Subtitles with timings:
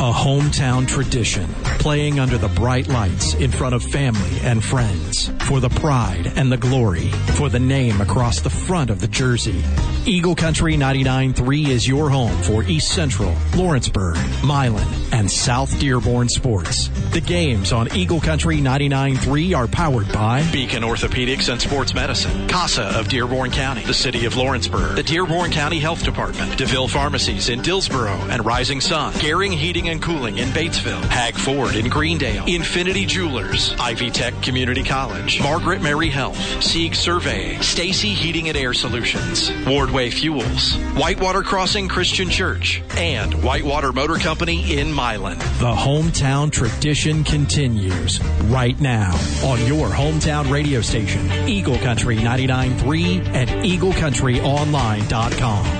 [0.00, 1.46] A hometown tradition,
[1.78, 6.50] playing under the bright lights in front of family and friends, for the pride and
[6.50, 9.62] the glory, for the name across the front of the jersey.
[10.06, 16.88] Eagle Country 99.3 is your home for East Central, Lawrenceburg, Milan, and South Dearborn sports.
[17.10, 22.98] The games on Eagle Country 99.3 are powered by Beacon Orthopedics and Sports Medicine, CASA
[22.98, 27.60] of Dearborn County, the City of Lawrenceburg, the Dearborn County Health Department, DeVille Pharmacies in
[27.60, 33.06] Dillsboro and Rising Sun, Garing Heating and Cooling in Batesville, Heg Ford in Greendale, Infinity
[33.06, 39.50] Jewelers, Ivy Tech Community College, Margaret Mary Health, Sieg Survey, Stacy Heating and Air Solutions,
[39.66, 45.38] Wardway Fuels, Whitewater Crossing Christian Church, and Whitewater Motor Company in Milan.
[45.38, 49.10] The hometown tradition continues right now
[49.44, 55.79] on your hometown radio station, Eagle Country 99.3 and EagleCountryOnline.com.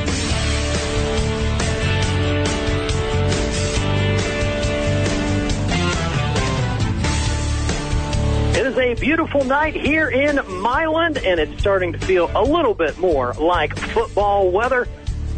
[8.95, 13.79] beautiful night here in Milan, and it's starting to feel a little bit more like
[13.79, 14.87] football weather.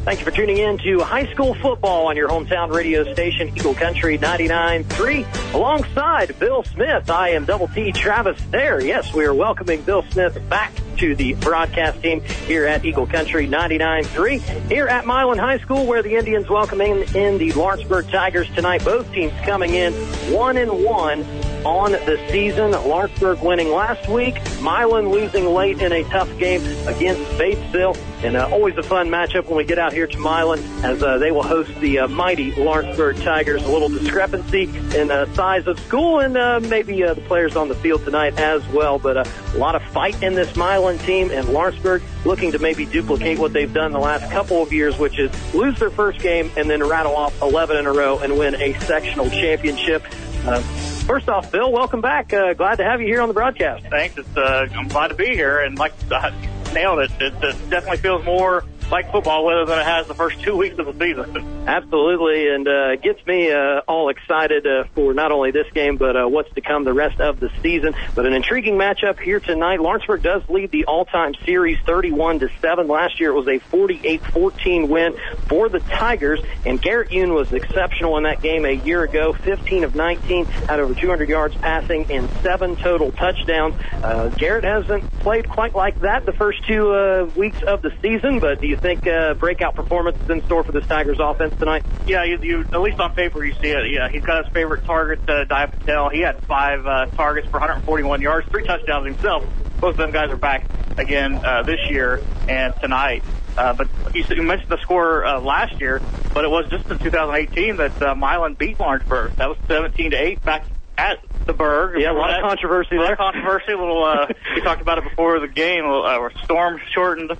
[0.04, 3.74] Thank you for tuning in to high school football on your hometown radio station, Eagle
[3.74, 5.54] Country 99.3.
[5.54, 8.80] Alongside Bill Smith, I am Double T Travis there.
[8.80, 13.46] Yes, we are welcoming Bill Smith back to the broadcast team here at Eagle Country
[13.46, 14.68] 99.3.
[14.68, 18.84] Here at Milan High School, where the Indians welcoming in the Lawrenceburg Tigers tonight.
[18.84, 19.92] Both teams coming in
[20.32, 21.22] one and one
[21.64, 22.72] on the season.
[22.72, 27.96] Lawrenceburg winning last week, Milan losing late in a tough game against Batesville.
[28.22, 31.18] And uh, always a fun matchup when we get out here to Milan as uh,
[31.18, 33.64] they will host the uh, mighty Lawrenceburg Tigers.
[33.64, 37.68] A little discrepancy in uh, size of school and uh, maybe uh, the players on
[37.68, 38.98] the field tonight as well.
[38.98, 43.38] But a lot of fight in this Milan team and Lawrenceburg looking to maybe duplicate
[43.38, 46.70] what they've done the last couple of years, which is lose their first game and
[46.70, 50.04] then rattle off 11 in a row and win a sectional championship.
[50.44, 50.62] Uh,
[51.06, 52.32] First off, Bill, welcome back.
[52.32, 53.84] Uh, glad to have you here on the broadcast.
[53.90, 54.16] Thanks.
[54.16, 56.30] It's, uh, I'm glad to be here, and like uh,
[56.72, 57.10] nailed it.
[57.20, 60.78] It, it definitely feels more like football weather than it has the first two weeks
[60.78, 61.64] of the season.
[61.66, 66.16] Absolutely, and uh, gets me uh, all excited uh, for not only this game, but
[66.16, 67.94] uh, what's to come the rest of the season.
[68.14, 69.80] But an intriguing matchup here tonight.
[69.80, 72.88] Lawrenceburg does lead the all-time series 31 to 7.
[72.88, 75.14] Last year it was a 48-14 win
[75.46, 79.32] for the Tigers, and Garrett Yoon was exceptional in that game a year ago.
[79.32, 83.74] 15 of 19, had over 200 yards passing and seven total touchdowns.
[84.02, 88.38] Uh, Garrett hasn't played quite like that the first two uh, weeks of the season,
[88.38, 91.84] but you think uh, breakout performance is in store for this Tigers offense tonight?
[92.06, 93.90] Yeah, you, you at least on paper you see it.
[93.90, 96.10] Yeah, he's got his favorite target, uh, Dia Patel.
[96.10, 99.46] He had five uh, targets for 141 yards, three touchdowns himself.
[99.80, 100.66] Both of them guys are back
[100.98, 103.22] again uh, this year and tonight.
[103.56, 106.00] Uh, but you, you mentioned the score uh, last year,
[106.32, 109.36] but it was just in 2018 that uh, Milan beat Lawrenceburg.
[109.36, 110.64] That was 17 to 8 back
[110.96, 112.00] at the Berg.
[112.00, 113.12] Yeah, a lot of controversy a lot there.
[113.12, 113.72] of controversy.
[113.72, 114.04] A little.
[114.04, 115.84] Uh, we talked about it before the game.
[115.86, 117.32] Uh, storm shortened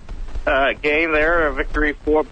[0.47, 1.49] uh, game there.
[1.49, 2.25] A victory for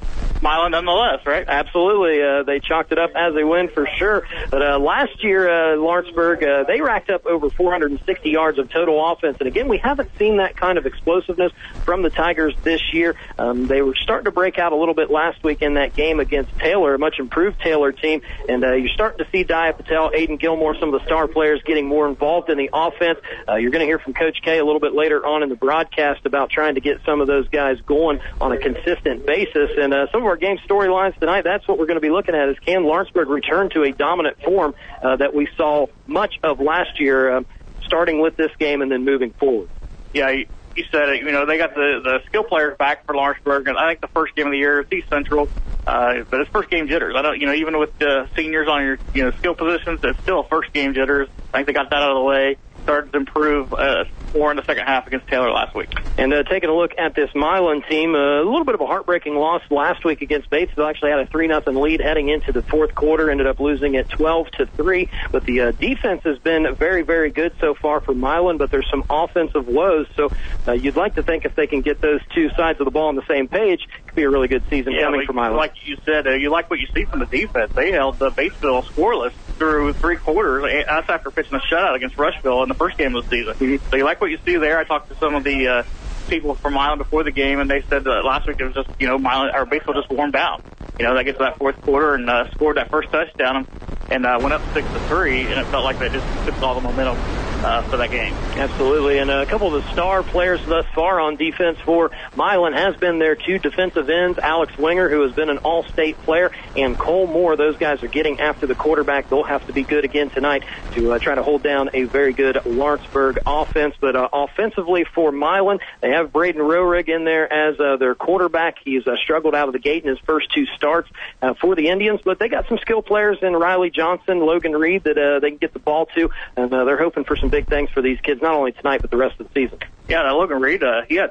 [0.43, 1.45] Milan nonetheless, right?
[1.47, 2.23] Absolutely.
[2.23, 4.27] Uh, they chalked it up as a win for sure.
[4.51, 9.05] But uh, last year, uh, Lawrenceburg, uh, they racked up over 460 yards of total
[9.13, 9.37] offense.
[9.39, 11.53] And again, we haven't seen that kind of explosiveness
[11.85, 13.17] from the Tigers this year.
[13.39, 16.21] Um, they were starting to break out a little bit last week in that game
[16.21, 18.23] against Taylor, a much improved Taylor team.
[18.49, 21.63] And uh, you're starting to see Dia Patel, Aiden Gilmore, some of the star players
[21.65, 23.19] getting more involved in the offense.
[23.47, 25.57] Uh, you're going to hear from Coach K a little bit later on in the
[25.57, 29.71] broadcast about trying to get some of those guys going on a consistent basis.
[29.77, 32.35] And uh, some of our game storylines tonight, that's what we're going to be looking
[32.35, 36.61] at is can Lawrenceburg return to a dominant form uh, that we saw much of
[36.61, 37.43] last year, uh,
[37.85, 39.69] starting with this game and then moving forward.
[40.13, 40.47] Yeah, you,
[40.91, 41.23] said it.
[41.23, 44.09] You know, they got the the skill players back for Lawrenceburg, and I think the
[44.09, 45.49] first game of the year is East Central.
[45.87, 47.15] Uh, but it's first game jitters.
[47.17, 50.21] I don't, you know, even with the seniors on your, you know, skill positions, it's
[50.21, 51.29] still first game jitters.
[51.53, 52.57] I think they got that out of the way.
[52.83, 54.05] Started to improve uh,
[54.35, 55.93] more in the second half against Taylor last week.
[56.19, 58.87] And uh, taking a look at this Milan team, uh, a little bit of a
[58.87, 60.89] heartbreaking loss last week against Batesville.
[60.89, 63.31] Actually had a three nothing lead heading into the fourth quarter.
[63.31, 65.09] Ended up losing at 12 to three.
[65.31, 68.59] But the uh, defense has been very, very good so far for Milan.
[68.59, 70.07] But there's some offensive woes.
[70.17, 70.31] So
[70.67, 73.09] uh, you'd like to think if they can get those two sides of the ball
[73.09, 75.57] on the same page, could be a really good season Yeah, coming like, for Milan.
[75.57, 77.73] like you said, uh, you like what you see from the defense.
[77.75, 80.65] They held the Batesville scoreless through three quarters.
[80.87, 83.81] That's after pitching a shutout against Rushville in the first game of the season.
[83.91, 84.79] So you like what you see there.
[84.79, 85.83] I talked to some of the uh,
[86.29, 88.89] people from Milan before the game, and they said that last week it was just
[88.99, 90.61] you know Milan or Batesville just warmed down.
[90.99, 93.67] You know, they get to that fourth quarter and uh, scored that first touchdown
[94.11, 96.75] and uh, went up six to three, and it felt like they just took all
[96.75, 97.17] the momentum
[97.65, 98.35] uh, for that game.
[98.35, 102.97] Absolutely, and a couple of the star players thus far on defense for Milan has
[102.97, 107.27] been their two defensive ends, Alex Winger, who has been an all-state player, and Cole
[107.27, 107.57] Moore.
[107.57, 109.29] Those guys are getting after the quarterback.
[109.29, 112.33] They'll have to be good again tonight to uh, try to hold down a very
[112.33, 113.95] good Lawrenceburg offense.
[114.01, 118.79] But uh, offensively for Milan, they have Braden Roerig in there as uh, their quarterback.
[118.85, 121.11] He's uh, struggled out of the gate in his first two starts
[121.43, 125.05] uh, for the Indians, but they got some skill players in Riley Johnson, Logan Reed
[125.05, 127.69] that uh, they can get the ball to, and uh, they're hoping for some big
[127.69, 129.79] things for these kids, not only tonight but the rest of the season.
[130.09, 131.31] Yeah, now Logan Reed, uh, he had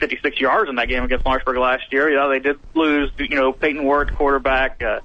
[0.00, 2.10] 56 yards in that game against Lawrenceburg last year.
[2.10, 4.82] You know, they did lose, you know, Peyton Ward, quarterback.
[4.82, 5.00] Uh,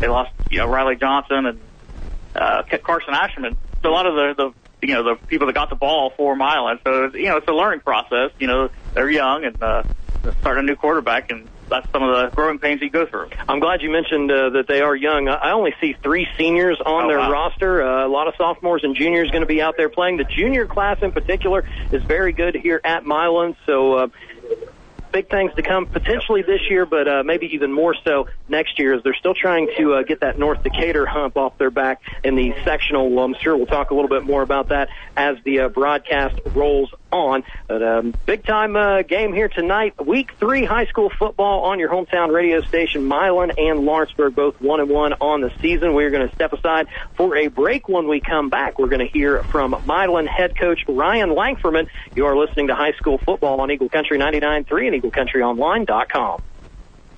[0.00, 1.60] they lost, you know, Riley Johnson and
[2.34, 3.56] uh, Carson Asherman.
[3.82, 4.34] So a lot of the,
[4.80, 6.80] the, you know, the people that got the ball for Milan.
[6.84, 8.30] So, you know, it's a learning process.
[8.38, 9.84] You know, they're young and uh,
[10.40, 13.28] starting a new quarterback, and that's some of the growing pains you go through.
[13.48, 15.28] I'm glad you mentioned uh, that they are young.
[15.28, 17.30] I only see three seniors on Oh, their wow.
[17.32, 17.82] roster.
[17.82, 20.18] Uh, a lot of sophomores and juniors going to be out there playing.
[20.18, 23.56] The junior class in particular is very good here at Milan.
[23.66, 24.10] So.
[25.12, 28.94] Big things to come potentially this year, but uh, maybe even more so next year
[28.94, 32.34] as they're still trying to uh, get that North Decatur hump off their back in
[32.34, 33.10] the sectional.
[33.10, 36.40] Well, I'm sure we'll talk a little bit more about that as the uh, broadcast
[36.54, 37.44] rolls on.
[37.68, 40.04] But um, big time uh, game here tonight.
[40.04, 43.04] Week three high school football on your hometown radio station.
[43.04, 45.94] Milan and Lawrenceburg both one and one on the season.
[45.94, 46.86] We're going to step aside
[47.16, 47.88] for a break.
[47.88, 51.88] When we come back, we're going to hear from Milan head coach Ryan Langferman.
[52.16, 56.42] You are listening to high school football on Eagle Country 99.3 and EagleCountryOnline.com.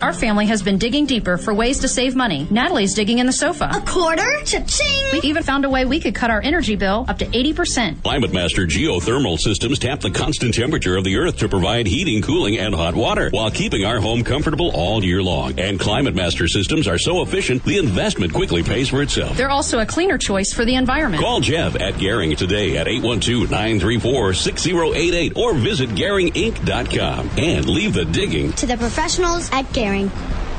[0.00, 2.46] Our family has been digging deeper for ways to save money.
[2.50, 3.70] Natalie's digging in the sofa.
[3.72, 4.22] A quarter?
[4.44, 5.12] Cha-ching!
[5.12, 8.02] We even found a way we could cut our energy bill up to 80%.
[8.02, 12.58] Climate Master geothermal systems tap the constant temperature of the earth to provide heating, cooling,
[12.58, 15.58] and hot water while keeping our home comfortable all year long.
[15.58, 19.36] And Climate Master systems are so efficient, the investment quickly pays for itself.
[19.36, 21.22] They're also a cleaner choice for the environment.
[21.22, 28.66] Call Jeff at Garing today at 812-934-6088 or visit GaringInc.com and leave the digging To
[28.66, 29.83] the professionals at Garing.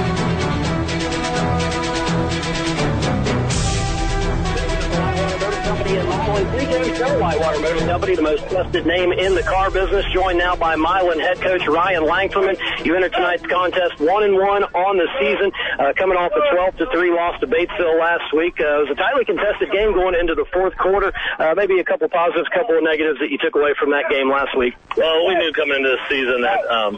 [6.46, 10.06] Pregame show, Whitewater Motor Company, the most trusted name in the car business.
[10.14, 12.58] Joined now by Milan head coach Ryan Langferman.
[12.86, 16.78] You entered tonight's contest one and one on the season, uh, coming off a 12
[16.78, 18.60] to three loss to Batesville last week.
[18.60, 21.12] Uh, it was a tightly contested game going into the fourth quarter.
[21.38, 24.30] Uh, maybe a couple positives, couple of negatives that you took away from that game
[24.32, 24.74] last week.
[24.98, 26.96] Well, we knew coming into this season that um,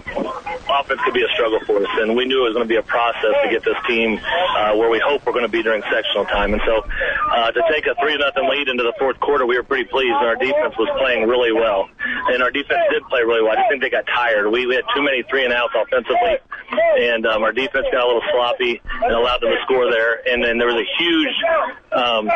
[0.69, 2.79] offense could be a struggle for us, and we knew it was going to be
[2.79, 5.81] a process to get this team uh, where we hope we're going to be during
[5.91, 6.53] sectional time.
[6.53, 6.83] And so,
[7.33, 10.13] uh, to take a three nothing lead into the fourth quarter, we were pretty pleased,
[10.13, 11.89] and our defense was playing really well.
[12.27, 13.53] And our defense did play really well.
[13.53, 14.51] I just think they got tired.
[14.51, 16.37] We, we had too many three and outs offensively,
[16.99, 20.21] and um, our defense got a little sloppy and allowed them to score there.
[20.27, 21.35] And then there was a huge.
[21.91, 22.29] Um,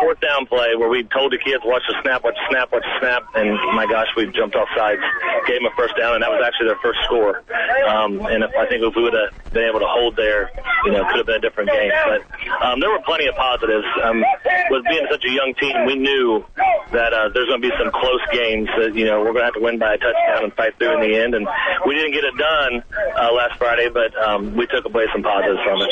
[0.00, 2.84] fourth down play where we told the kids watch the snap, watch the snap, watch
[2.84, 5.00] the snap, and my gosh, we jumped off sides,
[5.46, 7.42] gave them a first down, and that was actually their first score.
[7.88, 10.50] Um, and if I think if we would have been able to hold there,
[10.84, 11.90] you know, could have been a different game.
[12.04, 12.20] But
[12.62, 13.86] um, there were plenty of positives.
[14.02, 14.22] Um,
[14.70, 16.44] with being such a young team, we knew
[16.92, 19.50] that uh, there's going to be some close games that you know we're going to
[19.50, 21.34] have to win by a touchdown and fight through in the end.
[21.34, 21.46] And
[21.86, 22.82] we didn't get it done
[23.16, 25.90] uh, last Friday, but um, we took away some positives from it.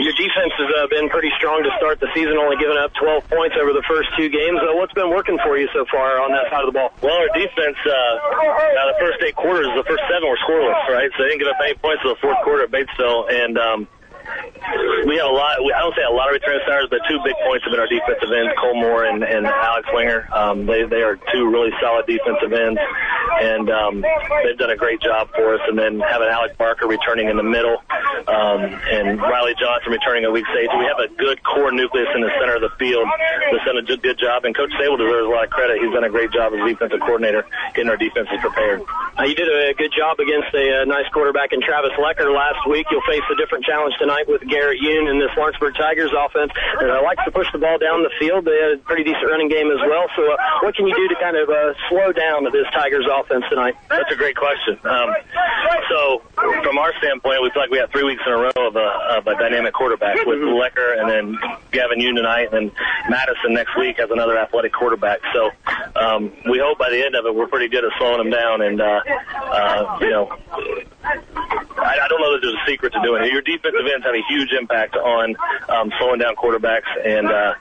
[0.00, 3.28] Your defense has uh, been pretty strong to start the season, only giving up 12
[3.32, 4.60] points over the first two games.
[4.60, 6.92] Uh, what's been working for you so far on that side of the ball?
[7.00, 8.14] Well, our defense, uh,
[8.76, 11.10] now the first eight quarters, the first seven were scoreless, right?
[11.16, 13.88] So they didn't give up any points to the fourth quarter at Batesville, and um,
[15.06, 15.58] we had a lot.
[15.58, 17.90] I don't say a lot of return starters, but two big points have been our
[17.90, 20.28] defensive ends, Cole Moore and, and Alex Winger.
[20.32, 22.80] Um, they they are two really solid defensive ends,
[23.42, 24.04] and um,
[24.44, 25.62] they've done a great job for us.
[25.66, 27.82] And then having Alec Barker returning in the middle,
[28.28, 32.22] um, and Riley Johnson returning at weak safety, we have a good core nucleus in
[32.22, 33.06] the center of the field
[33.50, 34.44] that's done a good, job.
[34.44, 35.80] And Coach Sable deserves a lot of credit.
[35.80, 38.82] He's done a great job as defensive coordinator, getting our defenses prepared.
[39.18, 42.60] Uh, you did a good job against a, uh, nice quarterback in Travis Lecker last
[42.68, 42.86] week.
[42.90, 46.52] You'll face a different challenge tonight with Garrett Yoon and this Lawrenceburg Tigers offense.
[46.76, 48.44] And uh, likes to push the ball down the field.
[48.44, 50.04] They had a pretty decent running game as well.
[50.14, 53.44] So, uh, what can you do to kind of uh, slow down this Tigers offense
[53.48, 53.74] tonight?
[53.88, 54.76] That's a great question.
[54.84, 55.08] Um,
[55.88, 56.22] so,
[56.62, 58.88] from our standpoint, we feel like we have three weeks in a row of a,
[59.16, 61.38] of a dynamic quarterback with Lecker and then
[61.70, 62.70] Gavin Yoon tonight, and
[63.08, 65.20] Madison next week has another athletic quarterback.
[65.32, 65.50] So,
[65.96, 68.60] um, we hope by the end of it, we're pretty good at slowing them down.
[68.62, 69.00] And, uh,
[69.34, 70.36] uh, you know,
[71.82, 73.32] I, I don't know that there's a secret to doing it.
[73.32, 75.36] Your defensive ends have a huge impact on
[75.68, 77.54] um, slowing down quarterbacks, and uh,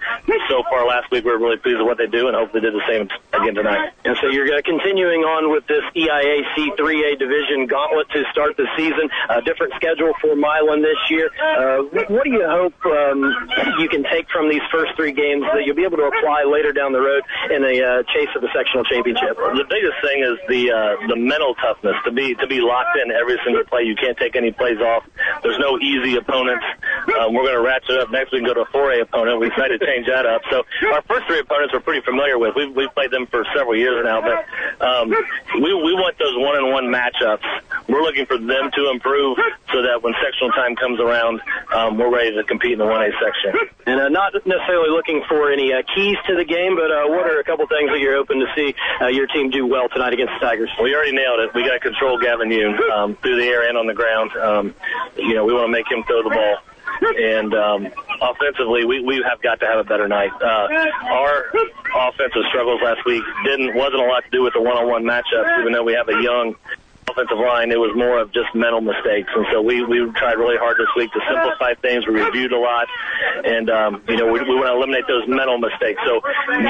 [0.50, 2.60] so far last week we are really pleased with what they do, and hope they
[2.60, 3.92] did the same again tonight.
[4.06, 8.68] And so you're uh, continuing on with this EIAC 3A division gauntlet to start the
[8.78, 9.10] season.
[9.30, 11.30] A different schedule for Milan this year.
[11.42, 13.22] Uh, what do you hope um,
[13.80, 16.72] you can take from these first three games that you'll be able to apply later
[16.72, 19.38] down the road in a uh, chase of the sectional championship?
[19.38, 23.12] The biggest thing is the uh, the mental toughness to be to be locked in
[23.12, 23.84] every single play.
[23.84, 25.04] You can't take any plays off.
[25.44, 26.66] There's no easy opponents.
[27.20, 28.32] Um, we're going to ratchet up next.
[28.32, 29.40] We can go to a 4A opponent.
[29.40, 30.42] We decided to change that up.
[30.50, 32.56] So our first three opponents we're pretty familiar with.
[32.56, 34.46] We've we've played them for several years now, but
[34.84, 35.10] um,
[35.56, 37.46] we we want those one on one matchups.
[37.88, 39.38] We're looking for them to improve
[39.72, 41.42] so that when sectional time comes around,
[41.74, 43.70] um, we're ready to compete in the 1A section.
[43.86, 47.28] And uh, not necessarily looking for any uh, keys to the game, but uh, what
[47.28, 50.14] are a couple things that you're hoping to see uh, your team do well tonight
[50.14, 50.70] against the Tigers?
[50.82, 51.54] We already nailed it.
[51.56, 54.01] We got to control Gavin Yoon um, through the air and on the ground.
[54.36, 54.76] Um,
[55.18, 56.58] you know, we want to make him throw the ball.
[57.02, 57.88] And um,
[58.22, 60.32] offensively, we, we have got to have a better night.
[60.40, 60.68] Uh,
[61.10, 61.46] our
[62.10, 65.74] offensive struggles last week didn't wasn't a lot to do with the one-on-one matchups, even
[65.74, 66.56] though we have a young
[67.10, 67.72] offensive line.
[67.72, 70.90] It was more of just mental mistakes, and so we we tried really hard this
[70.96, 72.08] week to simplify things.
[72.08, 72.88] We reviewed a lot,
[73.44, 76.00] and um, you know we, we want to eliminate those mental mistakes.
[76.06, 76.22] So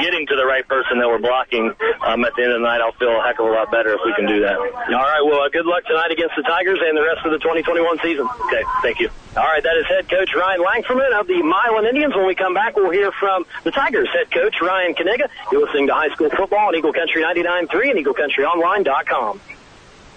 [0.02, 1.72] getting to the right person that we're blocking
[2.02, 3.94] um, at the end of the night, I'll feel a heck of a lot better
[3.94, 4.56] if we can do that.
[4.58, 5.22] All right.
[5.22, 8.26] Well, uh, good luck tonight against the Tigers and the rest of the 2021 season.
[8.48, 8.62] Okay.
[8.82, 9.10] Thank you.
[9.34, 12.14] All right, that is head coach Ryan Langferman of the Milan Indians.
[12.14, 15.28] When we come back, we'll hear from the Tigers head coach Ryan Kaniga.
[15.50, 19.40] You're listening to High School Football on Eagle Country 99.3 and EagleCountryOnline.com.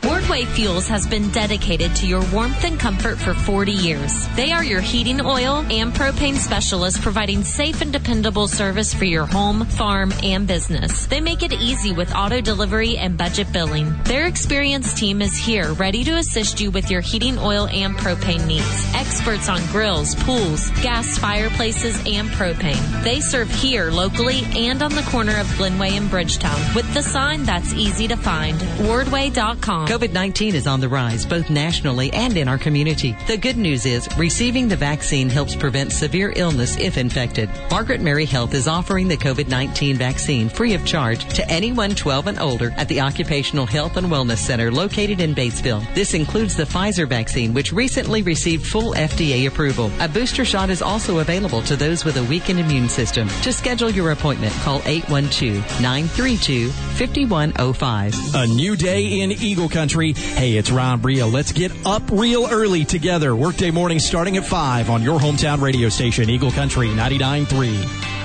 [0.05, 4.27] Wardway Fuels has been dedicated to your warmth and comfort for 40 years.
[4.35, 9.25] They are your heating oil and propane specialists providing safe and dependable service for your
[9.25, 11.07] home, farm, and business.
[11.07, 13.95] They make it easy with auto delivery and budget billing.
[14.03, 18.45] Their experienced team is here ready to assist you with your heating oil and propane
[18.45, 18.93] needs.
[18.93, 23.03] Experts on grills, pools, gas fireplaces, and propane.
[23.03, 27.41] They serve here locally and on the corner of Glenway and Bridgetown with the sign
[27.41, 28.59] that's easy to find.
[28.85, 29.94] Wardway.com.
[29.95, 33.15] COVID 19 is on the rise, both nationally and in our community.
[33.27, 37.49] The good news is receiving the vaccine helps prevent severe illness if infected.
[37.71, 42.27] Margaret Mary Health is offering the COVID 19 vaccine free of charge to anyone 12
[42.27, 45.81] and older at the Occupational Health and Wellness Center located in Batesville.
[45.95, 49.89] This includes the Pfizer vaccine, which recently received full FDA approval.
[50.01, 53.29] A booster shot is also available to those with a weakened immune system.
[53.43, 58.13] To schedule your appointment, call 812 932 5105.
[58.35, 59.84] A new day in Eagle Country.
[60.13, 61.25] Hey, it's Ron Bria.
[61.25, 63.35] Let's get up real early together.
[63.35, 68.24] Workday morning starting at 5 on your hometown radio station, Eagle Country 99.3.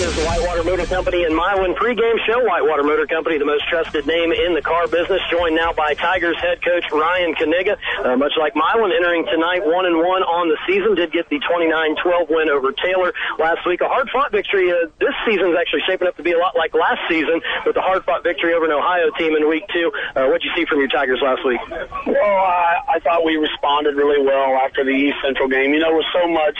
[0.00, 2.40] is the Whitewater Motor Company and Milan pregame show.
[2.40, 6.40] Whitewater Motor Company, the most trusted name in the car business, joined now by Tigers
[6.40, 7.76] head coach Ryan Kaniga.
[8.00, 11.36] Uh, much like Milan, entering tonight one and one on the season, did get the
[11.44, 13.82] 29-12 win over Taylor last week.
[13.82, 14.72] A hard-fought victory.
[14.72, 17.74] Uh, this season is actually shaping up to be a lot like last season with
[17.74, 19.92] the hard-fought victory over an Ohio team in week two.
[20.16, 21.60] Uh, what'd you see from your Tigers last week?
[21.68, 25.74] Well, I, I thought we responded really well after the East Central game.
[25.74, 26.56] You know, with so much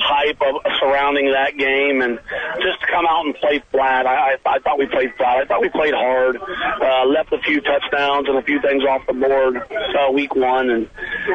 [0.00, 2.18] hype of surrounding that game, and
[2.62, 4.06] just to come out and play flat.
[4.06, 5.38] I, I, I thought we played flat.
[5.38, 6.36] I thought we played hard.
[6.40, 10.70] Uh, left a few touchdowns and a few things off the board uh, week one,
[10.70, 10.88] and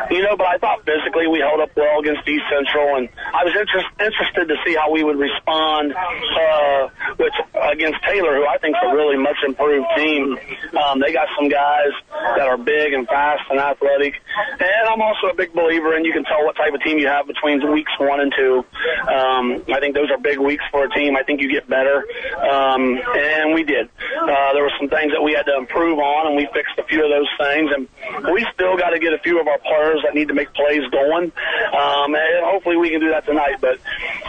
[0.10, 3.44] you know, but I thought physically we held up well against East Central, and I
[3.44, 8.58] was interest, interested to see how we would respond, uh, which against Taylor, who I
[8.58, 10.38] think is a really much improved team.
[10.80, 11.94] Um, they got some guys
[12.38, 14.16] that are big and fast and athletic,
[14.60, 17.08] and I'm also a big believer in you can tell what type of team you
[17.08, 18.55] have between weeks one and two.
[18.60, 21.16] Um, I think those are big weeks for a team.
[21.16, 22.06] I think you get better,
[22.40, 23.90] um, and we did.
[24.16, 26.84] Uh, there were some things that we had to improve on, and we fixed a
[26.84, 27.88] few of those things, and
[28.34, 30.88] we still got to get a few of our players that need to make plays
[30.92, 31.32] going.
[31.74, 33.58] Um, and hopefully we can do that tonight.
[33.62, 33.80] But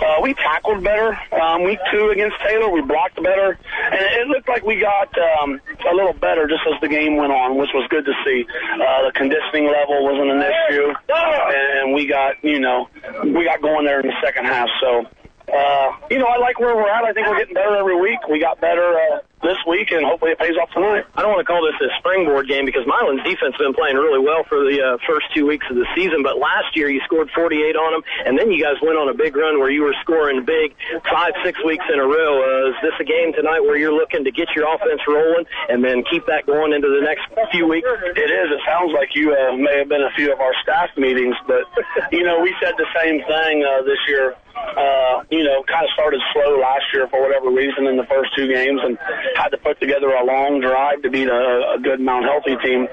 [0.02, 2.70] uh, we tackled better um, week two against Taylor.
[2.70, 3.58] We blocked better,
[3.92, 7.32] and it looked like we got um, a little better just as the game went
[7.32, 8.46] on, which was good to see.
[8.74, 12.88] Uh, the conditioning level wasn't an issue, and we got you know
[13.24, 14.68] we got going there in the second half.
[14.80, 15.06] So
[15.52, 17.04] uh, you know, I like where we're at.
[17.04, 18.18] I think we're getting better every week.
[18.28, 21.04] We got better uh, this week, and hopefully it pays off tonight.
[21.14, 23.96] I don't want to call this a springboard game because Milan's defense has been playing
[23.96, 26.22] really well for the uh, first two weeks of the season.
[26.24, 29.14] But last year you scored 48 on them, and then you guys went on a
[29.14, 30.74] big run where you were scoring big
[31.04, 32.40] five, six weeks in a row.
[32.40, 35.84] Uh, is this a game tonight where you're looking to get your offense rolling and
[35.84, 37.86] then keep that going into the next few weeks?
[38.16, 38.46] It is.
[38.50, 41.68] It sounds like you uh, may have been a few of our staff meetings, but
[42.10, 44.34] you know we said the same thing uh, this year
[44.76, 48.30] uh, you know, kind of started slow last year for whatever reason in the first
[48.36, 48.98] two games and
[49.34, 52.88] had to put together a long drive to beat a, a good Mount Healthy team.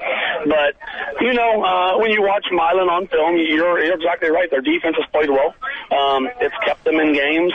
[0.46, 0.74] But,
[1.20, 4.50] you know, uh, when you watch Milan on film, you're, you're exactly right.
[4.50, 5.54] Their defense has played well.
[5.90, 7.52] Um, it's kept them in games,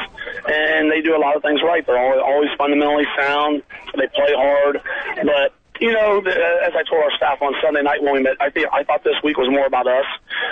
[0.48, 1.86] and they do a lot of things right.
[1.86, 3.63] They're always, always fundamentally sound.
[3.95, 4.81] They play hard.
[5.24, 8.50] But you know, as I told our staff on Sunday night when we met, I,
[8.50, 10.05] think, I thought this week was more about us,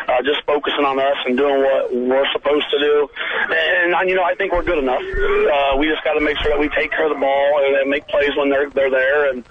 [0.08, 3.10] uh, just focusing on us and doing what we're supposed to do.
[3.50, 5.02] And, you know, I think we're good enough.
[5.02, 7.76] Uh, we just got to make sure that we take care of the ball and,
[7.78, 9.44] and make plays when they're they're there, and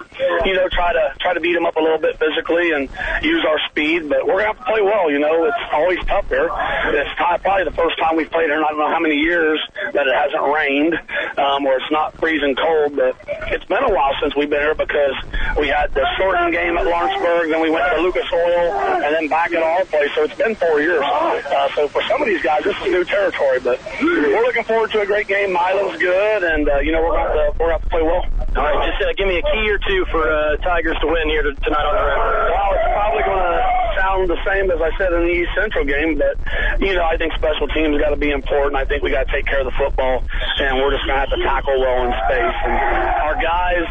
[0.45, 2.89] you know, try to try to beat them up a little bit physically and
[3.21, 4.09] use our speed.
[4.09, 5.11] But we're gonna have to play well.
[5.11, 6.49] You know, it's always tough here.
[6.49, 9.59] It's probably the first time we've played here in I don't know how many years
[9.93, 10.95] that it hasn't rained
[11.37, 12.95] um, or it's not freezing cold.
[12.95, 13.15] But
[13.53, 15.15] it's been a while since we've been here because
[15.57, 19.27] we had the Sorton game at Lawrenceburg, then we went to Lucas Oil, and then
[19.27, 20.09] back at our place.
[20.15, 21.03] So it's been four years.
[21.03, 23.59] Uh, so for some of these guys, this is new territory.
[23.59, 25.51] But we're looking forward to a great game.
[25.51, 28.25] Milo's good, and uh, you know we're going to we're going to play well.
[28.55, 31.29] All right, just uh, give me a key or two for uh, Tigers to win
[31.29, 32.51] here to, tonight on the road.
[32.53, 35.85] Well, it's probably going to sound the same as I said in the East Central
[35.85, 36.37] game, but
[36.79, 38.75] you know I think special teams got to be important.
[38.75, 40.23] I think we got to take care of the football,
[40.61, 42.57] and we're just going to have to tackle well in space.
[42.65, 42.77] And
[43.25, 43.85] our guys,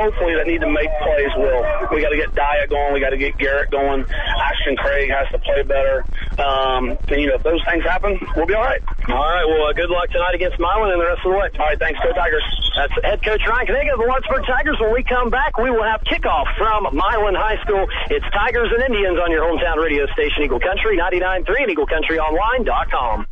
[0.00, 1.62] hopefully, that need to make plays will.
[1.92, 2.94] We got to get Daya going.
[2.94, 4.04] We got to get Garrett going.
[4.08, 6.04] Ashton Craig has to play better.
[6.38, 8.80] Um, and, you know, if those things happen, we'll be all right.
[9.08, 11.48] All right, well, uh, good luck tonight against Milan and the rest of the way.
[11.58, 11.98] All right, thanks.
[12.00, 12.44] Go Tigers.
[12.76, 14.78] That's head coach Ryan Kaniga of the Lawrenceburg Tigers.
[14.80, 17.86] When we come back, we will have kickoff from Milan High School.
[18.08, 23.26] It's Tigers and Indians on your hometown radio station, Eagle Country 99.3 and EagleCountryOnline.com.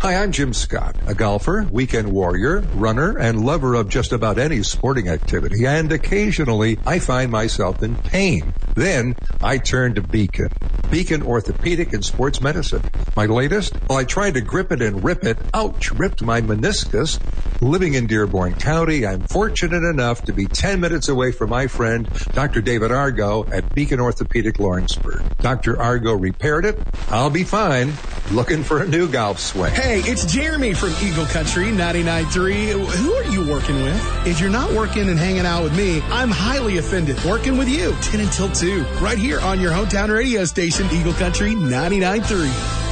[0.00, 4.62] Hi, I'm Jim Scott, a golfer, weekend warrior, runner, and lover of just about any
[4.62, 8.54] sporting activity, and occasionally I find myself in pain.
[8.74, 10.50] Then I turned to Beacon.
[10.90, 12.82] Beacon Orthopedic and Sports Medicine.
[13.16, 13.74] My latest?
[13.88, 15.38] Well, I tried to grip it and rip it.
[15.52, 17.18] Ouch, ripped my meniscus.
[17.60, 22.08] Living in Dearborn County, I'm fortunate enough to be 10 minutes away from my friend,
[22.32, 22.60] Dr.
[22.60, 25.22] David Argo at Beacon Orthopedic Lawrenceburg.
[25.38, 25.80] Dr.
[25.80, 26.80] Argo repaired it.
[27.08, 27.92] I'll be fine.
[28.32, 29.72] Looking for a new golf swing.
[29.72, 32.86] Hey, it's Jeremy from Eagle Country 99.3.
[32.96, 34.26] Who are you working with?
[34.26, 37.22] If you're not working and hanging out with me, I'm highly offended.
[37.24, 38.63] Working with you 10 until 2,
[39.00, 42.84] right here on your hometown radio station, Eagle Country 99.3.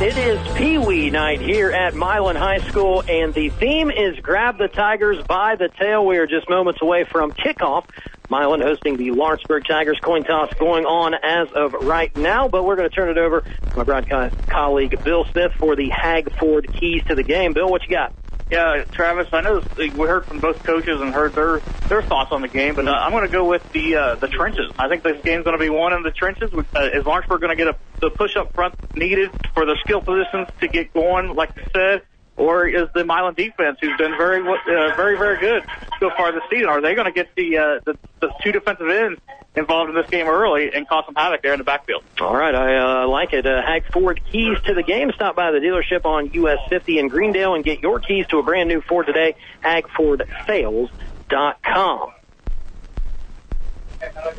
[0.00, 4.56] It is Pee Wee night here at Milan High School, and the theme is Grab
[4.56, 6.06] the Tigers by the Tail.
[6.06, 7.84] We are just moments away from kickoff.
[8.30, 12.76] Milan hosting the Lawrenceburg Tigers coin toss going on as of right now, but we're
[12.76, 16.72] going to turn it over to my broadcast colleague Bill Smith for the Heg Ford
[16.72, 17.52] keys to the game.
[17.52, 18.14] Bill, what you got?
[18.50, 22.42] Yeah, Travis, I know we heard from both coaches and heard their their thoughts on
[22.42, 24.72] the game, but uh, I'm going to go with the uh, the trenches.
[24.78, 26.50] I think this game's going to be won in the trenches.
[26.52, 30.00] Uh, is Lawrenceburg going to get a, the push up front needed for the skill
[30.00, 32.02] positions to get going, like you said?
[32.38, 35.64] Or is the Milan defense, who's been very, uh, very, very good
[35.98, 38.88] so far this season, are they going to get the, uh, the the two defensive
[38.88, 39.20] ends
[39.56, 42.04] involved in this game early and cause some havoc there in the backfield?
[42.20, 43.44] All right, I uh, like it.
[43.44, 45.10] Uh, Ford keys to the game.
[45.14, 48.42] Stop by the dealership on US 50 in Greendale and get your keys to a
[48.42, 49.34] brand new Ford today.
[49.64, 52.10] HegFordSales.com.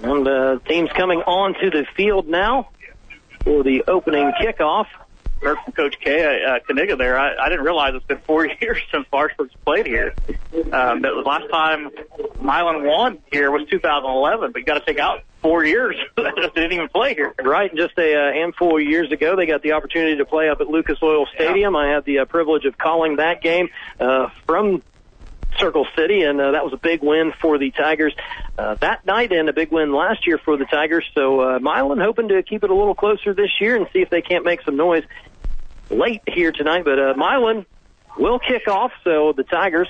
[0.04, 2.70] And uh, teams coming onto the field now
[3.44, 4.88] for the opening kickoff.
[5.42, 7.18] Heard from Coach K, uh, Kaniga there.
[7.18, 10.14] I, I didn't realize it's been four years since Lawrenceburg's played here.
[10.72, 11.90] Um, but the last time
[12.42, 15.96] Milan won here was 2011, but you got to take out four years.
[16.18, 16.24] they
[16.56, 17.34] didn't even play here.
[17.42, 20.60] Right, just a uh, handful of years ago, they got the opportunity to play up
[20.62, 21.76] at Lucas Oil Stadium.
[21.76, 24.82] I had the uh, privilege of calling that game uh, from
[25.60, 28.16] Circle City, and uh, that was a big win for the Tigers
[28.58, 31.06] uh, that night, and a big win last year for the Tigers.
[31.14, 34.10] So uh, Milan hoping to keep it a little closer this year and see if
[34.10, 35.04] they can't make some noise
[35.90, 36.86] late here tonight.
[36.86, 37.66] But uh, Milan
[38.18, 39.88] will kick off, so the Tigers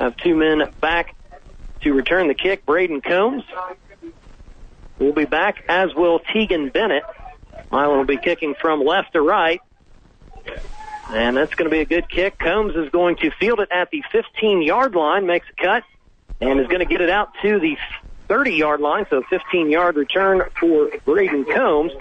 [0.00, 1.14] have two men back
[1.82, 2.64] to return the kick.
[2.64, 3.44] Braden Combs
[4.98, 7.04] will be back, as will Tegan Bennett.
[7.70, 9.60] Milan will be kicking from left to right.
[11.10, 12.38] And that's going to be a good kick.
[12.38, 15.82] Combs is going to field it at the 15 yard line, makes a cut,
[16.40, 17.76] and is going to get it out to the
[18.28, 19.06] 30 yard line.
[19.10, 21.92] So 15 yard return for Braden Combs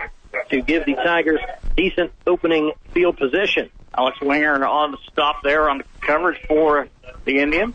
[0.49, 1.39] to give the Tigers
[1.75, 3.69] decent opening field position.
[3.97, 6.87] Alex Winger on the stop there on the coverage for
[7.25, 7.73] the Indian.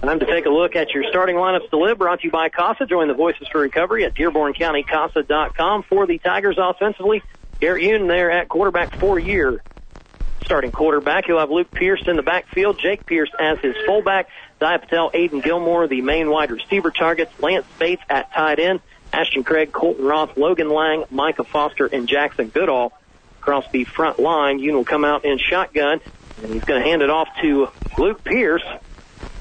[0.00, 1.98] Time to take a look at your starting lineups to live.
[1.98, 2.86] Brought to you by CASA.
[2.86, 7.22] Join the Voices for Recovery at DearbornCountyCASA.com for the Tigers offensively.
[7.60, 9.62] Garrett Yoon there at quarterback for year.
[10.44, 14.28] Starting quarterback, you'll have Luke Pierce in the backfield, Jake Pierce as his fullback,
[14.60, 18.80] Dia Patel, Aiden Gilmore, the main wide receiver targets, Lance Bates at tight end,
[19.12, 22.92] Ashton Craig, Colton Roth, Logan Lang, Micah Foster, and Jackson Goodall
[23.40, 24.58] across the front line.
[24.58, 26.00] Yoon will come out in shotgun,
[26.42, 28.64] and he's going to hand it off to Luke Pierce,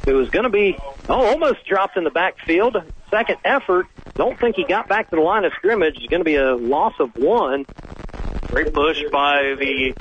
[0.06, 0.78] who is going to be
[1.10, 2.78] oh almost dropped in the backfield.
[3.10, 3.88] Second effort.
[4.16, 5.98] Don't think he got back to the line of scrimmage.
[5.98, 7.66] It's going to be a loss of one.
[8.48, 9.94] Great push by the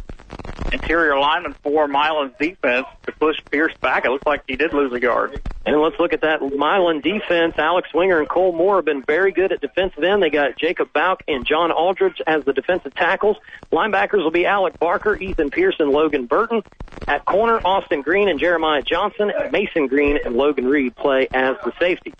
[0.73, 4.05] interior lineman for Milan's defense to push Pierce back.
[4.05, 5.41] It looks like he did lose a yard.
[5.67, 7.55] And let's look at that Milan defense.
[7.59, 10.23] Alex Winger and Cole Moore have been very good at defensive end.
[10.23, 13.37] They got Jacob Bauk and John Aldridge as the defensive tackles.
[13.71, 16.63] Linebackers will be Alec Barker, Ethan Pearson, Logan Burton.
[17.07, 19.33] At corner, Austin Green and Jeremiah Johnson.
[19.53, 22.15] Mason Green and Logan Reed play as the safeties.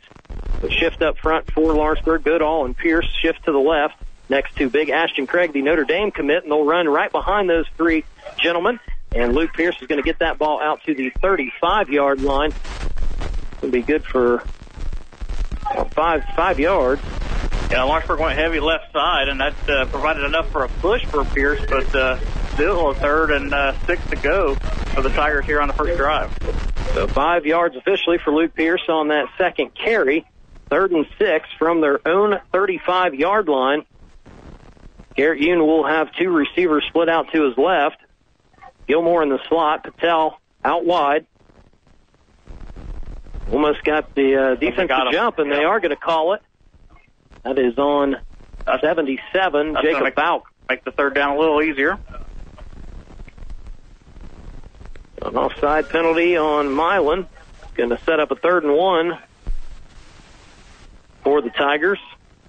[0.61, 3.95] The shift up front for Lawrenceburg, Goodall and Pierce shift to the left
[4.31, 7.67] next to Big Ashton Craig, the Notre Dame commit, and they'll run right behind those
[7.77, 8.05] three
[8.39, 8.81] gentlemen.
[9.13, 12.53] And Luke Pierce is going to get that ball out to the 35 yard line.
[13.59, 14.43] It'll be good for
[15.67, 17.03] uh, five five yards.
[17.71, 21.25] Yeah, Lawrenceburg went heavy left side, and that uh, provided enough for a push for
[21.25, 22.19] Pierce, but uh,
[22.55, 25.97] still a third and uh, six to go for the Tigers here on the first
[25.97, 26.37] drive.
[26.95, 30.27] So five yards officially for Luke Pierce on that second carry.
[30.69, 33.85] Third and six from their own 35 yard line.
[35.17, 38.01] Garrett Yoon will have two receivers split out to his left.
[38.87, 39.85] Gilmore in the slot.
[39.85, 41.27] Patel out wide.
[43.53, 46.43] Almost got the uh, defensive got jump, and they are going to call it.
[47.43, 48.17] That is on
[48.81, 50.43] 77, That's Jacob make.
[50.69, 51.99] Make the third down a little easier.
[55.23, 57.27] An offside penalty on Milan.
[57.75, 59.19] Going to set up a third and one
[61.25, 61.99] for the Tigers.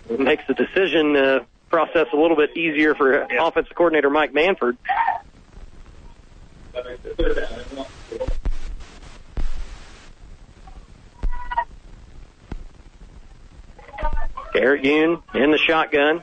[0.09, 1.39] It makes the decision uh,
[1.71, 4.77] process a little bit easier for offensive coordinator Mike Manford.
[14.53, 16.21] Garrett Yoon in the shotgun.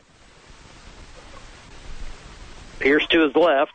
[2.79, 3.73] Pierce to his left.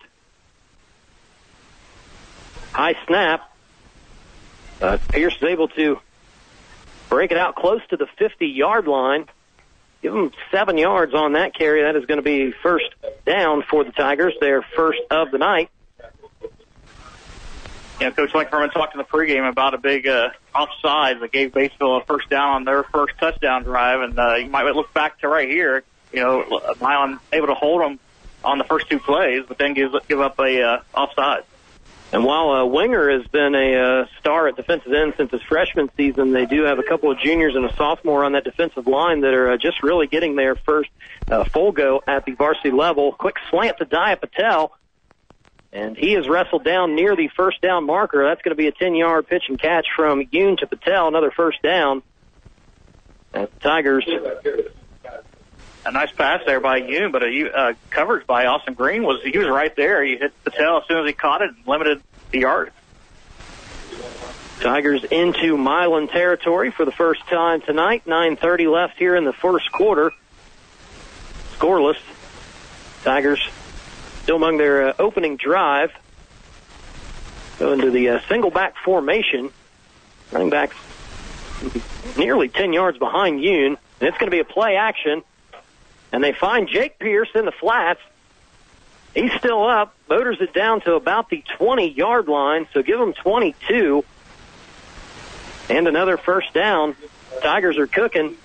[2.72, 3.52] High snap.
[4.82, 6.00] Uh, Pierce is able to
[7.10, 9.28] break it out close to the 50 yard line.
[10.04, 11.82] Give them seven yards on that carry.
[11.82, 12.86] That is going to be first
[13.26, 15.70] down for the Tigers, their first of the night.
[18.02, 21.54] Know, Coach Mike Herman talked in the pregame about a big uh, offside that gave
[21.54, 25.20] Batesville a first down on their first touchdown drive, and uh, you might look back
[25.20, 25.84] to right here.
[26.12, 28.00] You know, Milan able to hold them
[28.44, 31.44] on the first two plays, but then give give up a uh, offside.
[32.14, 35.90] And while uh, Winger has been a uh, star at defensive end since his freshman
[35.98, 39.22] season, they do have a couple of juniors and a sophomore on that defensive line
[39.22, 40.92] that are uh, just really getting their first
[41.32, 43.14] uh, full go at the varsity level.
[43.14, 44.78] Quick slant to Dia Patel,
[45.72, 48.24] and he is wrestled down near the first down marker.
[48.24, 51.64] That's going to be a 10-yard pitch and catch from Yoon to Patel, another first
[51.64, 52.04] down.
[53.32, 54.06] The Tigers
[55.86, 59.38] a nice pass there by Yoon, but a uh, coverage by Austin Green was he
[59.38, 60.04] was right there.
[60.04, 62.72] He hit Patel as soon as he caught it and limited the yard.
[64.62, 68.04] Tigers into Milan territory for the first time tonight.
[68.06, 70.12] 9:30 left here in the first quarter.
[71.58, 71.98] Scoreless.
[73.04, 73.46] Tigers
[74.24, 75.92] still among their uh, opening drive.
[77.60, 79.50] Go into the uh, single back formation.
[80.32, 80.76] Running backs
[82.18, 83.78] nearly 10 yards behind Yoon.
[84.00, 85.24] And it's going to be a play action.
[86.14, 88.00] And they find Jake Pierce in the flats.
[89.16, 93.14] He's still up, motors it down to about the 20 yard line, so give him
[93.14, 94.06] 22.
[95.70, 96.96] And another first down.
[97.42, 98.38] Tigers are cooking.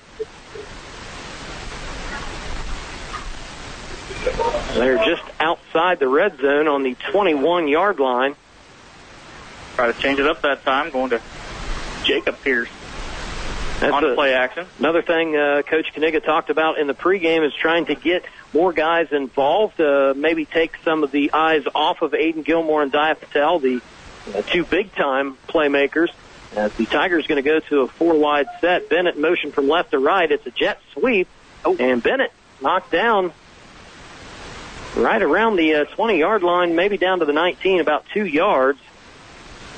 [4.75, 8.35] They're just outside the red zone on the 21 yard line.
[9.75, 11.21] Try to change it up that time, going to
[12.05, 12.71] Jacob Pierce.
[13.81, 14.67] That's on a- play action.
[14.79, 18.73] Another thing uh, Coach Kaniga talked about in the pregame is trying to get more
[18.73, 23.15] guys involved, uh, maybe take some of the eyes off of Aiden Gilmore and Dia
[23.15, 23.81] Patel, the
[24.35, 26.09] uh, two big-time playmakers.
[26.57, 28.89] As the Tigers is going to go to a four-wide set.
[28.89, 30.31] Bennett motion from left to right.
[30.31, 31.29] It's a jet sweep,
[31.65, 33.33] and Bennett knocked down
[34.97, 38.81] right around the uh, 20-yard line, maybe down to the 19, about two yards.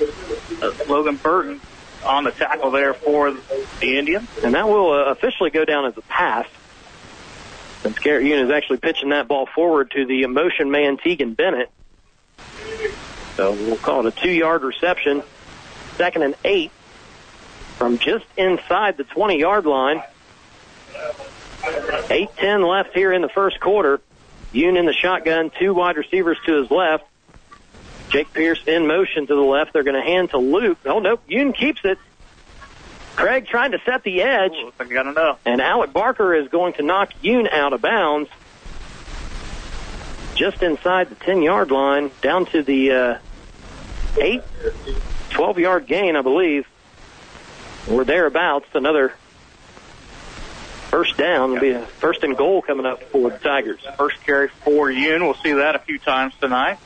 [0.00, 1.60] Uh, Logan Burton
[2.04, 4.28] on the tackle there for the Indians.
[4.42, 6.46] And that will uh, officially go down as a pass.
[7.82, 11.70] Since Garrett Yoon is actually pitching that ball forward to the motion man Tegan Bennett.
[13.36, 15.22] So we'll call it a two yard reception.
[15.96, 16.70] Second and eight
[17.76, 20.02] from just inside the 20 yard line.
[22.10, 24.00] 8 10 left here in the first quarter.
[24.52, 27.04] Yoon in the shotgun, two wide receivers to his left.
[28.10, 29.72] Jake Pierce in motion to the left.
[29.72, 30.78] They're going to hand to Luke.
[30.84, 31.22] Oh, nope.
[31.28, 31.98] Yoon keeps it.
[33.16, 34.52] Craig trying to set the edge.
[34.78, 35.36] Like you got to know.
[35.44, 38.28] And Alec Barker is going to knock Yoon out of bounds.
[40.34, 43.18] Just inside the 10 yard line, down to the uh,
[44.18, 44.42] 8,
[45.30, 46.66] 12 yard gain, I believe.
[47.90, 48.66] Or thereabouts.
[48.74, 49.12] Another
[50.88, 51.52] first down.
[51.52, 53.80] will be a first and goal coming up for the Tigers.
[53.96, 55.20] First carry for Yoon.
[55.20, 56.78] We'll see that a few times tonight.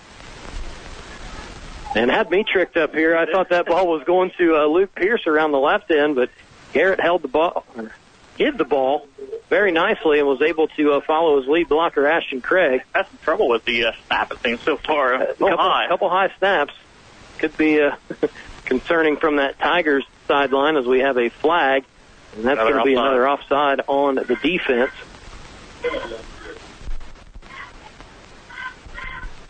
[1.95, 3.17] And had me tricked up here.
[3.17, 6.31] I thought that ball was going to uh, Luke Pierce around the left end, but
[6.73, 7.65] Garrett held the ball,
[8.37, 9.07] hid the ball
[9.49, 12.83] very nicely and was able to uh, follow his lead blocker, Ashton Craig.
[12.93, 15.15] That's some trouble with the uh, snap it seems so far.
[15.15, 15.87] A couple, high.
[15.89, 16.75] couple high snaps
[17.39, 17.97] could be uh,
[18.65, 21.85] concerning from that Tigers sideline as we have a flag,
[22.35, 24.91] and that's going to be another offside on the defense.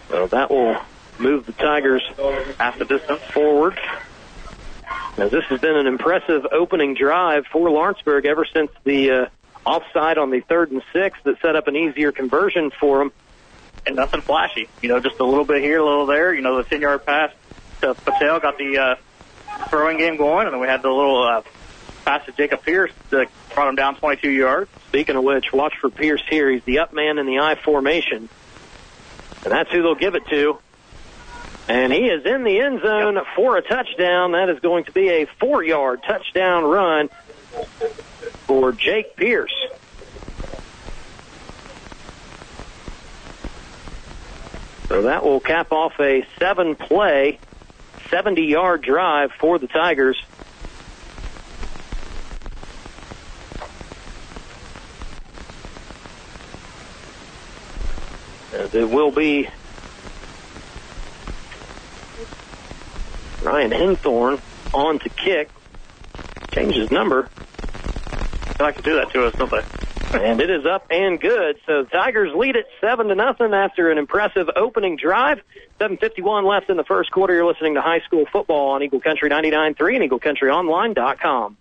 [0.08, 0.76] So that will
[1.18, 2.02] move the Tigers
[2.58, 3.78] half the distance forward.
[5.16, 9.26] Now this has been an impressive opening drive for Lawrenceburg ever since the uh,
[9.64, 13.12] offside on the third and six that set up an easier conversion for them.
[13.86, 14.68] and nothing flashy.
[14.82, 16.34] You know, just a little bit here, a little there.
[16.34, 17.32] You know, the 10 yard pass
[17.80, 18.94] to Patel got the uh,
[19.68, 21.42] throwing game going, and then we had the little uh,
[22.04, 24.70] pass to Jacob Pierce that brought him down 22 yards.
[24.88, 26.50] Speaking of which, watch for Pierce here.
[26.50, 28.28] He's the up man in the I formation.
[29.44, 30.58] And that's who they'll give it to.
[31.68, 34.32] And he is in the end zone for a touchdown.
[34.32, 37.08] That is going to be a four yard touchdown run
[38.46, 39.54] for Jake Pierce.
[44.88, 47.40] So that will cap off a seven play,
[48.10, 50.22] 70 yard drive for the Tigers.
[58.52, 59.48] As it will be
[63.44, 64.40] Ryan Henthorn
[64.72, 65.50] on to kick.
[66.52, 67.28] Change his number.
[68.58, 69.62] They like to do that to us, don't they?
[70.14, 71.56] and it is up and good.
[71.66, 75.40] So Tigers lead it seven to nothing after an impressive opening drive.
[75.80, 77.34] 7:51 left in the first quarter.
[77.34, 81.56] You're listening to high school football on Eagle Country 99.3 and EagleCountryOnline.com.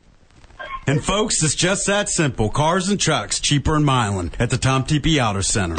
[0.86, 2.50] And folks, it's just that simple.
[2.50, 5.78] Cars and trucks cheaper in Milan at the Tom Tepe Auto Center.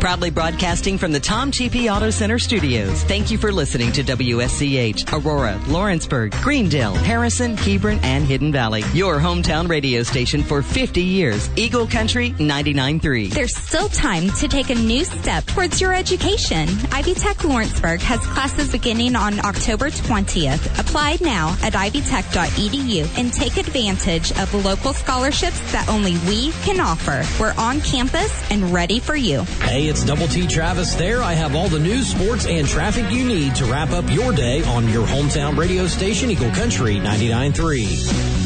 [0.00, 3.04] Proudly broadcasting from the Tom Tepe Auto Center studios.
[3.04, 8.82] Thank you for listening to WSCH, Aurora, Lawrenceburg, Greendale, Harrison, Hebron, and Hidden Valley.
[8.94, 11.50] Your hometown radio station for 50 years.
[11.56, 13.30] Eagle Country 99.3.
[13.30, 16.68] There's still time to take a new step towards your education.
[16.90, 20.80] Ivy Tech Lawrenceburg has classes beginning on October 20th.
[20.80, 27.24] Apply now at ivytech.edu and take advantage of local scholarships that only we can offer.
[27.40, 29.44] We're on campus and ready for you.
[29.62, 31.22] Hey, it's Double T Travis there.
[31.22, 34.62] I have all the news, sports, and traffic you need to wrap up your day
[34.64, 38.40] on your hometown radio station, Eagle Country 99.3.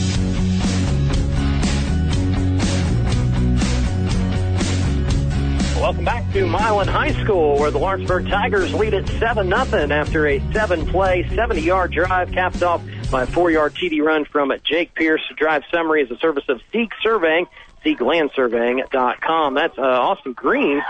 [5.85, 10.27] Welcome back to Milan High School, where the Lawrenceburg Tigers lead at 7 0 after
[10.27, 14.53] a seven play, 70 yard drive capped off by a four yard TD run from
[14.65, 15.23] Jake Pierce.
[15.37, 17.47] Drive summary is a service of Seek Surveying,
[17.85, 19.55] SeekLandSurveying.com.
[19.55, 20.83] That's uh, Austin Green.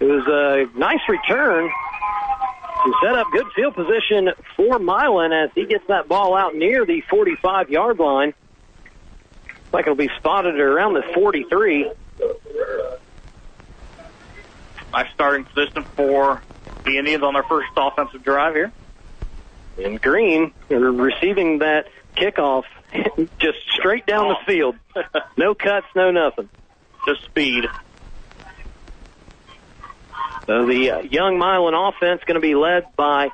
[0.00, 1.70] It was a nice return
[2.84, 6.84] to set up good field position for Milan as he gets that ball out near
[6.84, 8.34] the 45 yard line.
[9.72, 11.90] like it'll be spotted around the 43.
[14.92, 16.40] My starting position for
[16.84, 18.72] the Indians on their first offensive drive here.
[19.78, 22.64] And Green receiving that kickoff
[23.38, 24.76] just straight down the field.
[25.36, 26.48] No cuts, no nothing.
[27.06, 27.66] Just speed.
[30.46, 33.30] So the uh, young Milan offense going to be led by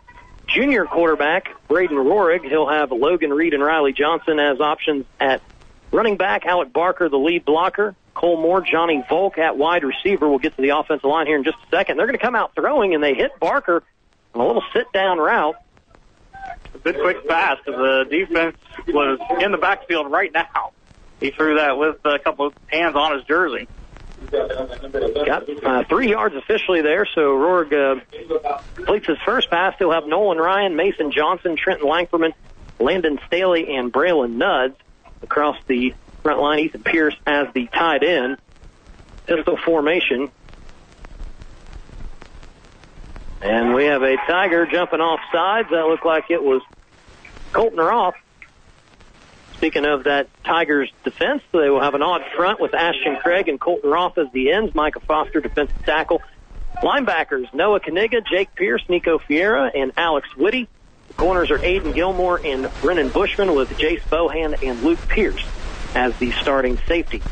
[0.46, 2.42] junior quarterback Braden Rorig.
[2.48, 5.42] He'll have Logan Reed and Riley Johnson as options at
[5.90, 6.46] running back.
[6.46, 7.94] Alec Barker, the lead blocker.
[8.14, 10.28] Cole Moore, Johnny Volk at wide receiver.
[10.28, 11.96] We'll get to the offensive line here in just a second.
[11.96, 13.82] They're going to come out throwing, and they hit Barker
[14.34, 15.56] on a little sit-down route.
[16.74, 18.56] A good quick pass because the defense
[18.88, 20.72] was in the backfield right now.
[21.20, 23.68] He threw that with a couple of hands on his jersey.
[24.30, 27.96] Got uh, three yards officially there, so Rourke uh,
[28.74, 29.74] completes his first pass.
[29.78, 32.32] He'll have Nolan Ryan, Mason Johnson, Trenton Langferman,
[32.78, 34.76] Landon Staley, and Braylon Nuds
[35.22, 36.60] across the front line.
[36.60, 38.38] Ethan Pierce as the tight end.
[39.26, 40.30] Pistol formation.
[43.42, 45.68] And we have a Tiger jumping off sides.
[45.70, 46.62] That looked like it was
[47.52, 48.14] Colton Roth.
[49.56, 53.60] Speaking of that Tigers defense, they will have an odd front with Ashton Craig and
[53.60, 54.74] Colton Roth as the ends.
[54.74, 56.20] Micah Foster, defensive tackle.
[56.82, 60.68] Linebackers, Noah Kaniga, Jake Pierce, Nico Fiera, and Alex Whitty.
[61.08, 65.44] The corners are Aiden Gilmore and Brennan Bushman with Jace Bohan and Luke Pierce
[65.94, 67.22] as the starting safeties.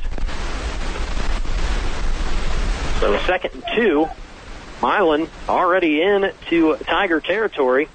[3.01, 4.09] So second and two.
[4.83, 7.88] Milan already in to Tiger territory.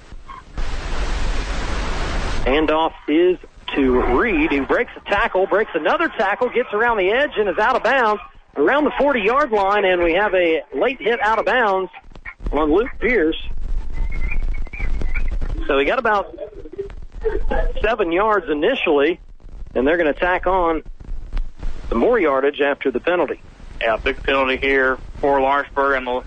[2.44, 3.38] Handoff is
[3.74, 7.58] to Reed, who breaks a tackle, breaks another tackle, gets around the edge, and is
[7.58, 8.22] out of bounds
[8.56, 9.84] around the 40 yard line.
[9.84, 11.90] And we have a late hit out of bounds
[12.52, 13.40] on Luke Pierce.
[15.66, 16.38] So he got about
[17.82, 19.18] seven yards initially,
[19.74, 20.84] and they're going to tack on
[21.88, 23.40] some more yardage after the penalty.
[23.80, 26.22] Yeah, big penalty here for Lawrenceburg and the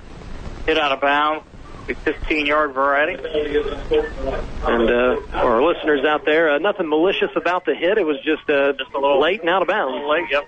[0.69, 1.45] hit out of bounds.
[1.87, 3.13] 15 yard variety.
[3.15, 7.97] And uh, for our listeners out there, uh, nothing malicious about the hit.
[7.97, 10.05] It was just, uh, just a little late and out of bounds.
[10.07, 10.47] late, yep.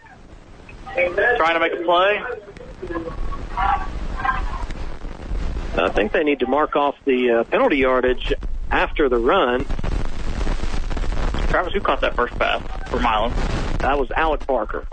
[1.38, 2.22] Trying to make a play.
[5.74, 8.34] I think they need to mark off the uh, penalty yardage
[8.70, 9.66] after the run.
[11.50, 13.34] Travis, who caught that first pass for Milan?
[13.80, 14.86] That was Alec Barker.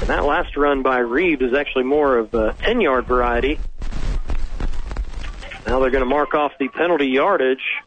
[0.00, 3.58] And that last run by Reeves is actually more of a 10 yard variety.
[5.66, 7.82] Now they're going to mark off the penalty yardage,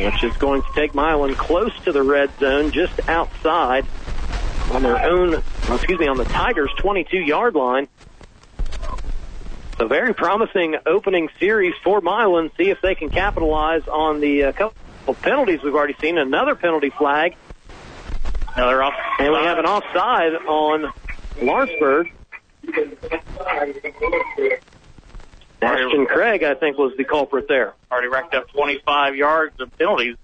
[0.00, 3.86] which is going to take Milan close to the red zone, just outside
[4.72, 7.86] on their own, excuse me, on the Tigers' 22 yard line.
[9.78, 12.50] A very promising opening series for Milan.
[12.56, 16.18] See if they can capitalize on the uh, couple penalties we've already seen.
[16.18, 17.36] Another penalty flag.
[18.54, 18.94] Another off.
[19.18, 20.92] And we have an offside on
[21.40, 22.12] Lawrenceburg.
[25.62, 27.74] Ashton Craig, I think, was the culprit there.
[27.90, 30.16] Already racked up 25 yards of penalties.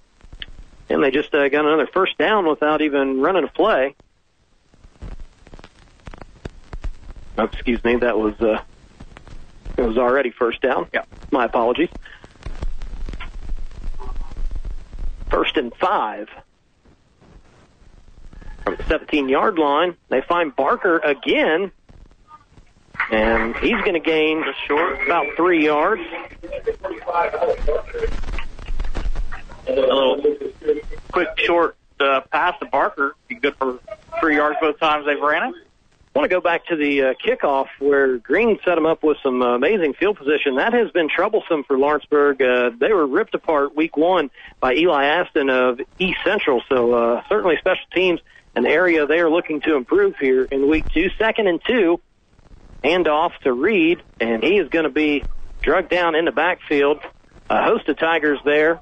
[0.91, 3.95] And they just uh, got another first down without even running a play.
[7.37, 8.61] Oh, excuse me, that was uh,
[9.77, 10.89] it was already first down.
[10.93, 11.05] Yeah.
[11.31, 11.91] My apologies.
[15.31, 16.29] First and five.
[18.69, 21.73] From the 17 yard line, they find Barker again.
[23.11, 25.03] And he's going to gain short.
[25.07, 26.03] about three yards.
[29.67, 30.23] A little
[31.11, 33.15] quick short uh, pass to Barker.
[33.29, 33.79] Be good for
[34.21, 35.55] three yards both times they've ran it.
[36.15, 39.17] I want to go back to the uh, kickoff where Green set them up with
[39.23, 40.57] some uh, amazing field position.
[40.57, 42.43] That has been troublesome for Lawrenceburg.
[42.43, 46.61] Uh, they were ripped apart week one by Eli Aston of East Central.
[46.69, 48.21] So uh, certainly special teams,
[48.55, 51.09] an area they are looking to improve here in week two.
[51.19, 52.01] Second and two,
[52.83, 55.25] hand off to Reed, and he is going to be
[55.63, 57.01] drugged down in the backfield.
[57.51, 58.81] A host of Tigers there.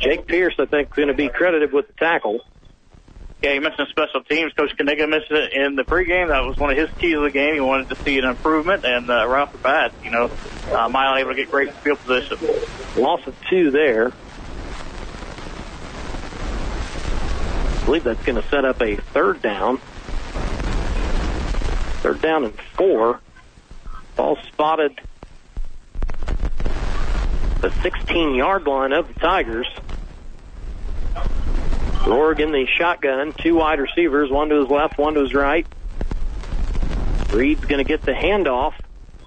[0.00, 2.40] Jake Pierce, I think, going to be credited with the tackle.
[3.42, 4.52] Yeah, you mentioned special teams.
[4.54, 6.28] Coach Kaniga mentioned it in the pregame.
[6.28, 7.54] That was one of his keys of the game.
[7.54, 10.30] He wanted to see an improvement, and uh, right off the bat, you know,
[10.72, 12.38] uh, Milan able to get great field position.
[12.96, 14.12] Loss of two there.
[17.84, 19.76] I believe that's going to set up a third down.
[22.00, 23.20] Third down and four.
[24.16, 24.98] Ball spotted
[27.60, 29.66] the 16 yard line of the Tigers.
[32.06, 35.66] Oregon, the shotgun, two wide receivers, one to his left, one to his right.
[37.34, 38.72] Reed's going to get the handoff.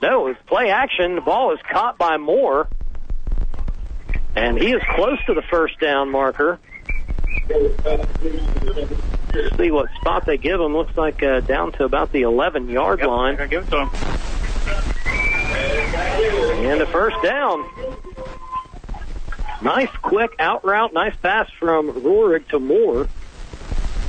[0.01, 1.14] No, it's play action.
[1.14, 2.68] The ball is caught by Moore.
[4.36, 6.58] And he is close to the first down marker.
[9.58, 10.74] See what spot they give them.
[10.74, 13.36] Looks like uh, down to about the 11 yard Yep, line.
[13.50, 13.89] give it to him.
[16.66, 17.66] And a first down.
[19.62, 20.93] Nice quick out route.
[20.93, 23.08] Nice pass from Roerig to Moore.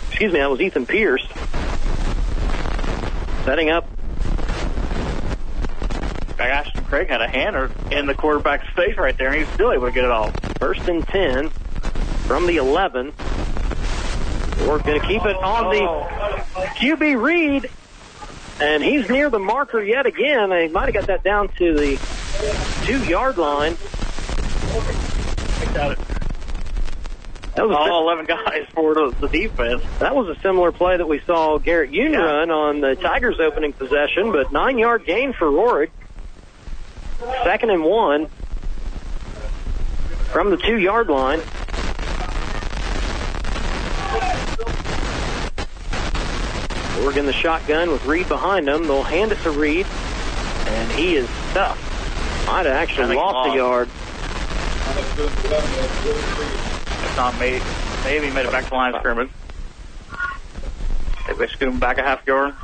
[0.08, 1.26] Excuse me, that was Ethan Pierce.
[3.44, 3.86] Setting up.
[6.38, 9.72] Ashton Craig had a hammer in the quarterback's face right there, and he was still
[9.72, 10.34] able to get it off.
[10.58, 11.50] First and 10
[12.26, 13.12] from the 11.
[14.66, 17.70] We're going to keep it on the QB Reed.
[18.60, 20.50] And he's near the marker yet again.
[20.50, 21.98] They might have got that down to the
[22.84, 23.76] two yard line.
[25.60, 25.98] I Got it.
[27.58, 29.82] That was all 11 guys for the, the defense.
[29.98, 33.72] That was a similar play that we saw Garrett Yoon run on the Tigers' opening
[33.72, 35.90] possession, but nine yard gain for Rorik.
[37.42, 38.28] Second and one
[40.30, 41.40] from the two yard line.
[47.02, 48.86] Oregon the shotgun with Reed behind them.
[48.86, 49.86] They'll hand it to Reed,
[50.66, 51.84] and he is stuffed.
[52.46, 53.56] Might have actually lost a lost.
[53.56, 53.88] yard.
[57.04, 57.62] If not, maybe,
[58.04, 59.30] maybe he made it back to the line of scrimmage.
[61.26, 62.54] Maybe they scoot him back a half yard.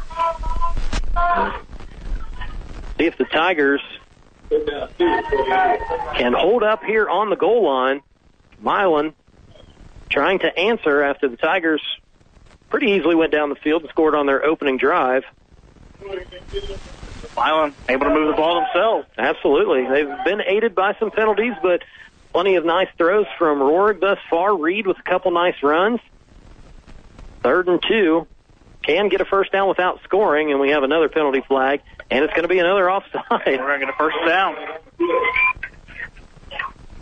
[2.98, 3.82] See if the Tigers
[6.16, 8.02] can hold up here on the goal line.
[8.60, 9.14] Milan
[10.08, 11.82] trying to answer after the Tigers
[12.70, 15.24] pretty easily went down the field and scored on their opening drive.
[17.36, 19.06] Milan able to move the ball themselves.
[19.18, 19.86] Absolutely.
[19.88, 21.82] They've been aided by some penalties, but
[22.32, 24.56] plenty of nice throws from Rorig thus far.
[24.56, 26.00] Reed with a couple nice runs.
[27.42, 28.26] Third and two.
[28.82, 32.34] Can get a first down without scoring, and we have another penalty flag, and it's
[32.34, 33.22] going to be another offside.
[33.30, 34.56] We're going to get a first down.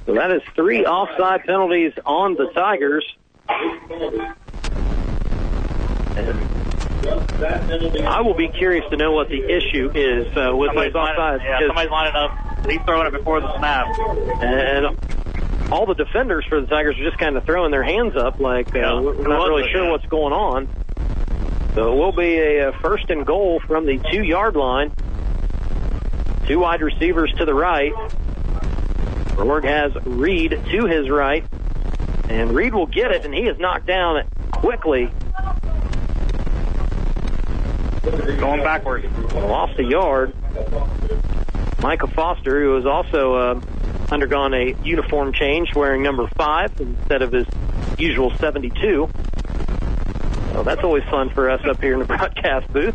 [0.07, 3.05] So that is three offside penalties on the Tigers.
[8.05, 11.19] I will be curious to know what the issue is uh, with those Somebody's lining,
[11.21, 11.45] offsides.
[11.45, 12.67] yeah, somebody's lining up.
[12.67, 13.87] He's throwing it before the snap.
[14.43, 18.39] and all the defenders for the Tigers are just kind of throwing their hands up,
[18.41, 19.01] like uh, Yeah.
[19.01, 20.69] we're not really sure what's going on.
[21.75, 24.93] So it will be a, uh first and goal from the two yard line.
[26.47, 27.93] Two wide receivers to the right.
[29.39, 31.45] Org has Reed to his right,
[32.29, 35.11] and Reed will get it, and he is knocked down quickly.
[38.03, 39.07] Going backwards.
[39.33, 40.35] Lost a yard.
[41.81, 43.61] Michael Foster, who has also uh,
[44.11, 47.47] undergone a uniform change, wearing number five instead of his
[47.99, 49.09] usual 72.
[50.53, 52.95] So that's always fun for us up here in the broadcast booth.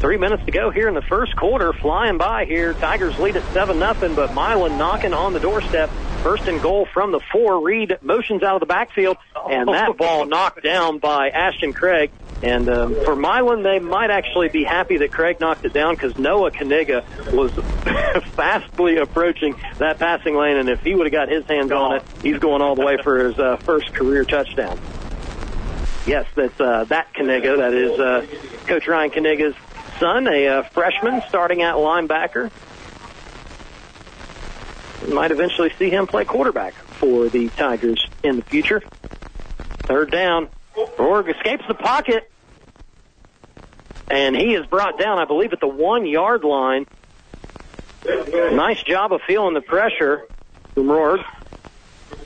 [0.00, 2.74] Three minutes to go here in the first quarter, flying by here.
[2.74, 5.90] Tigers lead at seven nothing, but Milan knocking on the doorstep.
[6.24, 7.60] First and goal from the four.
[7.60, 12.10] Reed motions out of the backfield, and that ball knocked down by Ashton Craig.
[12.42, 16.16] And um, for Milan, they might actually be happy that Craig knocked it down because
[16.16, 17.52] Noah Kaniga was
[18.34, 22.02] fastly approaching that passing lane, and if he would have got his hands on it,
[22.22, 24.80] he's going all the way for his uh, first career touchdown.
[26.06, 27.58] Yes, that's uh, that Kaniga.
[27.58, 28.26] That is uh,
[28.66, 29.56] Coach Ryan Kaniga's
[30.00, 32.50] son, a uh, freshman starting at linebacker.
[35.08, 38.82] Might eventually see him play quarterback for the Tigers in the future.
[39.80, 40.48] Third down.
[40.98, 42.30] Org escapes the pocket.
[44.10, 46.86] And he is brought down, I believe, at the one yard line.
[48.06, 50.26] Nice job of feeling the pressure
[50.74, 51.20] from Rourke.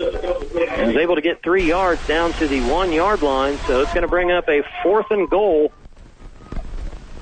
[0.01, 3.93] And is able to get three yards down to the one yard line, so it's
[3.93, 5.72] going to bring up a fourth and goal.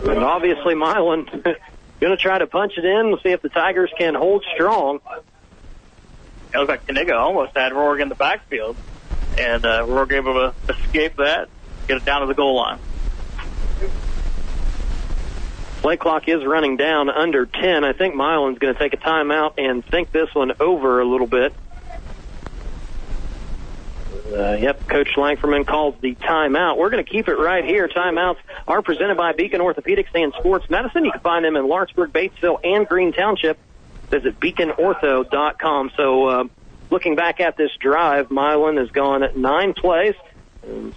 [0.01, 1.25] And obviously, Milan
[2.01, 5.01] going to try to punch it in and see if the Tigers can hold strong.
[6.55, 8.77] It looks like Kaniga almost had Rourke in the backfield,
[9.39, 11.49] and uh, able to escape that,
[11.87, 12.79] get it down to the goal line.
[15.83, 17.85] Play clock is running down under 10.
[17.85, 21.29] I think Milan's going to take a timeout and think this one over a little
[21.29, 21.55] bit.
[24.33, 26.77] Uh, yep, Coach Langferman calls the timeout.
[26.77, 27.87] We're going to keep it right here.
[27.87, 31.05] Timeouts are presented by Beacon Orthopedics and Sports Medicine.
[31.05, 33.57] You can find them in Lawrenceburg, Batesville, and Green Township.
[34.11, 35.91] Visit beaconortho.com.
[35.97, 36.45] So, uh,
[36.91, 40.15] looking back at this drive, Milan has gone nine plays.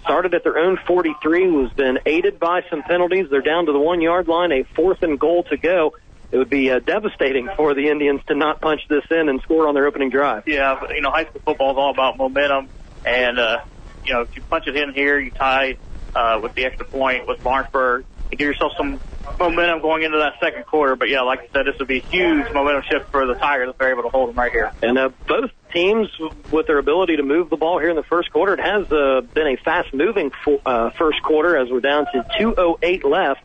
[0.02, 3.26] Started at their own 43, was been aided by some penalties.
[3.30, 5.94] They're down to the one yard line, a fourth and goal to go.
[6.32, 9.66] It would be uh, devastating for the Indians to not punch this in and score
[9.66, 10.46] on their opening drive.
[10.46, 12.68] Yeah, you know, high school football is all about momentum,
[13.04, 13.60] and uh,
[14.04, 15.76] you know, if you punch it in here, you tie
[16.14, 18.04] uh, with the extra point with Lawrenceburg.
[18.30, 19.00] And give yourself some
[19.38, 20.96] momentum going into that second quarter.
[20.96, 23.70] But yeah, like I said, this would be a huge momentum shift for the Tigers
[23.70, 24.72] if they're able to hold them right here.
[24.82, 26.08] And uh, both teams,
[26.50, 29.20] with their ability to move the ball here in the first quarter, it has uh,
[29.20, 33.42] been a fast-moving fo- uh, first quarter as we're down to 2:08 left.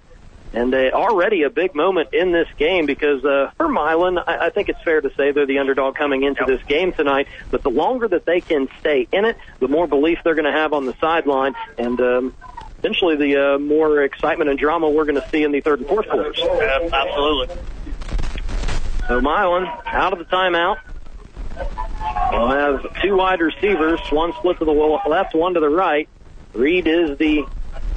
[0.54, 4.50] And uh, already a big moment in this game because uh, for Milan, I, I
[4.52, 7.28] think it's fair to say they're the underdog coming into this game tonight.
[7.52, 10.58] But the longer that they can stay in it, the more belief they're going to
[10.58, 12.34] have on the sideline, and um,
[12.86, 15.88] eventually the uh, more excitement and drama we're going to see in the third and
[15.88, 16.38] fourth quarters.
[16.40, 17.56] Yeah, absolutely.
[19.08, 20.78] So Milan out of the timeout.
[22.32, 26.08] We'll have two wide receivers, one split to the left, one to the right.
[26.54, 27.46] Reed is the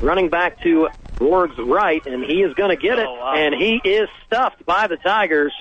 [0.00, 0.88] running back to
[1.20, 4.96] Rourke's right, and he is going to get it, and he is stuffed by the
[4.96, 5.52] Tigers.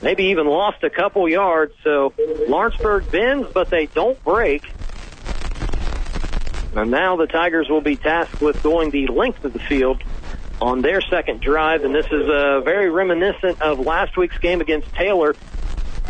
[0.00, 1.72] Maybe even lost a couple yards.
[1.82, 2.14] So
[2.48, 4.62] Lawrenceburg bends, but they don't break.
[6.74, 10.02] And now the Tigers will be tasked with going the length of the field
[10.60, 14.92] on their second drive, and this is uh, very reminiscent of last week's game against
[14.94, 15.36] Taylor.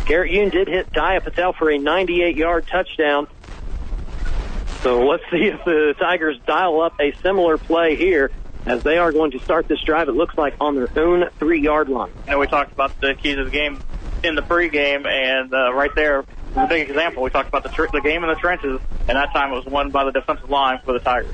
[0.05, 3.27] Garrett Yoon did hit Daya Patel for a 98-yard touchdown.
[4.81, 8.31] So let's see if the Tigers dial up a similar play here
[8.65, 11.89] as they are going to start this drive, it looks like, on their own three-yard
[11.89, 12.11] line.
[12.27, 13.79] Know, we talked about the keys of the game
[14.23, 16.25] in the pregame, and uh, right there,
[16.55, 17.23] a big example.
[17.23, 19.65] We talked about the, tr- the game in the trenches, and that time it was
[19.65, 21.33] won by the defensive line for the Tigers.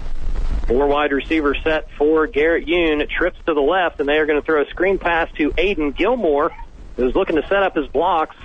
[0.68, 3.08] Four wide receiver set for Garrett Yoon.
[3.10, 5.96] Trips to the left, and they are going to throw a screen pass to Aiden
[5.96, 6.52] Gilmore,
[6.96, 8.36] who's looking to set up his blocks.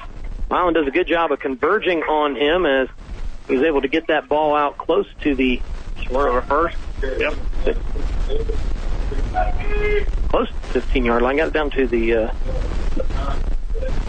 [0.50, 2.88] Milan does a good job of converging on him as
[3.48, 5.62] he's able to get that ball out close to the
[6.12, 6.76] a first.
[7.02, 7.34] Yep.
[10.28, 11.36] Close to 15 yard line.
[11.36, 12.32] Got it down to the uh,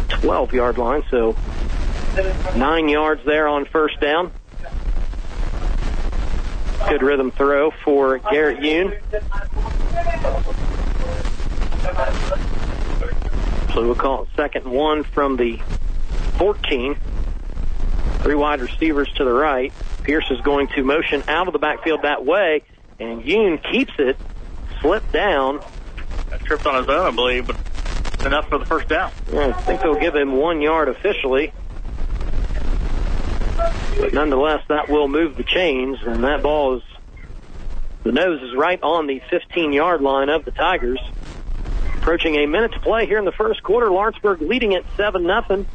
[0.10, 1.36] 12 yard line, so
[2.56, 4.32] nine yards there on first down.
[6.90, 9.00] Good rhythm throw for Garrett Yoon.
[13.74, 15.58] So we'll call it second one from the
[16.38, 16.98] 14.
[18.20, 19.72] Three wide receivers to the right.
[20.04, 22.64] Pierce is going to motion out of the backfield that way,
[23.00, 24.18] and Yoon keeps it,
[24.82, 25.62] slipped down.
[26.44, 27.58] Tripped on his own, I believe, but
[28.26, 29.12] enough for the first down.
[29.34, 31.54] I think they'll give him one yard officially.
[33.56, 36.84] But nonetheless, that will move the chains, and that ball is,
[38.04, 41.00] the nose is right on the 15 yard line of the Tigers.
[41.98, 45.68] Approaching a minute to play here in the first quarter, Lawrenceburg leading at 7 nothing.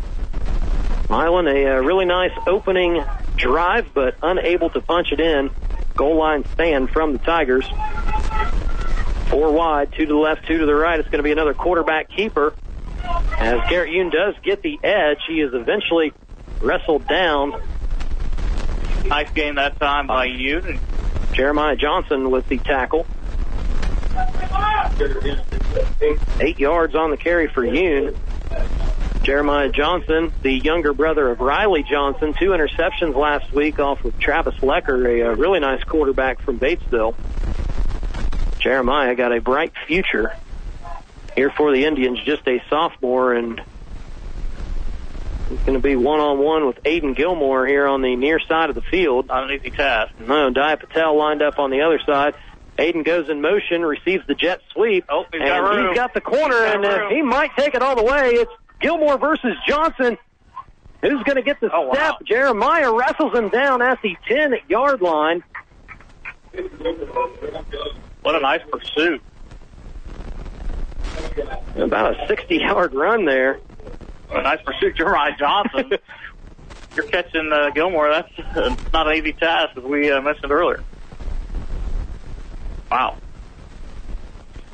[1.09, 3.05] Milan, a, really nice opening
[3.37, 5.51] drive, but unable to punch it in.
[5.95, 7.67] Goal line stand from the Tigers.
[9.29, 10.99] Four wide, two to the left, two to the right.
[10.99, 12.55] It's going to be another quarterback keeper.
[13.39, 16.13] As Garrett Yoon does get the edge, he is eventually
[16.61, 17.61] wrestled down.
[19.05, 20.79] Nice game that time by Yoon.
[21.33, 23.07] Jeremiah Johnson with the tackle.
[26.41, 28.17] Eight yards on the carry for Yoon.
[29.23, 34.55] Jeremiah Johnson, the younger brother of Riley Johnson, two interceptions last week off of Travis
[34.57, 37.17] Lecker, a, a really nice quarterback from Batesville.
[38.61, 40.33] Jeremiah got a bright future
[41.35, 43.61] here for the Indians, just a sophomore, and
[45.49, 48.69] he's going to be one on one with Aiden Gilmore here on the near side
[48.69, 49.27] of the field.
[49.29, 50.13] Not an easy task.
[50.21, 52.35] No, Dia Patel lined up on the other side.
[52.79, 55.89] Aiden goes in motion, receives the jet sweep, oh, he's and got room.
[55.89, 58.31] he's got the corner, got and uh, he might take it all the way.
[58.35, 60.19] It's Gilmore versus Johnson.
[61.01, 62.17] Who's going to get the Oh, step?
[62.25, 65.43] Jeremiah wrestles him down at the 10 yard line.
[68.23, 69.23] What a nice pursuit.
[71.77, 73.61] About a 60 yard run there.
[74.29, 75.93] What a nice pursuit, Jeremiah Johnson.
[76.95, 78.11] You're catching uh, Gilmore.
[78.11, 80.83] That's uh, not an easy task, as we uh, mentioned earlier.
[82.91, 83.19] Wow.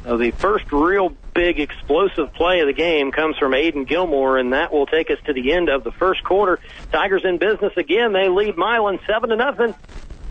[0.04, 4.52] So the first real big explosive play of the game comes from Aiden Gilmore, and
[4.52, 6.58] that will take us to the end of the first quarter.
[6.90, 8.12] Tigers in business again.
[8.12, 9.74] They lead Milan seven to nothing.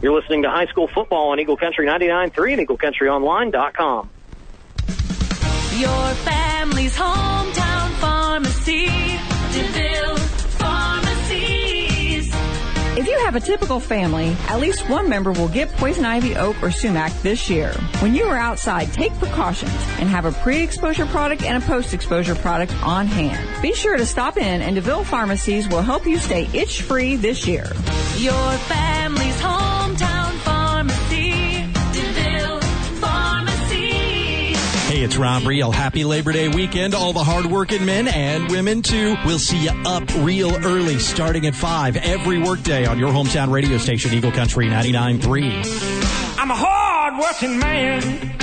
[0.01, 4.09] You're listening to high school football on Eagle Country 99.3 and EagleCountryOnline.com.
[5.77, 7.91] Your family's hometown
[8.31, 8.85] pharmacy,
[9.51, 10.17] DeVille
[10.57, 12.31] Pharmacies.
[12.97, 16.55] If you have a typical family, at least one member will get poison ivy, oak,
[16.63, 17.73] or sumac this year.
[17.99, 22.73] When you are outside, take precautions and have a pre-exposure product and a post-exposure product
[22.83, 23.61] on hand.
[23.61, 27.69] Be sure to stop in and DeVille Pharmacies will help you stay itch-free this year.
[28.15, 29.70] Your family's hometown
[35.01, 35.71] It's Rob Real.
[35.71, 39.15] Happy Labor Day weekend, all the hardworking men and women too.
[39.25, 43.79] We'll see you up real early, starting at 5 every workday on your hometown radio
[43.79, 46.37] station, Eagle Country 99.3.
[46.37, 48.37] I'm a hard-working man.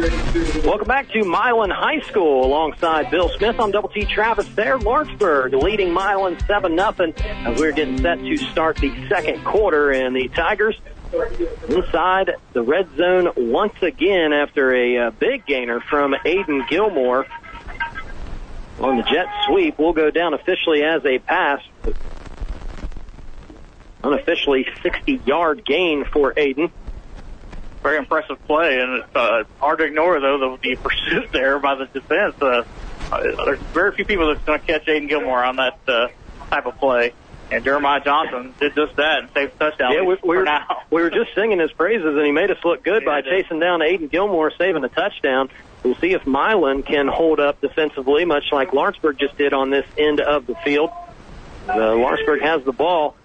[0.00, 4.78] Welcome back to Milan High School alongside Bill Smith on Double T Travis there.
[4.78, 9.90] Lawrenceburg leading Milan 7 0 as we're getting set to start the second quarter.
[9.90, 10.80] And the Tigers
[11.68, 17.26] inside the red zone once again after a uh, big gainer from Aiden Gilmore
[18.80, 19.78] on the jet sweep.
[19.78, 21.60] We'll go down officially as a pass.
[24.02, 26.70] Unofficially 60 yard gain for Aiden
[27.82, 31.76] very impressive play, and it's uh, hard to ignore though the, the pursuit there by
[31.76, 32.34] the defense.
[32.40, 32.64] Uh,
[33.12, 36.08] uh, there's very few people that's going to catch Aiden Gilmore on that uh,
[36.50, 37.12] type of play,
[37.50, 39.92] and Jeremiah Johnson did just that and saved the touchdown.
[39.92, 40.82] Yeah, we, we, were, now.
[40.90, 43.80] we were just singing his praises, and he made us look good by chasing down
[43.80, 45.48] Aiden Gilmore, saving a touchdown.
[45.82, 49.86] We'll see if Milan can hold up defensively, much like Lawrenceburg just did on this
[49.96, 50.90] end of the field.
[51.66, 53.16] Uh, Lawrenceburg has the ball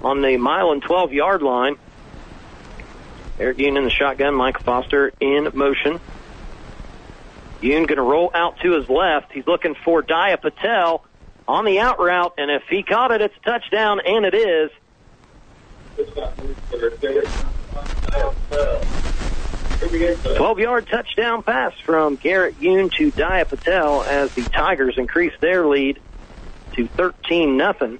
[0.00, 1.76] on the Milan 12 yard line.
[3.38, 6.00] Garrett Yoon in the shotgun, Mike Foster in motion.
[7.62, 9.32] Yoon going to roll out to his left.
[9.32, 11.04] He's looking for Daya Patel
[11.46, 14.70] on the out route, and if he caught it, it's a touchdown, and it is.
[20.36, 26.00] Twelve-yard touchdown pass from Garrett Yoon to Daya Patel as the Tigers increase their lead
[26.74, 27.98] to thirteen nothing.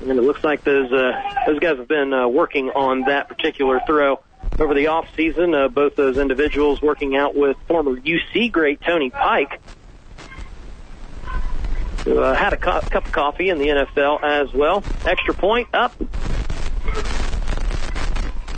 [0.00, 3.80] And it looks like those uh, those guys have been uh, working on that particular
[3.86, 4.20] throw
[4.58, 5.54] over the off season.
[5.54, 9.60] Uh, both those individuals working out with former UC great Tony Pike,
[12.04, 14.82] who uh, had a cu- cup of coffee in the NFL as well.
[15.04, 15.94] Extra point up.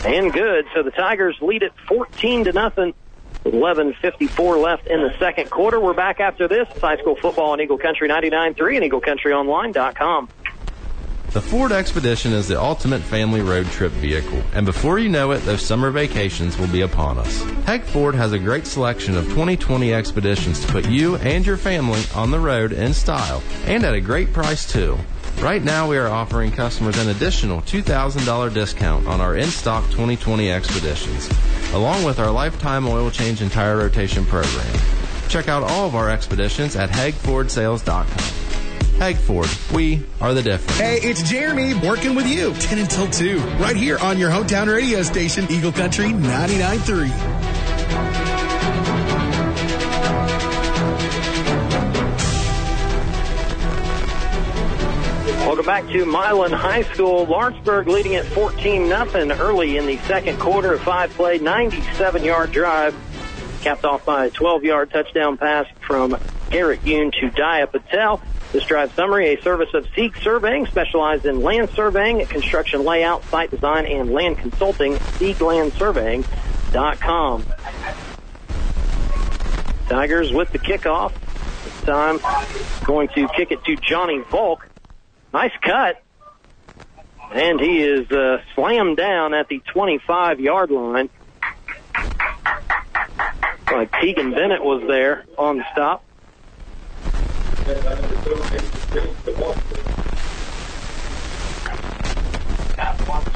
[0.05, 0.67] And good.
[0.75, 2.95] So the Tigers lead it 14 to nothing.
[3.45, 5.79] With 11.54 left in the second quarter.
[5.79, 6.67] We're back after this.
[6.71, 10.29] It's high school football on Eagle Country 99.3 and EagleCountryOnline.com.
[11.37, 15.41] The Ford Expedition is the ultimate family road trip vehicle, and before you know it,
[15.41, 17.43] those summer vacations will be upon us.
[17.67, 22.01] Heg Ford has a great selection of 2020 Expeditions to put you and your family
[22.15, 24.97] on the road in style, and at a great price too.
[25.41, 31.29] Right now, we are offering customers an additional $2,000 discount on our in-stock 2020 Expeditions,
[31.75, 34.75] along with our lifetime oil change and tire rotation program.
[35.29, 38.46] Check out all of our expeditions at hegfordsales.com.
[38.99, 40.79] Heg Ford, we are the difference.
[40.79, 45.03] Hey, it's Jeremy working with you 10 until 2, right here on your hometown radio
[45.03, 47.11] station, Eagle Country 99.3.
[55.45, 57.27] Welcome back to Milan High School.
[57.27, 60.73] Lawrenceburg leading at 14 nothing early in the second quarter.
[60.73, 62.95] A five play, 97 yard drive,
[63.61, 66.17] capped off by a 12 yard touchdown pass from
[66.51, 68.23] Garrett Yoon to Dia Patel.
[68.53, 73.51] This drive summary, a service of Seek Surveying, specialized in land surveying, construction layout, site
[73.51, 74.95] design, and land consulting.
[74.95, 77.45] SeekLandSurveying.com.
[79.89, 81.13] Tigers with the kickoff.
[81.65, 82.19] This time
[82.85, 84.67] going to kick it to Johnny Volk.
[85.33, 86.03] Nice cut.
[87.33, 91.11] And he is uh, slammed down at the 25 yard line.
[93.71, 96.03] Like Tegan Bennett was there on the stop.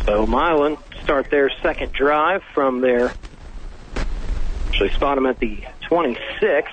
[0.05, 3.13] So Milan start their second drive from their,
[4.69, 6.71] actually spot them at the 26.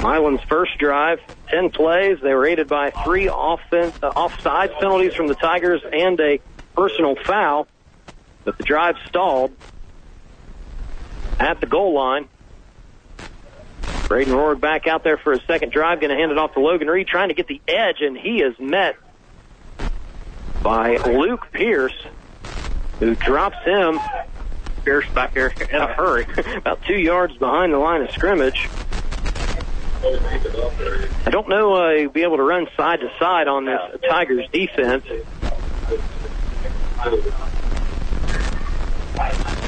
[0.00, 2.18] Milan's first drive, 10 plays.
[2.22, 6.38] They were aided by three offense, uh, offside penalties from the Tigers and a
[6.74, 7.66] personal foul,
[8.44, 9.52] but the drive stalled
[11.40, 12.28] at the goal line.
[14.08, 16.60] Braden Rohr back out there for a second drive, going to hand it off to
[16.60, 18.96] Logan Reed, trying to get the edge, and he is met
[20.62, 21.96] by Luke Pierce,
[22.98, 23.98] who drops him.
[24.84, 26.26] Pierce back there in a hurry,
[26.56, 28.68] about two yards behind the line of scrimmage.
[30.04, 34.46] I don't know uh, he'll be able to run side to side on this Tigers
[34.52, 35.04] defense.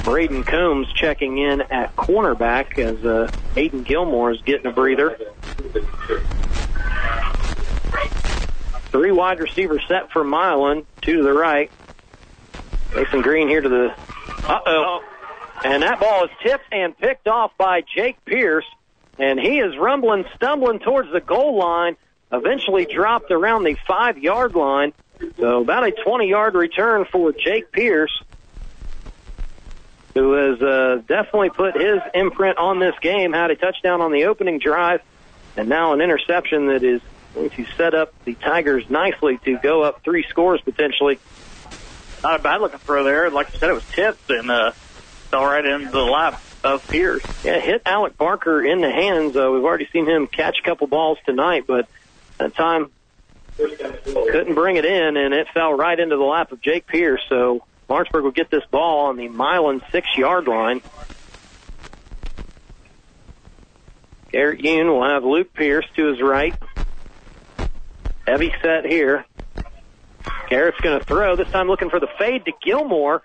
[0.09, 5.19] Braden Combs checking in at cornerback as uh, Aiden Gilmore is getting a breather.
[8.91, 11.71] Three wide receivers set for Milan, two to the right.
[12.97, 13.95] Mason Green here to the.
[14.49, 15.05] Uh oh.
[15.63, 18.65] And that ball is tipped and picked off by Jake Pierce.
[19.19, 21.99] And he is rumbling, stumbling towards the goal line.
[22.33, 24.95] Eventually dropped around the five yard line.
[25.39, 28.23] So about a 20 yard return for Jake Pierce,
[30.19, 33.33] who has uh, definitely put his imprint on this game.
[33.33, 35.01] Had a touchdown on the opening drive,
[35.57, 37.01] and now an interception that is
[37.35, 41.19] going to set up the Tigers nicely to go up three scores potentially.
[42.23, 43.31] Not a bad looking throw there.
[43.31, 44.73] Like I said, it was tipped and uh,
[45.31, 47.23] fell right into the lap of Pierce.
[47.45, 49.37] Yeah, hit Alec Barker in the hands.
[49.37, 51.89] Uh, we've already seen him catch a couple balls tonight, but
[52.39, 52.91] that time
[53.57, 57.23] couldn't bring it in, and it fell right into the lap of Jake Pierce.
[57.29, 60.83] So Lawrenceburg will get this ball on the Milan six-yard line.
[64.31, 66.55] Garrett Yoon will have Luke Pierce to his right.
[68.27, 69.25] Heavy set here.
[70.51, 73.23] Garrett's going to throw, this time looking for the fade to Gilmore,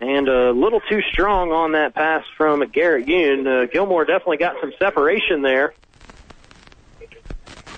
[0.00, 3.46] and a little too strong on that pass from Garrett Yoon.
[3.46, 5.72] Uh, Gilmore definitely got some separation there.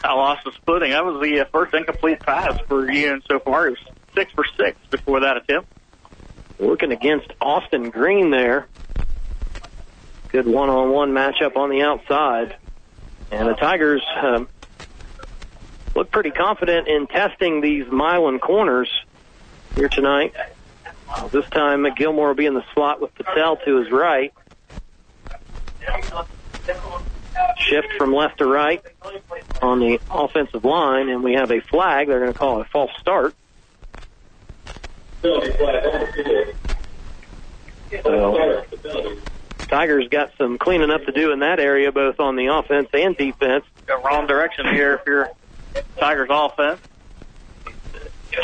[0.02, 0.90] I lost his footing.
[0.90, 3.66] That was the uh, first incomplete pass for Yoon so far.
[3.66, 3.78] He was
[4.14, 5.68] six for six before that attempt.
[6.58, 8.66] Working against Austin Green there.
[10.28, 12.56] Good one-on-one matchup on the outside.
[13.30, 14.48] And the Tigers um,
[15.94, 18.90] look pretty confident in testing these Milan corners
[19.74, 20.34] here tonight.
[21.30, 24.32] This time, Gilmore will be in the slot with Patel to his right.
[27.58, 28.82] Shift from left to right
[29.60, 32.08] on the offensive line, and we have a flag.
[32.08, 33.34] They're going to call a false start.
[35.24, 35.40] So,
[39.68, 43.16] Tigers got some cleaning up to do in that area, both on the offense and
[43.16, 43.64] defense.
[43.86, 45.30] Go wrong direction here if you're
[45.96, 46.78] Tigers offense.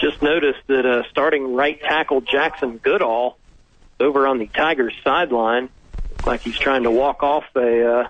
[0.01, 3.37] Just noticed that uh, starting right tackle Jackson Goodall
[3.99, 5.69] over on the Tigers sideline.
[6.13, 7.85] Looks like he's trying to walk off a.
[8.01, 8.09] Uh,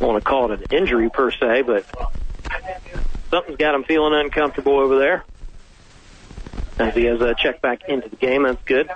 [0.00, 1.86] I want to call it an injury per se, but
[3.30, 5.24] something's got him feeling uncomfortable over there.
[6.78, 8.88] As he has uh, checked back into the game, that's good.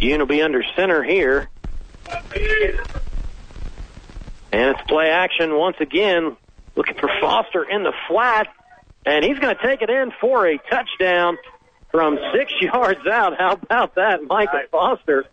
[0.00, 1.48] Yoon will be under center here.
[4.52, 6.36] And it's play action once again,
[6.74, 8.48] looking for Foster in the flat,
[9.06, 11.38] and he's going to take it in for a touchdown
[11.90, 13.38] from six yards out.
[13.38, 15.24] How about that, Micah Foster?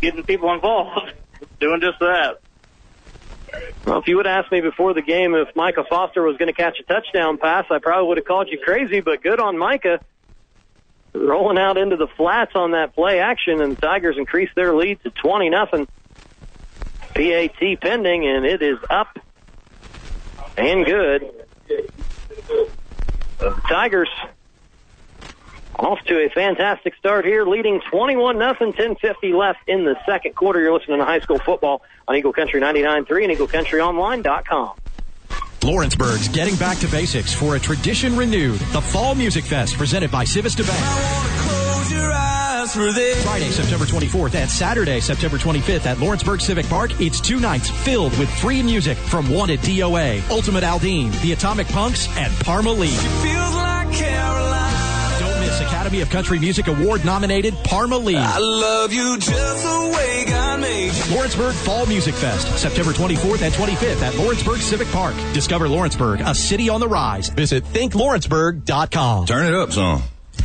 [0.00, 1.12] Getting people involved,
[1.60, 2.40] doing just that.
[3.86, 6.48] Well, if you would have asked me before the game if Micah Foster was going
[6.48, 9.56] to catch a touchdown pass, I probably would have called you crazy, but good on
[9.56, 10.00] Micah.
[11.14, 15.02] Rolling out into the flats on that play action, and the Tigers increase their lead
[15.04, 15.88] to 20 nothing.
[17.14, 19.18] PAT pending, and it is up
[20.58, 21.30] and good.
[23.38, 24.10] The Tigers
[25.78, 30.60] off to a fantastic start here, leading 21 nothing, 10:50 left in the second quarter.
[30.60, 34.72] You're listening to high school football on Eagle Country 99.3 and EagleCountryOnline.com.
[35.62, 38.60] Lawrenceburg's getting back to basics for a tradition renewed.
[38.72, 41.66] The Fall Music Fest presented by Civista Bank.
[43.22, 47.00] Friday, September 24th and Saturday, September 25th at Lawrenceburg Civic Park.
[47.00, 52.08] It's two nights filled with free music from Wanted DOA, Ultimate Aldean, The Atomic Punks,
[52.18, 52.94] and Parmalee.
[55.46, 58.16] Don't Academy of Country Music Award nominated Parmalee.
[58.16, 61.14] I love you just the way God made you.
[61.14, 65.14] Lawrenceburg Fall Music Fest, September 24th and 25th at Lawrenceburg Civic Park.
[65.32, 67.28] Discover Lawrenceburg, a city on the rise.
[67.28, 69.26] Visit thinklawrenceburg.com.
[69.26, 70.02] Turn it up, son.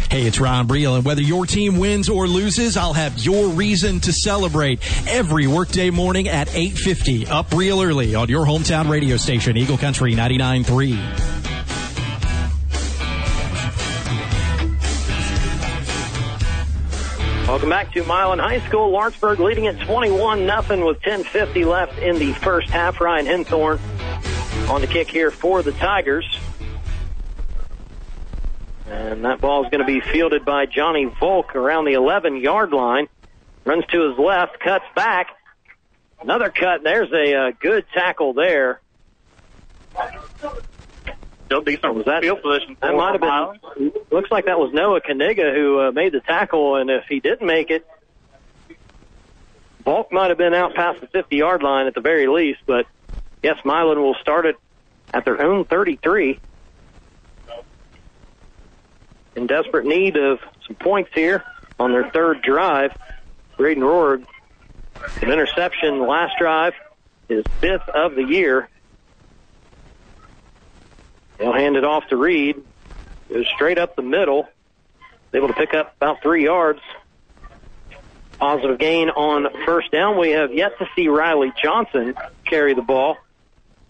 [0.09, 4.01] Hey, it's Ron Briel, and whether your team wins or loses, I'll have your reason
[4.01, 9.57] to celebrate every workday morning at 8.50, up real early on your hometown radio station,
[9.57, 11.70] Eagle Country 99.3.
[17.51, 18.91] Welcome back to Milan High School.
[18.91, 23.01] Lawrenceburg leading at 21 nothing with 10:50 left in the first half.
[23.01, 23.77] Ryan Henthorn
[24.69, 26.39] on the kick here for the Tigers.
[28.87, 32.71] And that ball is going to be fielded by Johnny Volk around the 11 yard
[32.71, 33.09] line.
[33.65, 35.27] Runs to his left, cuts back.
[36.21, 36.83] Another cut.
[36.83, 38.79] There's a uh, good tackle there.
[41.51, 42.77] Still decent Was that- field position.
[42.81, 43.91] That might have been.
[44.09, 47.45] Looks like that was Noah Kaniga who uh, made the tackle, and if he didn't
[47.45, 47.85] make it,
[49.83, 52.61] Volk might have been out past the 50 yard line at the very least.
[52.65, 52.85] But
[53.43, 54.55] yes, Milan will start it
[55.13, 56.39] at their own 33.
[59.35, 61.43] In desperate need of some points here
[61.77, 62.97] on their third drive.
[63.57, 64.23] Braden Rohr,
[65.21, 66.75] an interception last drive,
[67.27, 68.69] his fifth of the year.
[71.41, 72.63] They'll hand it off to Reed.
[73.27, 74.47] Goes straight up the middle.
[75.33, 76.81] Able to pick up about three yards.
[78.37, 80.19] Positive gain on first down.
[80.19, 82.13] We have yet to see Riley Johnson
[82.45, 83.17] carry the ball.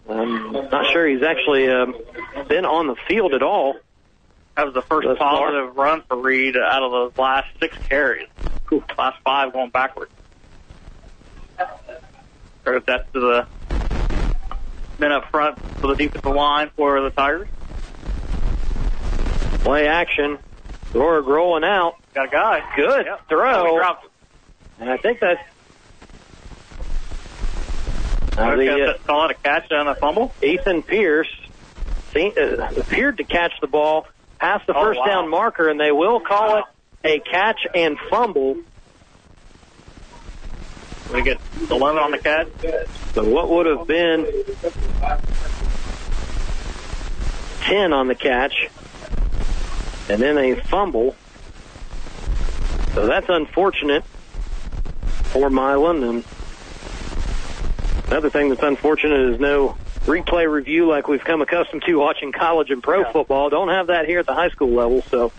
[0.08, 1.94] I'm not sure he's actually um,
[2.48, 3.76] been on the field at all.
[4.56, 5.38] That was the first Thus far.
[5.38, 8.28] positive run for Reed out of those last six carries.
[8.96, 10.10] Last five going backwards.
[12.64, 13.46] Credit that to the
[15.02, 17.48] men up front for the defensive line for the Tigers.
[19.64, 20.38] Play action.
[20.92, 21.96] Thorg rolling out.
[22.14, 22.62] Got a guy.
[22.76, 23.28] Good Yep.
[23.28, 23.66] throw.
[23.66, 24.10] Oh, he dropped it.
[24.80, 25.40] And I think that's.
[28.36, 30.32] The, uh, call it a catch and a fumble.
[30.42, 31.28] Ethan Pierce
[32.14, 34.06] seemed, uh, appeared to catch the ball
[34.38, 35.06] past the Oh, first wow.
[35.06, 36.64] down marker, and they will call it
[37.04, 38.56] a catch and fumble.
[41.12, 41.38] We get
[41.70, 42.48] 11 on the catch.
[43.12, 44.26] So what would have been
[47.60, 48.68] 10 on the catch,
[50.08, 51.14] and then a fumble.
[52.94, 54.04] So that's unfortunate
[55.32, 56.02] for Milan.
[56.02, 56.24] And
[58.08, 62.70] another thing that's unfortunate is no replay review like we've come accustomed to watching college
[62.70, 63.50] and pro football.
[63.50, 65.02] Don't have that here at the high school level.
[65.02, 65.30] So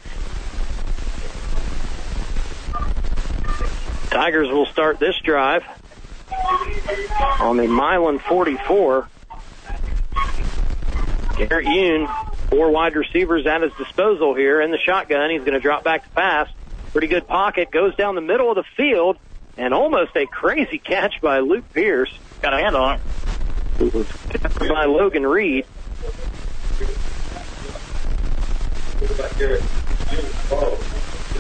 [4.13, 5.63] Tigers will start this drive
[7.39, 9.07] on the Milan 44.
[11.35, 12.07] Garrett Yoon,
[12.51, 15.31] four wide receivers at his disposal here in the shotgun.
[15.31, 16.47] He's going to drop back to pass.
[16.91, 17.71] Pretty good pocket.
[17.71, 19.17] Goes down the middle of the field
[19.57, 22.15] and almost a crazy catch by Luke Pierce.
[22.43, 23.01] Got a hand on it.
[23.79, 25.65] It was picked by Logan Reed.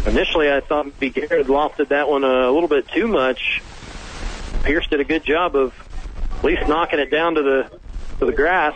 [0.05, 0.99] Initially, I thought.
[0.99, 3.61] Garrett lofted that one a little bit too much.
[4.63, 5.73] Pierce did a good job of
[6.37, 7.79] at least knocking it down to the
[8.19, 8.75] to the grass.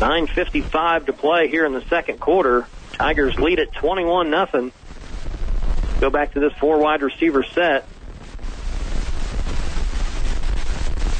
[0.00, 2.66] Nine fifty-five to play here in the second quarter.
[2.92, 4.72] Tigers lead at twenty-one nothing.
[6.00, 7.86] Go back to this four wide receiver set.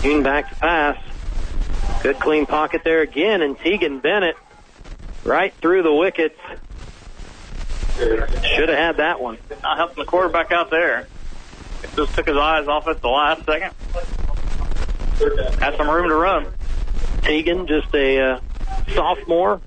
[0.04, 0.98] In back to pass.
[2.02, 4.36] Good clean pocket there again, and Tegan Bennett
[5.24, 6.38] right through the wickets.
[7.96, 9.38] Should have had that one.
[9.62, 11.06] Not helping the quarterback out there.
[11.94, 13.72] Just took his eyes off it the last second.
[15.60, 16.46] Had some room to run.
[17.22, 18.40] Tegan, just a uh,
[18.94, 19.60] sophomore,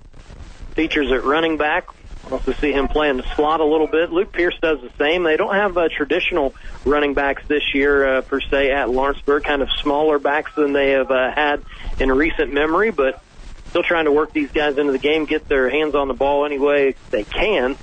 [0.72, 1.88] features at running back.
[2.32, 4.11] Also see him playing the slot a little bit.
[4.11, 5.23] Luke Pierce does the same.
[5.23, 9.43] They don't have uh, traditional running backs this year uh, per se at Lawrenceburg.
[9.43, 11.61] Kind of smaller backs than they have uh, had
[11.99, 13.21] in recent memory, but
[13.69, 16.45] still trying to work these guys into the game, get their hands on the ball
[16.45, 17.78] any way they can.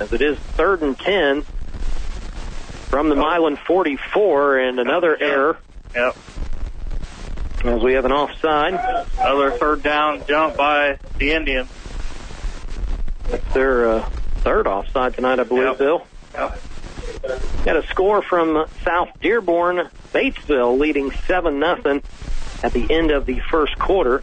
[0.00, 1.42] As it is third and ten
[2.92, 5.58] from the Milan 44, and another error.
[5.94, 6.16] Yep.
[7.64, 8.74] As we have an offside.
[9.18, 11.70] Another third down jump by the Indians.
[13.28, 14.08] That's their uh,
[14.40, 15.78] third offside tonight, I believe, Yep.
[15.78, 16.06] Bill.
[16.34, 16.60] Yep.
[17.64, 22.02] Got a score from South Dearborn, Batesville, leading seven nothing
[22.62, 24.22] at the end of the first quarter.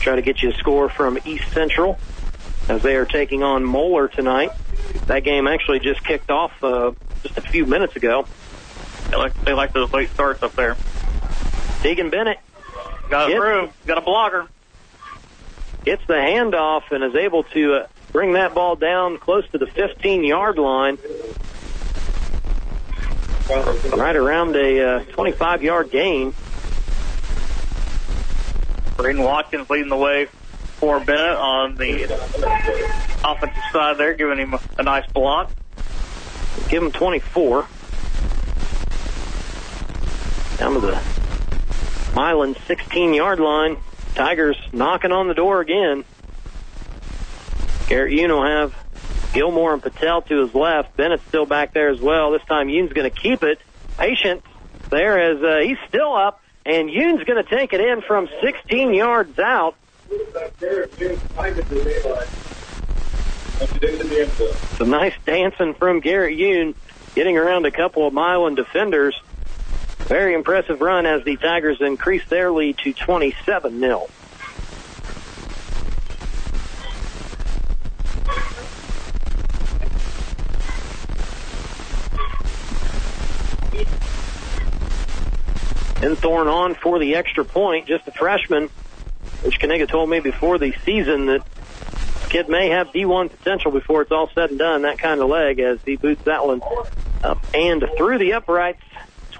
[0.00, 1.98] Try to get you a score from East Central
[2.68, 4.50] as they are taking on Moeller tonight.
[5.06, 8.26] That game actually just kicked off uh, just a few minutes ago.
[9.10, 10.76] They like, they like those late starts up there.
[11.82, 12.38] Tegan Bennett
[13.12, 13.42] Got it Yep.
[13.42, 13.68] through.
[13.86, 14.48] Got a blocker.
[15.84, 19.66] gets the handoff and is able to uh, bring that ball down close to the
[19.66, 20.96] 15 yard line.
[23.94, 26.32] Right around a uh, 25 yard gain.
[28.96, 30.24] Braden Watkins leading the way
[30.78, 32.04] for Bennett on the
[33.24, 35.50] offensive side there, giving him a, a nice block.
[36.70, 37.66] Give him 24.
[40.56, 41.21] Down to the
[42.14, 43.76] Milan 16 yard line.
[44.14, 46.04] Tigers knocking on the door again.
[47.88, 48.74] Garrett Yoon will have
[49.32, 50.96] Gilmore and Patel to his left.
[50.96, 52.30] Bennett's still back there as well.
[52.32, 53.58] This time Yoon's going to keep it.
[53.98, 54.42] Patient
[54.90, 58.94] there as uh, he's still up, and Yoon's going to take it in from 16
[58.94, 59.74] yards out.
[64.76, 66.74] Some nice dancing from Garrett Yoon,
[67.14, 69.18] getting around a couple of Milan defenders.
[70.12, 74.08] Very impressive run as the Tigers increase their lead to 27 0.
[86.16, 88.68] Thorn on for the extra point, just a freshman,
[89.40, 91.40] which Kaniga told me before the season that
[92.28, 95.58] kid may have D1 potential before it's all said and done, that kind of leg,
[95.58, 96.60] as he boots that one
[97.24, 98.82] up and through the uprights.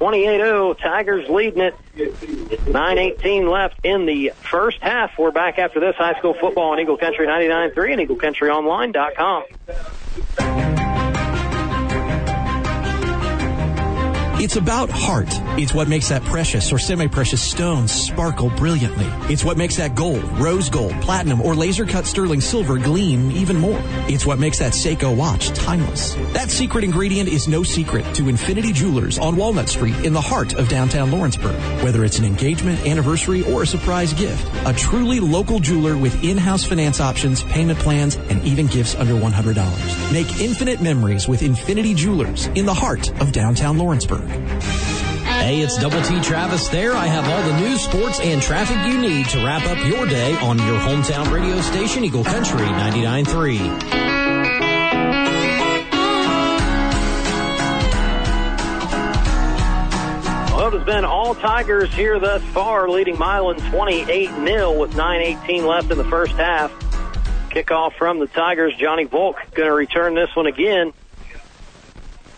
[0.02, 1.76] 28-0, Tigers leading it.
[1.94, 5.12] 9.18 left in the first half.
[5.16, 11.01] We're back after this high school football on Eagle Country 99.3 and EagleCountryOnline.com.
[14.42, 15.28] It's about heart.
[15.56, 19.06] It's what makes that precious or semi-precious stone sparkle brilliantly.
[19.32, 23.56] It's what makes that gold, rose gold, platinum, or laser cut sterling silver gleam even
[23.56, 23.80] more.
[24.08, 26.14] It's what makes that Seiko watch timeless.
[26.32, 30.54] That secret ingredient is no secret to Infinity Jewelers on Walnut Street in the heart
[30.54, 31.54] of downtown Lawrenceburg.
[31.84, 36.64] Whether it's an engagement, anniversary, or a surprise gift, a truly local jeweler with in-house
[36.64, 40.12] finance options, payment plans, and even gifts under $100.
[40.12, 44.31] Make infinite memories with Infinity Jewelers in the heart of downtown Lawrenceburg.
[45.42, 46.92] Hey, it's Double T Travis there.
[46.92, 50.36] I have all the news, sports, and traffic you need to wrap up your day
[50.36, 53.58] on your hometown radio station, Eagle Country 99.3.
[60.52, 65.90] Well, it has been all Tigers here thus far, leading Milan 28-0 with 9.18 left
[65.90, 66.70] in the first half.
[67.50, 68.76] Kickoff from the Tigers.
[68.76, 70.92] Johnny Volk going to return this one again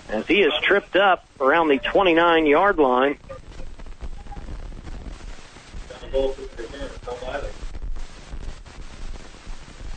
[0.08, 3.18] as he is tripped up around the 29-yard line.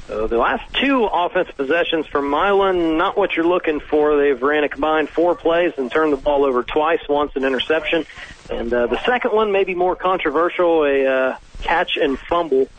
[0.08, 4.16] So the last two offensive possessions for Milan, not what you're looking for.
[4.16, 8.06] They've ran a combined four plays and turned the ball over twice, once an interception.
[8.50, 12.70] And uh, the second one may be more controversial, a uh, catch and fumble,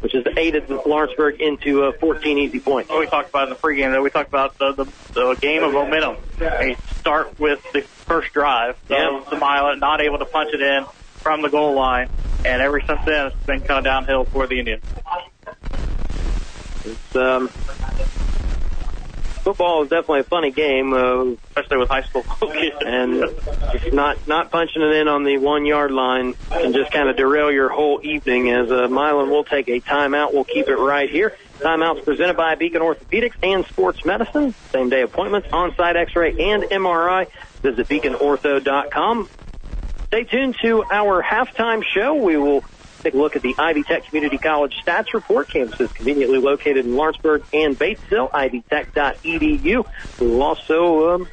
[0.00, 2.90] which has aided the Lawrenceburg into uh, 14 easy points.
[2.90, 5.62] What we talked about in the pregame, though, we talked about the, the, the game
[5.62, 6.16] of momentum.
[6.38, 9.24] They start with the first drive, so Yeah.
[9.30, 10.84] the mile, not able to punch it in
[11.18, 12.08] from the goal line,
[12.44, 14.82] and ever since then, it's been kind of downhill for the Indians.
[16.84, 17.50] It's, um,
[19.40, 22.22] football is definitely a funny game, uh, especially with high school
[22.52, 22.76] kids.
[22.80, 27.16] and not not punching it in on the one yard line can just kind of
[27.16, 28.50] derail your whole evening.
[28.50, 31.36] As uh, Milan will take a timeout, we'll keep it right here.
[31.58, 34.54] Timeouts presented by Beacon Orthopedics and Sports Medicine.
[34.72, 37.26] Same day appointments, on-site X-ray and MRI.
[37.60, 39.28] Visit beaconortho.com.
[40.06, 42.14] Stay tuned to our halftime show.
[42.14, 42.64] We will
[43.02, 45.48] take a look at the Ivy Tech Community College stats report.
[45.48, 48.30] Campus is conveniently located in Lawrenceburg and Batesville.
[48.30, 49.84] ivytech.edu.
[50.20, 51.28] We will also um,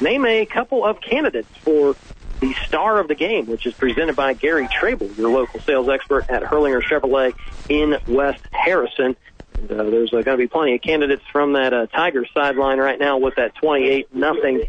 [0.00, 1.96] name a couple of candidates for
[2.40, 6.24] the star of the game, which is presented by Gary Trable, your local sales expert
[6.30, 7.34] at Hurlinger Chevrolet
[7.68, 9.14] in West Harrison.
[9.54, 12.78] And, uh, there's uh, going to be plenty of candidates from that uh, Tigers sideline
[12.78, 14.64] right now with that 28 nothing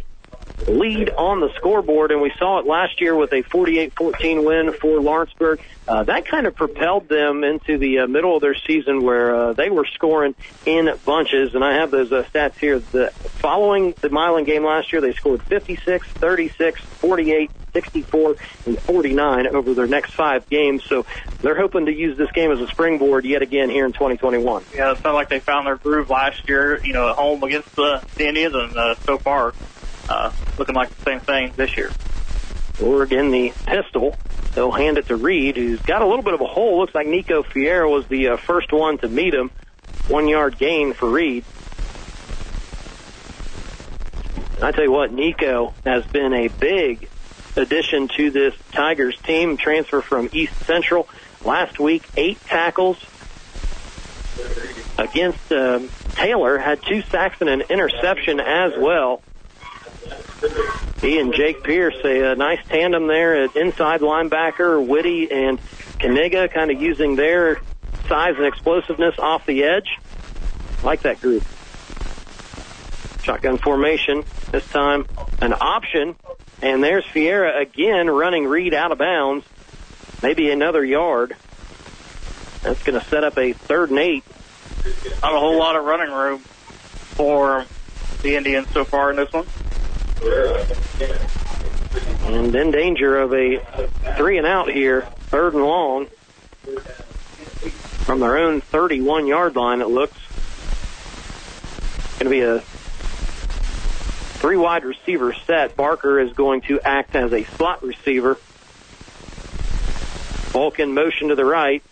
[0.67, 4.99] lead on the scoreboard, and we saw it last year with a 48-14 win for
[4.99, 5.61] Lawrenceburg.
[5.87, 9.53] Uh, that kind of propelled them into the uh, middle of their season where uh,
[9.53, 10.35] they were scoring
[10.65, 12.79] in bunches, and I have those uh, stats here.
[12.79, 18.35] The following the Milan game last year, they scored 56, 36, 48, 64,
[18.65, 20.83] and 49 over their next five games.
[20.85, 21.05] So
[21.41, 24.63] they're hoping to use this game as a springboard yet again here in 2021.
[24.73, 27.75] Yeah, it felt like they found their groove last year, you know, at home against
[27.75, 29.53] the, the Indians, and uh, so far,
[30.11, 31.91] uh, looking like the same thing this year.
[32.81, 34.15] Oregon, the pistol.
[34.53, 36.79] They'll hand it to Reed, who's got a little bit of a hole.
[36.79, 39.49] Looks like Nico Fierro was the uh, first one to meet him.
[40.07, 41.45] One yard gain for Reed.
[44.61, 47.07] I tell you what, Nico has been a big
[47.55, 49.57] addition to this Tigers team.
[49.57, 51.07] Transfer from East Central
[51.43, 52.97] last week, eight tackles
[54.97, 56.57] against um, Taylor.
[56.57, 59.21] Had two sacks and an interception as well.
[61.01, 65.59] He and Jake Pierce, a, nice tandem there at inside linebacker, Whitty and
[65.99, 67.61] Kaniga, kind of using their
[68.07, 69.97] size and explosiveness off the edge.
[70.83, 71.43] Like that group.
[73.23, 75.05] Shotgun formation, this time
[75.41, 76.15] an option,
[76.61, 79.45] and there's Fiera again running Reed out of bounds,
[80.23, 81.35] maybe another yard.
[82.63, 84.23] That's going to set up a third and eight.
[85.21, 87.65] Not a whole lot of running room for
[88.21, 89.45] the Indians so far in this one.
[92.25, 93.57] And in danger of a
[94.17, 96.07] three and out here, third and long.
[98.05, 100.17] From their own 31 yard line, it looks.
[102.19, 102.59] Going to be a
[104.39, 105.75] three wide receiver set.
[105.75, 108.37] Barker is going to act as a slot receiver.
[110.51, 111.83] Vulcan motion to the right.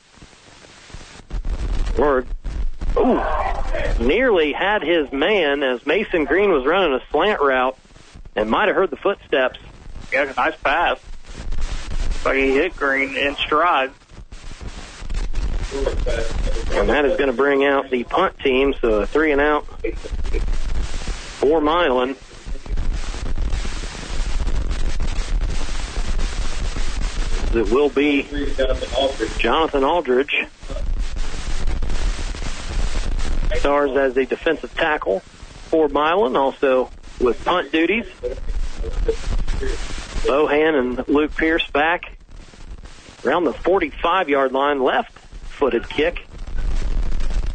[1.97, 2.25] Or,
[2.97, 3.21] ooh,
[4.05, 7.77] nearly had his man as Mason Green was running a slant route
[8.39, 9.59] and might have heard the footsteps.
[10.13, 10.97] Yeah, nice pass.
[12.23, 13.91] But he hit Green in stride.
[16.71, 19.65] And that is going to bring out the punt team, so a three and out
[21.39, 22.15] for Milan.
[27.53, 28.23] It will be
[29.37, 30.45] Jonathan Aldridge.
[33.59, 36.89] Stars as a defensive tackle for Milan, also
[37.19, 38.05] with punt duties.
[40.25, 42.17] Bohan and Luke Pierce back
[43.25, 46.25] around the 45 yard line, left footed kick.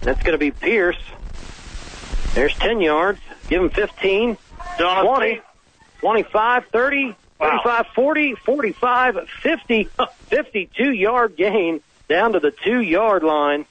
[0.02, 0.98] That's going to be Pierce.
[2.34, 3.20] There's 10 yards.
[3.48, 4.36] Give him 15,
[4.78, 5.40] 20,
[6.00, 9.84] 25, 30, 35, 40, 45, 50,
[10.28, 13.66] 52 yard gain down to the two yard line.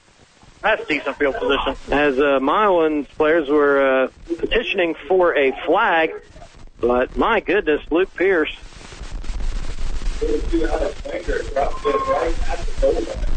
[0.64, 1.76] That's decent field position.
[1.92, 4.08] As uh, Milan's players were uh,
[4.38, 6.10] petitioning for a flag,
[6.80, 8.56] but my goodness, Luke Pierce.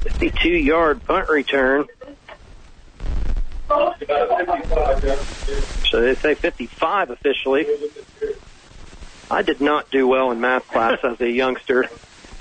[0.04, 1.86] 52 yard punt return.
[5.90, 7.68] So they say 55 officially.
[9.30, 11.90] I did not do well in math class as a youngster.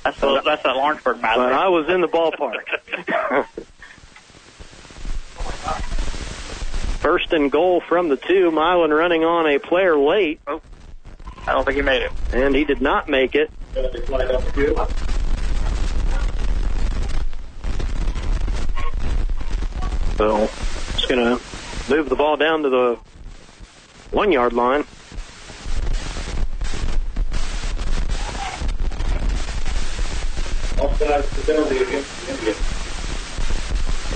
[0.05, 1.39] That's the, that's that Lawrenceburg math.
[1.39, 3.47] But I was in the ballpark.
[7.07, 8.51] First and goal from the two.
[8.51, 10.41] Milan running on a player late.
[10.49, 10.61] Oh,
[11.47, 12.11] I don't think he made it.
[12.33, 13.49] And he did not make it.
[20.17, 20.49] So,
[20.97, 21.41] just going to
[21.89, 22.99] move the ball down to the
[24.11, 24.85] one yard line.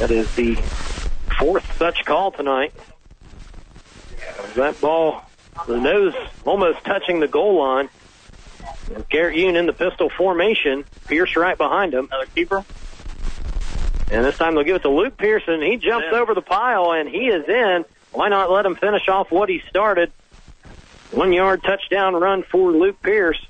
[0.00, 0.56] That is the
[1.40, 2.72] fourth such call tonight.
[4.54, 5.22] That ball,
[5.66, 6.14] the nose
[6.44, 7.88] almost touching the goal line.
[9.08, 10.84] Garrett Yoon in the pistol formation.
[11.08, 12.06] Pierce right behind him.
[12.10, 12.64] Another keeper.
[14.10, 15.44] And this time they'll give it to Luke Pierce.
[15.46, 16.18] He jumps Yeah.
[16.18, 17.84] over the pile and he is in.
[18.12, 20.10] Why not let him finish off what he started?
[21.12, 23.40] One yard touchdown run for Luke Pierce.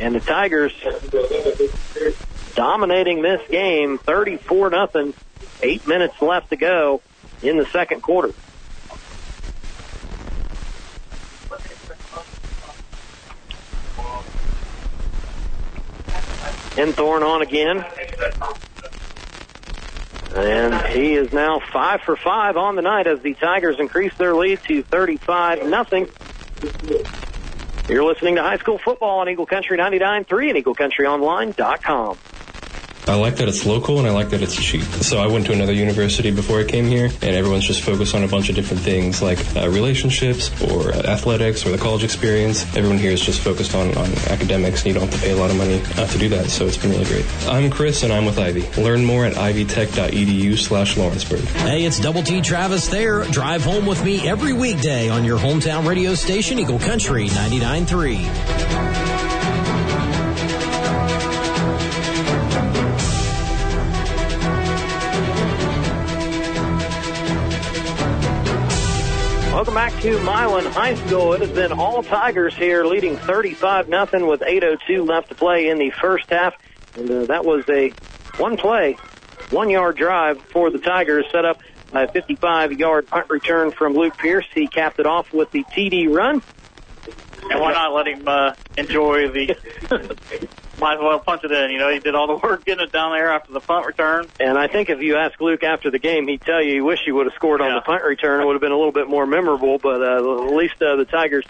[0.00, 0.72] And the Tigers
[2.54, 5.14] dominating this game 34 nothing.
[5.62, 7.00] Eight minutes left to go
[7.42, 8.32] in the second quarter.
[16.74, 17.84] Henthorn on again.
[20.34, 24.34] And he is now five for five on the night as the Tigers increase their
[24.34, 26.08] lead to 35 nothing.
[27.88, 32.18] You're listening to high school football on Eagle Country 99.3 and EagleCountryOnline.com.
[33.06, 34.82] I like that it's local and I like that it's cheap.
[34.82, 38.24] So I went to another university before I came here, and everyone's just focused on
[38.24, 42.64] a bunch of different things like uh, relationships or uh, athletics or the college experience.
[42.76, 45.36] Everyone here is just focused on, on academics, and you don't have to pay a
[45.36, 46.48] lot of money uh, to do that.
[46.48, 47.26] So it's been really great.
[47.46, 48.62] I'm Chris, and I'm with Ivy.
[48.80, 51.40] Learn more at ivytech.edu slash Lawrenceburg.
[51.40, 53.24] Hey, it's Double T Travis there.
[53.24, 59.33] Drive home with me every weekday on your hometown radio station, Eagle Country 99.3.
[69.54, 71.32] Welcome back to Milan High School.
[71.32, 75.78] It has been all Tigers here, leading 35 nothing with 8:02 left to play in
[75.78, 76.54] the first half.
[76.96, 77.90] And uh, that was a
[78.36, 78.94] one play,
[79.50, 81.60] one yard drive for the Tigers, set up
[81.92, 84.44] a 55 yard punt return from Luke Pierce.
[84.52, 86.42] He capped it off with the TD run.
[87.48, 90.48] And why not let him uh, enjoy the?
[90.80, 91.70] Might as well punch it in.
[91.70, 94.26] You know, he did all the work getting it down there after the punt return.
[94.40, 97.04] And I think if you ask Luke after the game, he'd tell you he wished
[97.04, 98.40] he would have scored on the punt return.
[98.40, 101.04] It would have been a little bit more memorable, but uh, at least uh, the
[101.04, 101.44] Tigers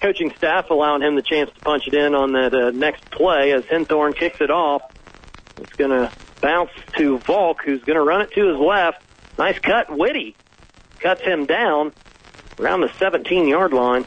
[0.00, 3.52] coaching staff allowing him the chance to punch it in on that uh, next play
[3.52, 4.82] as Henthorn kicks it off.
[5.56, 6.10] It's going to
[6.40, 9.02] bounce to Volk, who's going to run it to his left.
[9.38, 9.96] Nice cut.
[9.96, 10.36] Whitty
[10.98, 11.92] cuts him down
[12.58, 14.04] around the 17 yard line.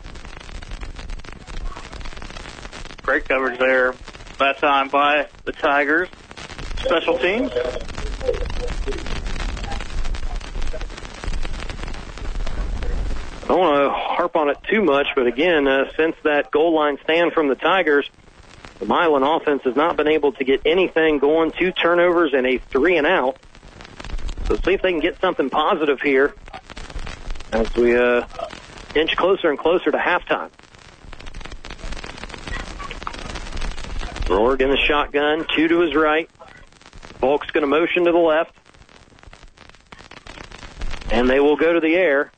[3.02, 3.94] Great coverage there
[4.40, 6.10] that time by the Tigers.
[6.80, 7.52] Special teams.
[13.44, 16.74] I don't want to harp on it too much, but again, uh, since that goal
[16.74, 18.10] line stand from the Tigers,
[18.80, 21.52] the Milan offense has not been able to get anything going.
[21.52, 23.38] Two turnovers and a three and out.
[24.48, 26.36] So see if they can get something positive here
[27.52, 28.26] as we uh,
[28.96, 30.50] inch closer and closer to halftime.
[34.30, 36.30] Rourke in the shotgun, two to his right.
[37.20, 38.54] Volk's going to motion to the left.
[41.12, 42.32] And they will go to the air.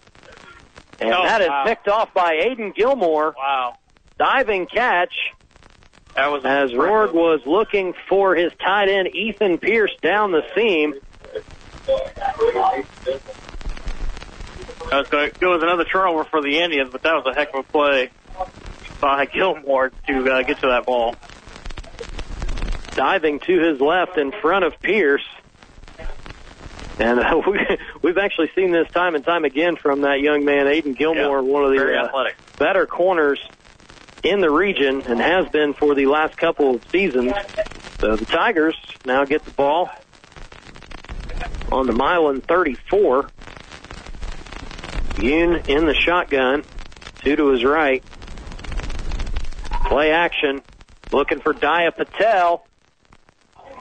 [0.99, 1.63] And Oh, that is wow.
[1.65, 3.33] picked off by Aiden Gilmore.
[3.37, 3.77] Wow.
[4.17, 5.13] Diving catch.
[6.15, 10.93] That was as Rourke was looking for his tight end Ethan Pierce down the seam.
[14.89, 17.53] That was going it was another turnover for the Indians, but that was a heck
[17.53, 18.09] of a play
[18.99, 21.15] by Gilmore to uh, get to that ball.
[22.99, 25.25] Diving to his left in front of Pierce.
[26.99, 27.57] And uh, we,
[28.01, 31.63] we've actually seen this time and time again from that young man, Aiden Gilmore, one
[31.63, 33.39] of the uh, better corners
[34.21, 37.31] in the region and has been for the last couple of seasons.
[38.01, 39.89] So the Tigers now get the ball
[41.71, 43.29] on the Milan 34.
[45.13, 46.65] Yoon in the shotgun,
[47.23, 48.03] two to his right.
[49.85, 50.61] Play action,
[51.13, 52.65] looking for Dia Patel.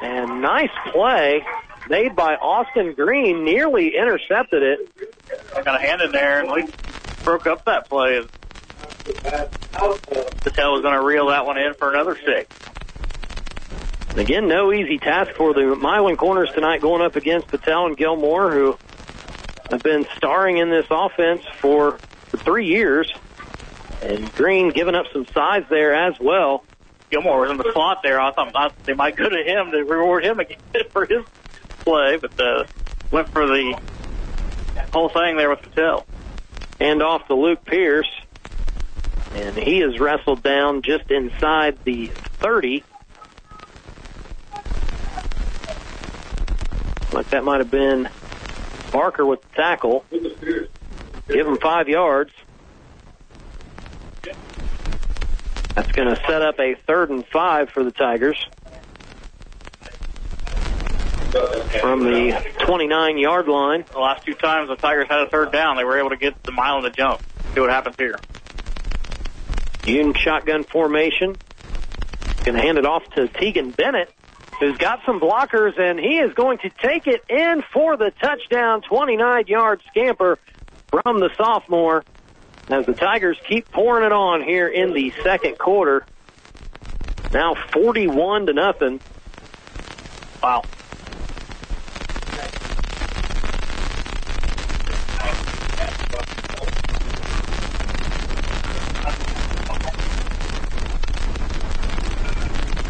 [0.00, 1.44] And nice play
[1.88, 4.88] made by Austin Green, nearly intercepted it.
[5.56, 6.66] I Got a hand in there and we
[7.24, 8.22] broke up that play.
[9.04, 12.54] Patel was going to reel that one in for another six.
[14.16, 18.50] Again, no easy task for the Milan Corners tonight going up against Patel and Gilmore,
[18.50, 18.76] who
[19.70, 23.12] have been starring in this offense for, for three years.
[24.02, 26.64] And Green giving up some size there as well.
[27.10, 28.20] Gilmore was in the slot there.
[28.20, 30.58] I thought they might go to him to reward him again
[30.90, 31.24] for his
[31.80, 32.64] play, but uh,
[33.10, 33.78] went for the
[34.92, 36.06] whole thing there with Patel.
[36.80, 38.10] And off to Luke Pierce.
[39.34, 42.82] And he is wrestled down just inside the 30.
[47.12, 48.08] Like that might have been
[48.92, 50.04] Barker with the tackle.
[50.10, 52.32] Give him five yards.
[55.78, 58.36] That's going to set up a third and five for the Tigers.
[61.80, 63.84] From the 29 yard line.
[63.92, 66.42] The last two times the Tigers had a third down, they were able to get
[66.42, 67.22] the mile in the jump.
[67.54, 68.18] See what happens here.
[69.82, 71.36] Yoon shotgun formation.
[72.42, 74.12] Going to hand it off to Tegan Bennett,
[74.58, 78.82] who's got some blockers, and he is going to take it in for the touchdown
[78.82, 80.40] 29 yard scamper
[80.90, 82.02] from the sophomore
[82.70, 86.04] as the Tigers keep pouring it on here in the second quarter.
[87.32, 89.00] Now 41 to nothing.
[90.42, 90.62] Wow.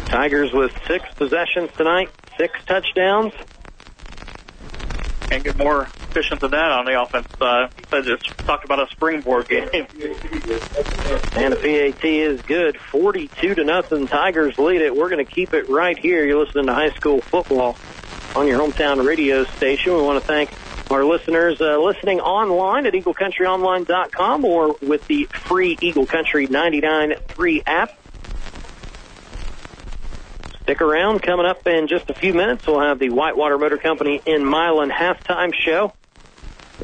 [0.05, 3.31] Tigers with six possessions tonight, six touchdowns.
[5.29, 7.69] Can't get more efficient than that on the offense side.
[7.91, 9.69] I just talked about a springboard game.
[9.73, 14.07] And the PAT is good, 42 to nothing.
[14.07, 14.95] Tigers lead it.
[14.95, 16.25] We're going to keep it right here.
[16.25, 17.77] You're listening to high school football
[18.35, 19.93] on your hometown radio station.
[19.93, 20.51] We want to thank
[20.89, 27.98] our listeners uh, listening online at EagleCountryOnline.com or with the free Eagle Country 99.3 app.
[30.69, 31.23] Stick around.
[31.23, 34.91] Coming up in just a few minutes, we'll have the Whitewater Motor Company in Milan
[34.91, 35.93] halftime show.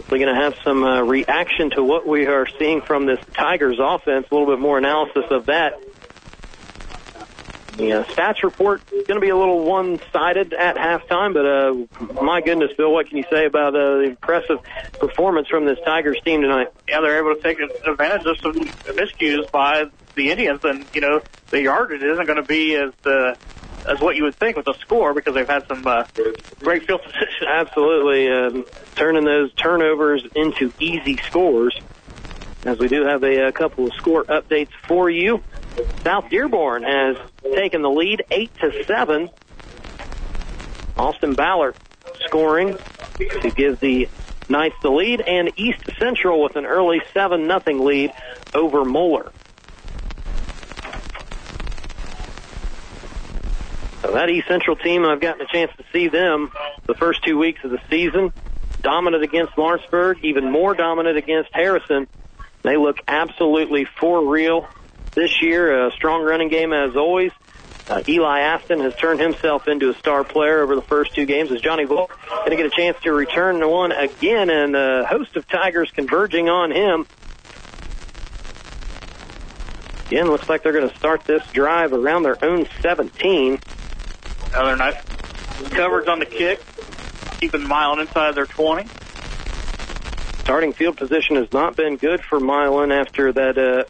[0.10, 3.78] We're going to have some uh, reaction to what we are seeing from this Tigers
[3.80, 5.80] offense, a little bit more analysis of that.
[7.78, 12.24] The uh, stats report is going to be a little one-sided at halftime, but uh,
[12.24, 14.62] my goodness, Bill, what can you say about uh, the impressive
[14.99, 16.70] performance from this Tigers team tonight?
[16.88, 18.53] Yeah, they're able to take advantage of some
[18.95, 21.22] miscues by the Indians, and you know
[21.52, 23.36] the yardage isn't going to be as uh,
[23.88, 26.06] as what you would think with a score because they've had some uh,
[26.60, 27.48] great field position.
[27.48, 31.78] Absolutely, um, turning those turnovers into easy scores.
[32.64, 35.44] As we do have a, a couple of score updates for you.
[36.03, 39.30] South Dearborn has taken the lead eight to seven.
[40.98, 41.76] Austin Ballard
[42.26, 42.78] scoring
[43.18, 44.07] to give the
[44.48, 48.14] Knights the lead, and East Central with an early seven nothing lead
[48.53, 49.32] over Moeller.
[54.06, 56.52] So that East Central team, I've gotten a chance to see them
[56.86, 58.32] the first two weeks of the season.
[58.84, 62.07] Dominant against Lawrenceburg, even more dominant against Harrison.
[62.61, 64.68] They look absolutely for real
[65.14, 65.88] this year.
[65.88, 67.32] A strong running game as always.
[67.90, 71.52] Uh, Eli Aston has turned himself into a star player over the first two games
[71.52, 75.06] as Johnny Volk going to get a chance to return to one again and a
[75.06, 77.07] host of Tigers converging on him.
[80.06, 83.60] Again, looks like they're going to start this drive around their own 17.
[84.56, 84.95] Another nice
[85.72, 86.64] coverage on the kick,
[87.41, 88.88] keeping Milan inside their 20.
[90.40, 93.84] Starting field position has not been good for Milan after that uh,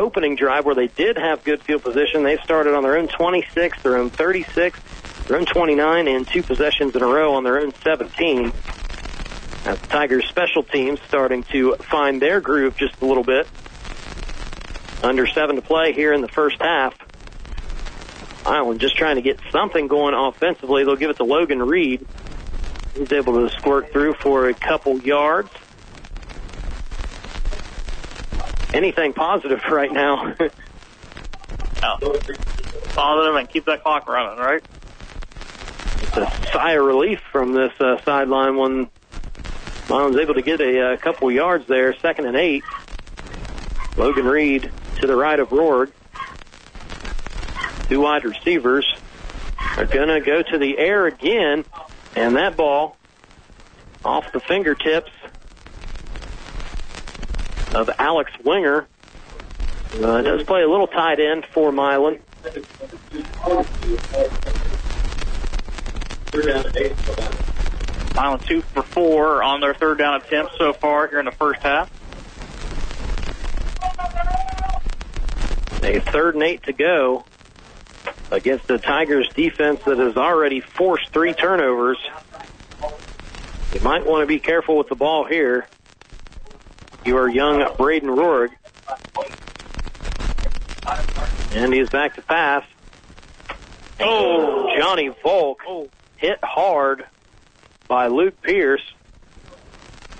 [0.00, 2.22] opening drive where they did have good field position.
[2.22, 4.80] They started on their own 26, their own 36,
[5.26, 8.52] their own 29, and two possessions in a row on their own 17.
[9.66, 13.46] As the Tigers special teams starting to find their groove just a little bit.
[15.02, 16.94] Under seven to play here in the first half.
[18.44, 20.84] Milan just trying to get something going offensively.
[20.84, 22.06] They'll give it to Logan Reed.
[22.94, 25.50] He's able to squirt through for a couple yards.
[28.72, 30.34] Anything positive right now?
[31.82, 32.20] oh.
[32.90, 34.62] Positive and keep that clock running, right?
[36.02, 38.90] It's a sigh of relief from this uh, sideline when
[39.88, 42.64] Milan's able to get a, a couple yards there, second and eight.
[43.96, 45.92] Logan Reed to the right of Rourke.
[47.90, 48.86] Two wide receivers
[49.76, 51.64] are going to go to the air again,
[52.14, 52.96] and that ball
[54.04, 55.10] off the fingertips
[57.74, 58.86] of Alex Winger.
[60.00, 62.20] Uh, does play a little tight end for Milan.
[68.14, 71.60] Milan two for four on their third down attempt so far here in the first
[71.60, 71.90] half.
[75.82, 77.24] A third and eight to go
[78.30, 81.98] against the Tigers defense that has already forced three turnovers.
[83.74, 85.66] You might want to be careful with the ball here.
[87.04, 88.50] You are young Braden Rorig.
[91.52, 92.64] And he is back to pass.
[93.98, 95.88] Oh, Johnny Volk oh.
[96.16, 97.04] hit hard
[97.88, 98.82] by Luke Pierce.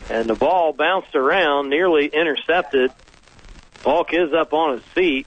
[0.08, 2.90] And the ball bounced around, nearly intercepted.
[3.74, 5.26] Volk is up on his feet.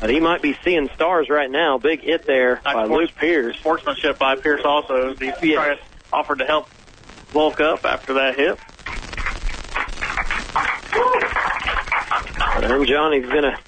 [0.00, 1.78] But he might be seeing stars right now.
[1.78, 3.56] Big hit there by Luke Pierce.
[3.56, 5.14] Sportsmanship by Pierce also.
[5.14, 5.78] He tried-
[6.12, 6.68] offered to help
[7.32, 8.58] Volk up after that hit.
[12.62, 13.58] And Johnny's gonna.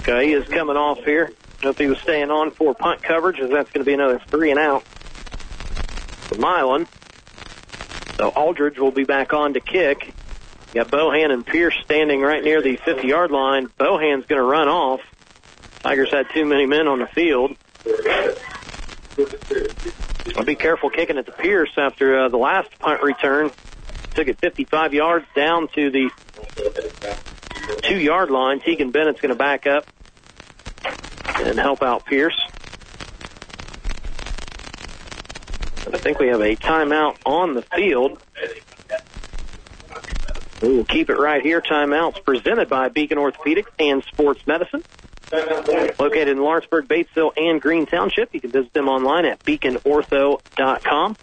[0.00, 1.32] Okay, he is coming off here.
[1.64, 4.20] I if he was staying on for punt coverage, as that's going to be another
[4.28, 6.86] three and out for Milan.
[8.18, 10.12] So Aldridge will be back on to kick.
[10.74, 13.68] Got Bohan and Pierce standing right near the 50 yard line.
[13.78, 15.00] Bohan's going to run off.
[15.80, 17.56] Tigers had too many men on the field.
[20.36, 23.52] I'll be careful kicking it to Pierce after uh, the last punt return.
[24.16, 26.10] Took it 55 yards down to the
[27.82, 28.58] two yard line.
[28.58, 29.86] Tegan Bennett's going to back up
[31.36, 32.40] and help out Pierce.
[35.86, 38.18] I think we have a timeout on the field.
[40.64, 41.60] We will keep it right here.
[41.60, 44.82] Timeouts presented by Beacon Orthopedics and Sports Medicine.
[45.30, 48.32] Located in Lawrenceburg, Batesville, and Green Township.
[48.32, 51.16] You can visit them online at beaconortho.com.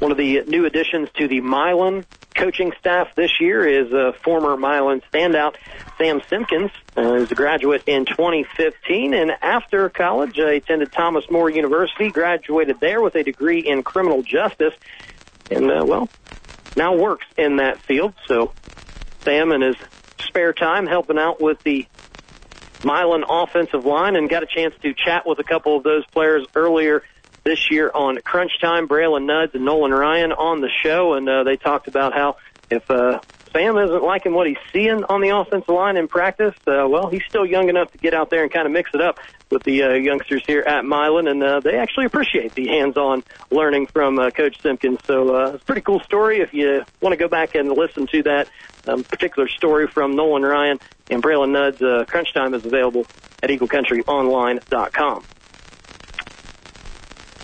[0.00, 4.56] One of the new additions to the Milan coaching staff this year is a former
[4.56, 5.56] Milan standout,
[5.98, 6.70] Sam Simpkins.
[6.96, 12.80] Uh, he's a graduate in 2015, and after college, uh, attended Thomas More University, graduated
[12.80, 14.74] there with a degree in criminal justice,
[15.50, 16.08] and, uh, well,
[16.76, 18.14] now works in that field.
[18.26, 18.52] So
[19.20, 19.76] Sam, in his
[20.18, 21.86] spare time, helping out with the
[22.84, 26.46] Milan offensive line and got a chance to chat with a couple of those players
[26.54, 27.02] earlier
[27.44, 28.88] this year on Crunch Time.
[28.88, 32.36] Braylon Nuds and Nolan Ryan on the show, and uh, they talked about how
[32.70, 33.20] if uh,
[33.52, 37.22] Sam isn't liking what he's seeing on the offensive line in practice, uh, well, he's
[37.28, 39.18] still young enough to get out there and kind of mix it up
[39.50, 43.86] with the uh, youngsters here at Milan, and uh, they actually appreciate the hands-on learning
[43.86, 45.00] from uh, Coach Simpkins.
[45.04, 46.40] So uh, it's a pretty cool story.
[46.40, 48.48] If you want to go back and listen to that
[48.86, 53.06] um, particular story from Nolan Ryan and Braylon Nuds, uh, Crunch Time is available
[53.42, 55.24] at EagleCountryOnline.com.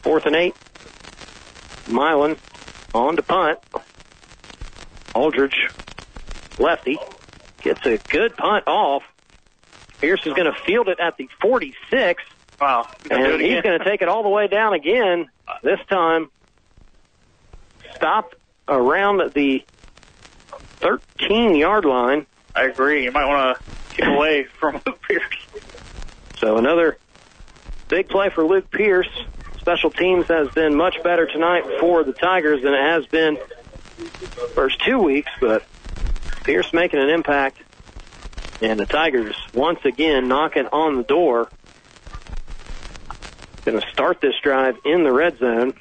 [0.09, 0.57] Fourth and eight.
[1.87, 2.39] Milan
[2.95, 3.59] on to punt.
[5.15, 5.69] Aldridge,
[6.59, 6.97] lefty,
[7.61, 9.03] gets a good punt off.
[10.01, 12.23] Pierce is going to field it at the 46.
[12.59, 12.89] Wow.
[13.11, 15.29] And he's going to take it all the way down again.
[15.63, 16.31] This time,
[17.95, 18.35] stopped
[18.67, 19.63] around the
[20.81, 22.25] 13 yard line.
[22.57, 23.05] I agree.
[23.05, 25.35] You might want to get away from Luke Pierce.
[26.39, 26.97] So another
[27.89, 29.11] big play for Luke Pierce.
[29.69, 33.37] Special teams has been much better tonight for the Tigers than it has been
[34.55, 35.63] first two weeks, but
[36.43, 37.59] Pierce making an impact.
[38.63, 41.51] And the Tigers once again knocking on the door.
[43.67, 45.75] Going to start this drive in the red zone.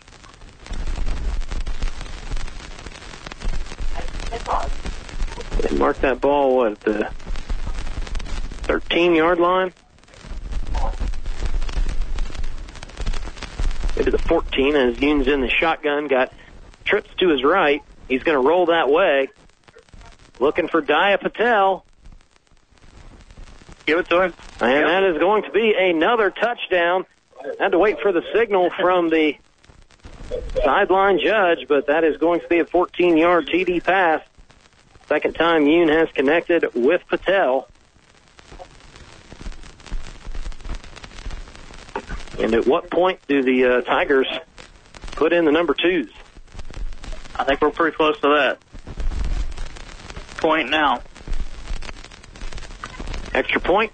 [5.79, 7.09] Mark that ball at the
[8.63, 9.71] 13 yard line.
[13.97, 16.31] Maybe the 14 as Yoon's in the shotgun, got
[16.85, 17.81] trips to his right.
[18.07, 19.29] He's going to roll that way.
[20.39, 21.83] Looking for Daya Patel.
[23.87, 24.33] Give it to him.
[24.59, 27.05] And that is going to be another touchdown.
[27.59, 29.35] Had to wait for the signal from the
[30.63, 34.21] sideline judge, but that is going to be a 14 yard TD pass.
[35.07, 37.67] Second time Yoon has connected with Patel.
[42.39, 44.27] And at what point do the uh, Tigers
[45.13, 46.11] put in the number twos?
[47.35, 48.59] I think we're pretty close to that
[50.37, 51.01] point now.
[53.33, 53.91] Extra point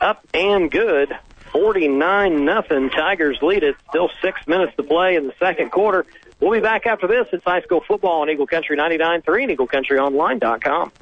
[0.00, 1.16] up and good
[1.52, 2.90] 49 nothing.
[2.90, 3.76] Tigers lead it.
[3.90, 6.04] Still six minutes to play in the second quarter.
[6.40, 7.26] We'll be back after this.
[7.32, 10.92] It's high school football on Eagle Country 99.3 and EagleCountryOnline.com.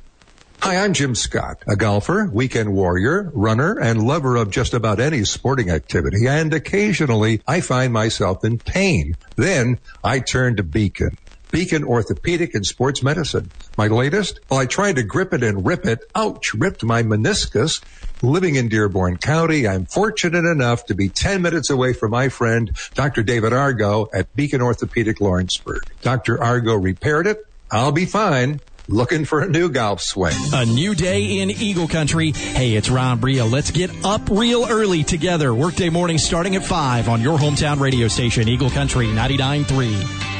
[0.62, 5.24] Hi, I'm Jim Scott, a golfer, weekend warrior, runner, and lover of just about any
[5.24, 6.28] sporting activity.
[6.28, 9.16] And occasionally I find myself in pain.
[9.34, 11.18] Then I turn to Beacon.
[11.50, 13.50] Beacon Orthopedic and Sports Medicine.
[13.76, 14.38] My latest?
[14.48, 15.98] Well, I tried to grip it and rip it.
[16.14, 17.82] Ouch, ripped my meniscus.
[18.22, 22.70] Living in Dearborn County, I'm fortunate enough to be 10 minutes away from my friend,
[22.94, 23.24] Dr.
[23.24, 25.82] David Argo at Beacon Orthopedic Lawrenceburg.
[26.02, 26.40] Dr.
[26.40, 27.44] Argo repaired it.
[27.72, 28.60] I'll be fine.
[28.88, 30.34] Looking for a new golf swing.
[30.52, 32.32] A new day in Eagle Country.
[32.32, 33.44] Hey, it's Ron Bria.
[33.44, 35.54] Let's get up real early together.
[35.54, 40.32] Workday morning starting at 5 on your hometown radio station, Eagle Country 99.3.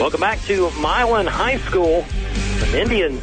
[0.00, 2.02] Welcome back to Milan High School.
[2.60, 3.22] The Indians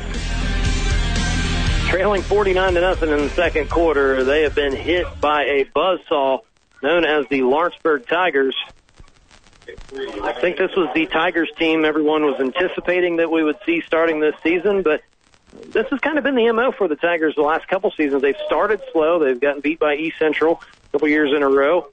[1.87, 4.23] trailing 49 to nothing in the second quarter.
[4.23, 6.41] They have been hit by a buzzsaw
[6.83, 8.55] known as the Lawrenceburg Tigers.
[10.23, 14.19] I think this was the Tigers team everyone was anticipating that we would see starting
[14.19, 15.01] this season, but
[15.67, 18.21] this has kind of been the MO for the Tigers the last couple seasons.
[18.21, 19.19] They've started slow.
[19.19, 21.87] They've gotten beat by East Central a couple years in a row.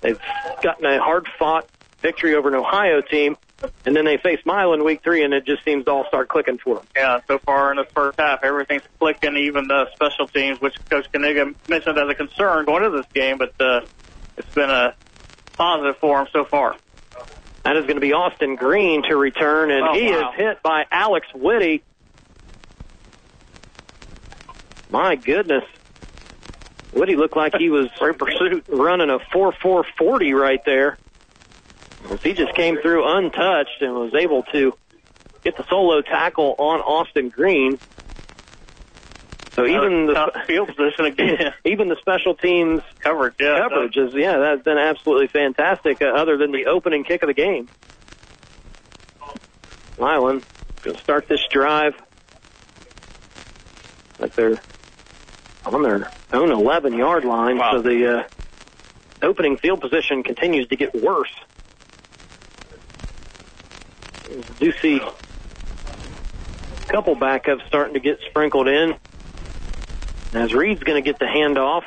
[0.00, 0.20] They've
[0.62, 1.68] gotten a hard fought
[2.00, 3.36] victory over an Ohio team,
[3.84, 6.58] and then they face Milan week three, and it just seems to all start clicking
[6.58, 6.86] for them.
[6.96, 11.10] Yeah, so far in the first half, everything's clicking, even the special teams, which Coach
[11.12, 13.82] Kaniga mentioned as a concern going into this game, but uh,
[14.36, 14.94] it's been a
[15.54, 16.76] positive for him so far.
[17.62, 20.30] That is going to be Austin Green to return, and Oh, he wow.
[20.30, 21.82] is hit by Alex Whitty.
[24.90, 25.64] My goodness.
[26.92, 30.98] Whitty looked like he was pursuit running a 4-4-40 right there.
[32.22, 34.74] He just came through untouched and was able to
[35.44, 37.78] get the solo tackle on Austin Green.
[39.60, 41.52] So even the field position again.
[41.66, 46.00] even the special teams coverage, yeah, coverage is yeah, that's been absolutely fantastic.
[46.00, 47.68] Uh, other than the opening kick of the game,
[49.98, 50.42] Milan
[50.82, 51.94] going to start this drive.
[54.18, 54.62] Like they're
[55.66, 58.22] on their own 11 yard line, so the uh,
[59.20, 61.32] opening field position continues to get worse.
[64.58, 65.12] Do see a
[66.90, 68.94] couple backups starting to get sprinkled in.
[70.32, 71.82] As Reed's going to get the handoff.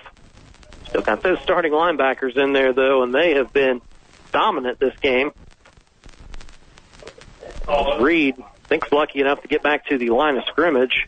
[0.87, 3.81] Still got those starting linebackers in there, though, and they have been
[4.31, 5.31] dominant this game.
[7.99, 11.07] Reed thinks lucky enough to get back to the line of scrimmage.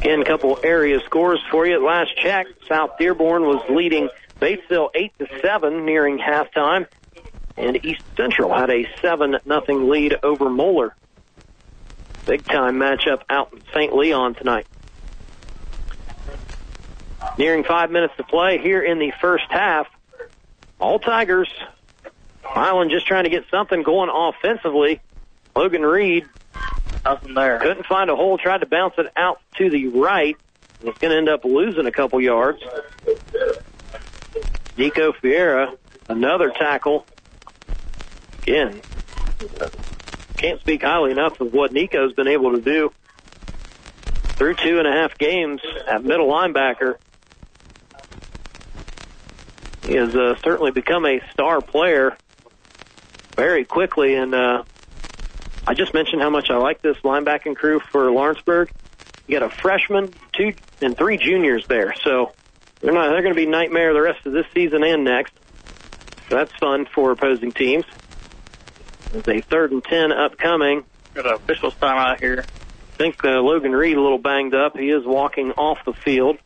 [0.00, 1.84] Again, a couple area scores for you.
[1.84, 4.08] Last check, South Dearborn was leading
[4.40, 6.86] Batesville eight to seven, nearing halftime,
[7.58, 10.94] and East Central had a seven nothing lead over Moeller.
[12.26, 13.94] Big time matchup out in St.
[13.94, 14.66] Leon tonight.
[17.36, 19.86] Nearing five minutes to play here in the first half.
[20.78, 21.52] All Tigers.
[22.54, 25.00] Milan just trying to get something going offensively.
[25.54, 26.26] Logan Reed
[27.04, 27.58] Nothing there.
[27.58, 30.36] couldn't find a hole, tried to bounce it out to the right.
[30.82, 32.62] It's going to end up losing a couple yards.
[34.76, 35.74] Nico Fiera,
[36.08, 37.06] another tackle.
[38.48, 38.80] Again,
[40.38, 42.90] can't speak highly enough of what Nico's been able to do
[44.36, 46.94] through two and a half games at middle linebacker.
[49.84, 52.16] He has uh, certainly become a star player
[53.36, 54.62] very quickly, and uh,
[55.66, 58.70] I just mentioned how much I like this linebacking crew for Lawrenceburg.
[59.26, 62.32] You got a freshman, two and three juniors there, so
[62.80, 65.34] they're not they're going to be nightmare the rest of this season and next.
[66.30, 67.84] So that's fun for opposing teams.
[69.12, 70.84] There's a third and ten upcoming.
[71.14, 72.44] Got an official's time out here.
[72.44, 74.76] I think uh, Logan Reed a little banged up.
[74.76, 76.38] He is walking off the field.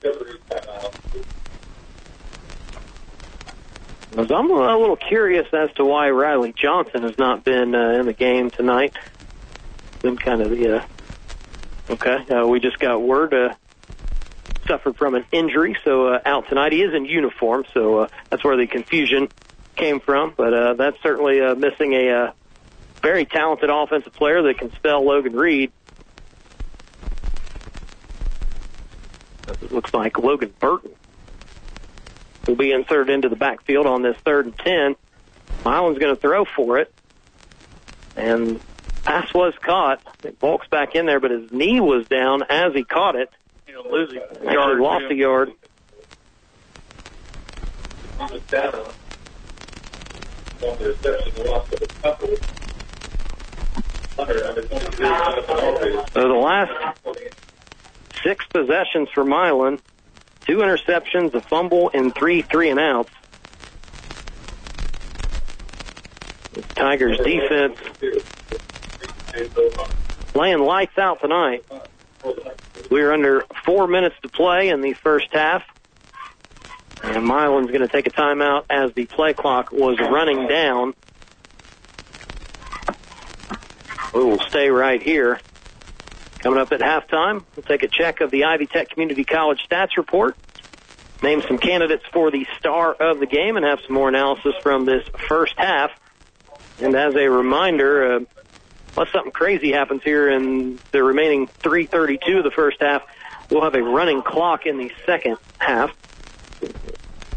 [4.16, 8.12] I'm a little curious as to why Riley Johnson has not been uh, in the
[8.12, 8.94] game tonight.
[10.02, 10.86] Been kind of the uh,
[11.90, 12.16] okay.
[12.28, 13.54] Uh, we just got word uh,
[14.66, 16.72] suffered from an injury, so uh, out tonight.
[16.72, 19.28] He is in uniform, so uh, that's where the confusion
[19.76, 20.34] came from.
[20.36, 22.32] But uh, that's certainly uh, missing a uh,
[23.02, 25.72] very talented offensive player that can spell Logan Reed.
[29.48, 30.92] It looks like Logan Burton
[32.46, 34.96] will be inserted into the backfield on this third and ten.
[35.64, 36.92] Milan's going to throw for it,
[38.16, 38.60] and
[39.04, 40.00] pass was caught.
[40.24, 43.30] It bulks back in there, but his knee was down as he caught it.
[43.66, 44.80] He'll lose a yard.
[44.80, 45.52] lost a yard.
[56.12, 56.72] So the last
[58.22, 59.80] six possessions for Milan,
[60.46, 63.10] two interceptions, a fumble, and three three and outs.
[66.74, 67.78] Tigers defense
[70.32, 71.64] playing lights out tonight.
[72.90, 75.62] We're under four minutes to play in the first half.
[77.02, 80.94] And Milan's going to take a timeout as the play clock was running down.
[84.12, 85.40] We will stay right here.
[86.40, 89.96] Coming up at halftime, we'll take a check of the Ivy Tech Community College stats
[89.96, 90.36] report,
[91.22, 94.84] name some candidates for the star of the game, and have some more analysis from
[94.84, 95.92] this first half.
[96.80, 98.20] And as a reminder, uh,
[98.96, 103.02] unless something crazy happens here in the remaining 332 of the first half,
[103.50, 105.96] we'll have a running clock in the second half.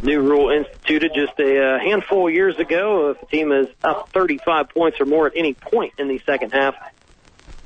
[0.05, 3.09] New rule instituted just a uh, handful of years ago.
[3.09, 6.51] If a team is up 35 points or more at any point in the second
[6.53, 6.75] half,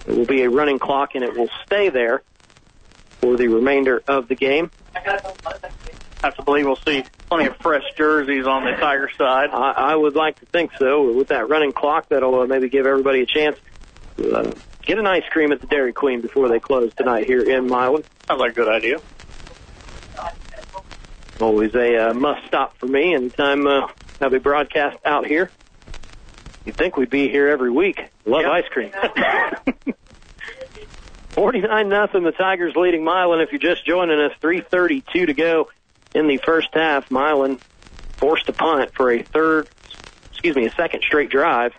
[0.07, 2.22] it will be a running clock and it will stay there
[3.20, 4.72] for the remainder of the game.
[4.95, 5.20] I
[6.24, 9.49] have to believe we'll see plenty of fresh jerseys on the Tiger side.
[9.49, 11.11] I, I would like to think so.
[11.11, 13.57] With that running clock, that'll uh, maybe give everybody a chance
[14.16, 14.52] to uh,
[14.82, 18.03] get an ice cream at the Dairy Queen before they close tonight here in Milan.
[18.28, 18.99] Sounds like a good idea.
[21.40, 23.88] Always a uh, must stop for me anytime uh,
[24.20, 25.49] have a broadcast out here.
[26.66, 28.03] You'd think we'd be here every week.
[28.26, 28.91] Love ice cream.
[31.30, 32.24] 49 nothing.
[32.24, 33.40] The Tigers leading Milan.
[33.40, 35.70] If you're just joining us, 3:32 to go
[36.14, 37.10] in the first half.
[37.10, 37.60] Milan
[38.18, 39.70] forced to punt for a third,
[40.32, 41.74] excuse me, a second straight drive.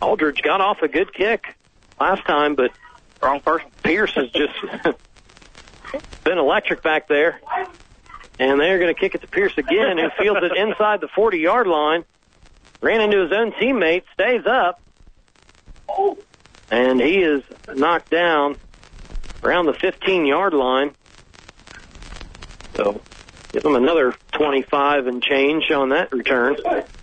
[0.00, 1.56] Aldridge got off a good kick
[2.00, 2.70] last time, but
[3.20, 3.68] wrong person.
[3.82, 4.54] Pierce has just
[6.24, 7.40] been electric back there.
[8.38, 11.38] And they're going to kick it to Pierce again, who fields it inside the 40
[11.38, 12.04] yard line.
[12.80, 14.80] Ran into his own teammate, stays up.
[16.70, 17.42] And he is
[17.74, 18.56] knocked down
[19.44, 20.92] around the 15 yard line.
[22.74, 23.00] So
[23.52, 26.56] give him another 25 and change on that return.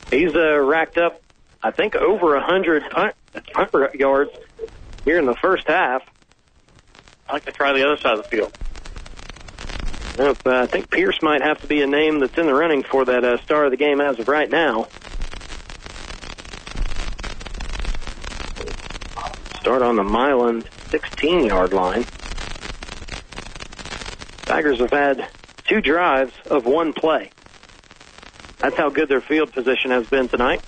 [0.09, 1.21] He's uh, racked up,
[1.61, 3.15] I think, over 100 punt,
[3.53, 4.31] punt yards
[5.05, 6.01] here in the first half.
[7.27, 8.57] I like to try the other side of the field.
[10.19, 12.83] Yep, uh, I think Pierce might have to be a name that's in the running
[12.83, 14.89] for that uh, star of the game as of right now.
[19.61, 22.03] Start on the Milan 16 yard line.
[24.41, 25.25] Tigers have had
[25.65, 27.31] two drives of one play.
[28.57, 30.61] That's how good their field position has been tonight.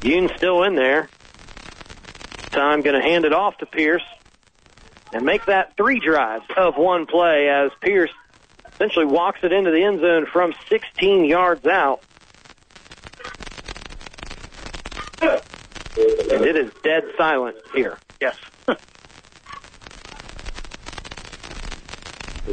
[0.00, 1.10] Yoon's still in there.
[2.50, 4.04] Time going to hand it off to Pierce
[5.12, 8.10] and make that three drives of one play as Pierce
[8.72, 12.02] essentially walks it into the end zone from 16 yards out.
[15.22, 17.98] And it is dead silent here.
[18.20, 18.38] Yes.
[18.66, 18.76] the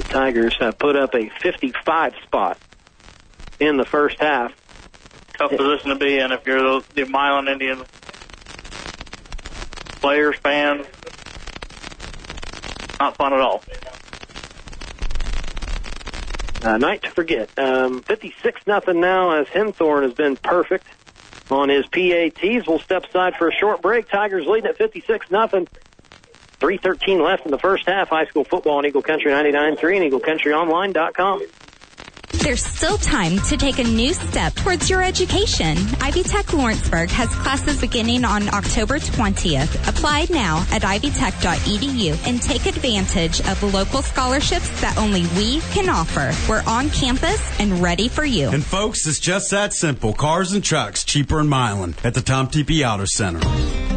[0.10, 2.58] Tigers have put up a 55 spot
[3.60, 4.54] in the first half.
[5.38, 7.84] Tough position to be in if you're the, the Milan Indian
[10.02, 10.88] players, fans.
[13.00, 13.64] Not fun at all.
[16.64, 17.50] Uh, night to forget.
[17.58, 20.88] Um, 56 nothing now as Henthorn has been perfect
[21.52, 22.68] on his PATs.
[22.68, 24.10] We'll step aside for a short break.
[24.10, 25.68] Tigers leading at 56 nothing.
[26.60, 28.10] 313 left in the first half.
[28.10, 31.42] High school football on Eagle Country 99.3 and EagleCountryOnline.com.
[32.40, 35.78] There's still time to take a new step towards your education.
[36.00, 39.88] Ivy Tech Lawrenceburg has classes beginning on October 20th.
[39.88, 46.32] Apply now at ivytech.edu and take advantage of local scholarships that only we can offer.
[46.50, 48.50] We're on campus and ready for you.
[48.50, 50.14] And folks, it's just that simple.
[50.14, 53.40] Cars and trucks cheaper in Milan at the Tom Tepe Auto Center.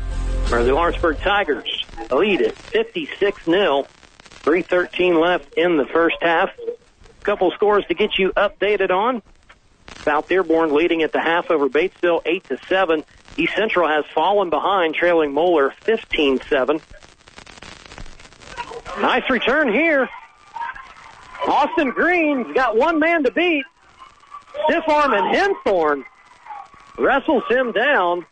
[0.51, 1.76] where the Lawrenceburg Tigers
[2.11, 3.87] lead at 56 0
[4.47, 6.51] 313 left in the first half.
[6.59, 9.23] A couple scores to get you updated on.
[10.03, 13.05] South Dearborn leading at the half over Batesville 8 to 7.
[13.37, 16.81] East Central has fallen behind, trailing Moeller 15 7.
[19.01, 20.09] Nice return here.
[21.47, 23.65] Austin Green's got one man to beat.
[24.65, 26.05] Stiff arm and Henthorn
[26.99, 28.25] wrestles him down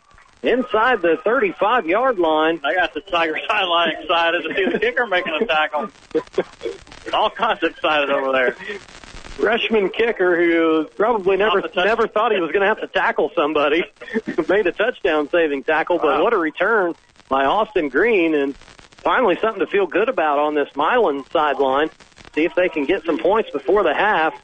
[0.46, 2.60] inside the 35 yard line.
[2.64, 5.90] I got the Tiger sideline excited to see the kicker making a tackle.
[7.12, 8.52] All kinds of excited over there.
[8.52, 13.82] Freshman kicker who probably never never thought he was going to have to tackle somebody
[14.48, 16.22] made a touchdown saving tackle, but Wow.
[16.24, 16.94] what a return
[17.28, 21.90] by Austin Green and finally something to feel good about on this Milan sideline.
[22.34, 24.34] See if they can get some points before the half.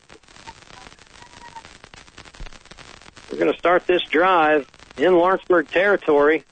[3.31, 6.44] We're going to start this drive in Lawrenceburg territory.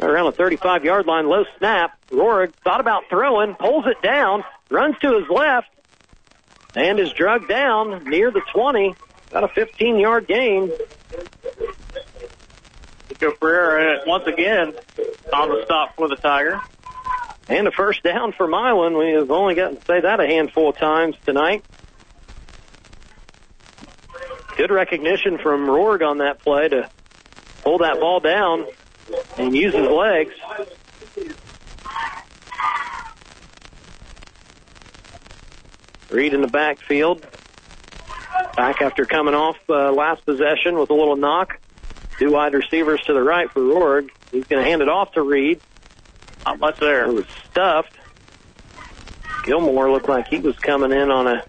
[0.00, 1.98] Around the 35 yard line, low snap.
[2.10, 5.68] Rorig thought about throwing, pulls it down, runs to his left,
[6.74, 8.94] and is drugged down near the 20.
[9.30, 10.70] Got a 15 yard gain.
[13.10, 14.74] Nico Pereira once again
[15.32, 16.60] on the stop for the Tiger.
[17.48, 18.96] And a first down for Milan.
[18.96, 21.64] We have only gotten to say that a handful of times tonight.
[24.58, 26.90] Good recognition from Rourke on that play to
[27.62, 28.66] pull that ball down
[29.36, 30.34] and use his legs.
[36.10, 37.24] Reed in the backfield.
[38.56, 41.60] Back after coming off uh, last possession with a little knock.
[42.18, 44.08] Two wide receivers to the right for Rourke.
[44.32, 45.60] He's going to hand it off to Reed.
[46.44, 47.04] Not much there.
[47.04, 47.96] It was stuffed.
[49.44, 51.44] Gilmore looked like he was coming in on a.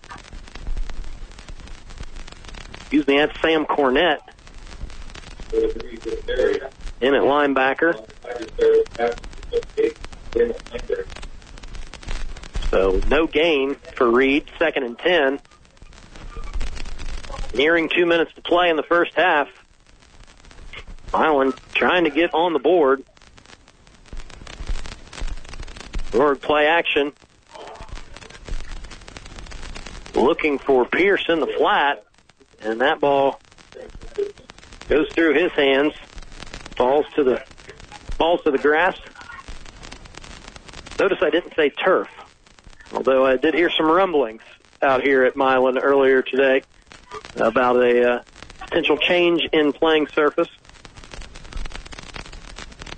[2.92, 4.18] Excuse me, that's Sam Cornett.
[7.02, 7.94] In at linebacker.
[12.72, 15.40] So no gain for Reed, second and ten.
[17.54, 19.50] Nearing two minutes to play in the first half.
[21.14, 23.04] Island trying to get on the board.
[26.12, 27.14] Rourke play action.
[30.16, 32.04] Looking for Pierce in the flat,
[32.62, 33.40] and that ball
[34.88, 35.94] goes through his hands,
[36.76, 37.44] falls to the
[38.18, 39.00] falls to the grass.
[41.00, 42.10] Notice I didn't say turf,
[42.94, 44.42] although I did hear some rumblings
[44.82, 46.64] out here at Milan earlier today
[47.36, 48.24] about a uh,
[48.60, 50.50] potential change in playing surface.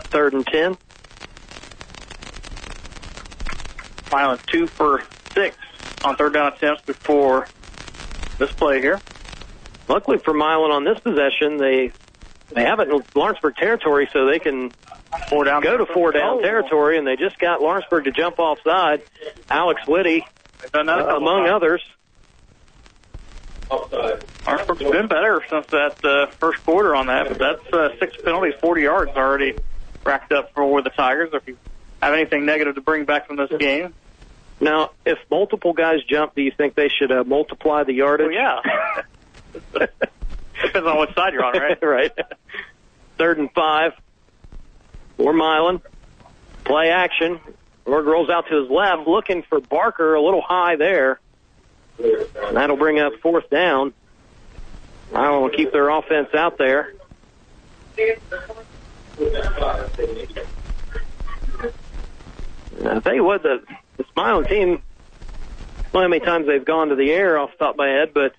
[0.06, 0.78] Third and ten.
[4.12, 5.56] Milan two for six
[6.04, 7.48] on third down attempts before
[8.38, 9.00] this play here.
[9.92, 11.92] Luckily for Milan on this possession, they
[12.54, 14.72] they have it in Lawrenceburg territory, so they can
[15.30, 16.42] four down go to four down Oh.
[16.42, 19.02] territory, and they just got Lawrenceburg to jump offside.
[19.50, 20.26] Alex Whitty,
[20.72, 21.82] done that a uh, among others.
[23.70, 28.54] Lawrenceburg's been better since that uh, first quarter on that, but that's uh, six penalties,
[28.62, 29.56] 40 yards already
[30.04, 31.30] racked up for the Tigers.
[31.34, 31.58] If you
[32.02, 33.94] have anything negative to bring back from this game,
[34.60, 38.28] Now, if multiple guys jump, do you think they should uh, multiply the yardage?
[38.28, 39.02] well, yeah.
[39.74, 41.80] Depends on which side you're on, right?
[41.82, 42.12] right.
[43.18, 43.94] Third and five.
[45.18, 45.82] For Milan.
[46.64, 47.40] Play action.
[47.86, 51.20] Lord rolls out to his left, looking for Barker a little high there.
[52.00, 53.94] And that'll bring up fourth down.
[55.14, 56.94] I will keep their offense out there.
[58.00, 58.18] I
[63.04, 63.62] tell you what, the,
[63.98, 67.52] the Smiling team, I don't know how many times they've gone to the air off
[67.52, 68.34] the top of my head, but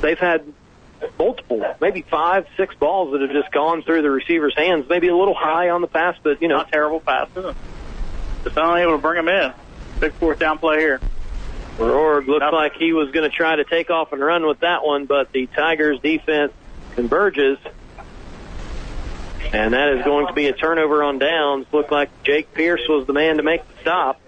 [0.00, 0.52] they've had
[1.18, 4.86] multiple, maybe five, six balls that have just gone through the receiver's hands.
[4.88, 7.54] Maybe a little high on the pass, but you know, Not terrible passes.
[8.44, 9.52] Just able to bring them in.
[10.00, 11.00] Big fourth down play here.
[11.78, 14.84] Rourke looked like he was going to try to take off and run with that
[14.84, 16.52] one, but the Tigers defense
[16.94, 17.58] converges.
[19.52, 21.66] And that is going to be a turnover on downs.
[21.72, 24.20] Looked like Jake Pierce was the man to make the stop.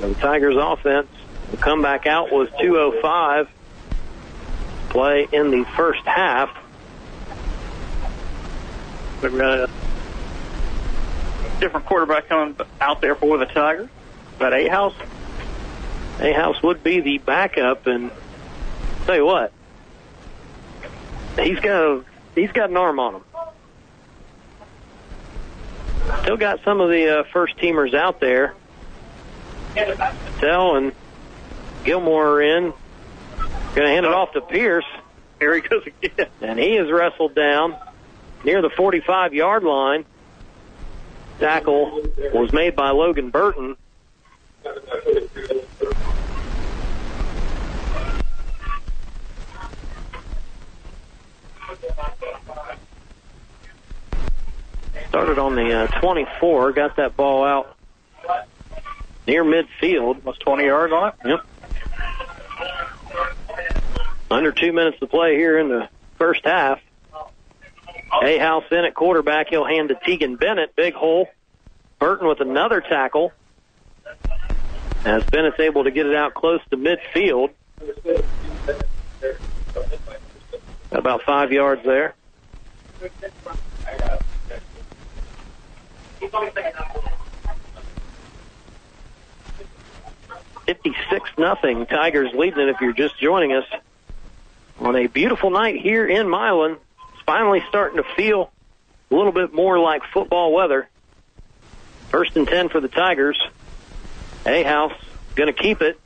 [0.00, 1.08] The Tigers offense,
[1.50, 3.48] the comeback out was 205.
[4.90, 6.56] Play in the first half.
[9.22, 9.70] We've got a
[11.60, 13.88] different quarterback coming out there for the Tigers.
[14.38, 14.94] Got eight house.
[16.20, 18.10] A House would be the backup, and
[19.06, 19.52] tell you what,
[21.38, 22.04] he's got a,
[22.34, 23.22] he's got an arm on him.
[26.22, 28.54] Still got some of the uh, first teamers out there.
[30.40, 30.92] Tell and
[31.84, 32.72] Gilmore are in.
[33.74, 34.84] Going to hand it off to Pierce.
[35.38, 36.28] Here he goes again.
[36.40, 37.76] And he is wrestled down
[38.44, 40.04] near the 45 yard line.
[41.38, 42.02] Tackle
[42.34, 43.76] was made by Logan Burton.
[55.08, 57.77] Started on the uh, 24, got that ball out
[59.28, 60.24] near midfield.
[60.24, 61.14] Was 20 yards on it?
[61.24, 61.40] Yep.
[64.30, 66.80] Under two minutes to play here in the first half.
[68.22, 69.48] A House in at quarterback.
[69.50, 70.74] He'll hand to Tegan Bennett.
[70.74, 71.28] Big hole.
[71.98, 73.32] Burton with another tackle.
[75.04, 77.50] As Bennett's able to get it out close to midfield.
[80.90, 82.14] About five yards there.
[90.68, 91.86] Fifty-six nothing.
[91.86, 92.68] Tigers leading it.
[92.68, 93.64] If you're just joining us
[94.78, 96.76] on a beautiful night here in Milan,
[97.14, 98.50] it's finally starting to feel
[99.10, 100.86] a little bit more like football weather.
[102.10, 103.42] First and ten for the Tigers.
[104.44, 104.92] A House
[105.34, 105.98] going to keep it.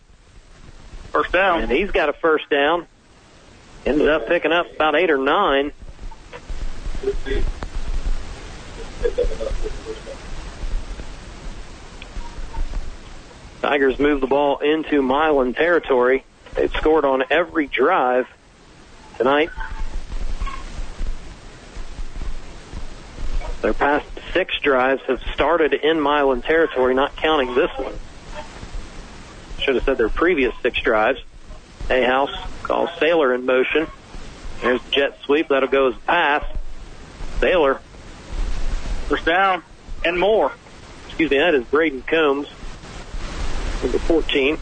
[1.10, 1.62] First down.
[1.62, 2.86] And he's got a first down.
[3.84, 5.72] Ended up picking up about eight or nine.
[13.62, 16.24] Tigers move the ball into Milan territory.
[16.54, 18.26] They've scored on every drive
[19.16, 19.50] tonight.
[23.62, 27.94] Their past six drives have started in Milan territory, not counting this one.
[29.60, 31.20] Should have said their previous six drives.
[31.88, 32.34] A House
[32.64, 33.86] calls Sailor in motion.
[34.60, 35.48] There's the jet sweep.
[35.48, 36.44] That'll go as pass.
[37.38, 37.80] Sailor.
[39.08, 39.62] First down
[40.04, 40.50] and more.
[41.06, 42.48] Excuse me, that is Braden Combs.
[43.82, 44.58] Number 14.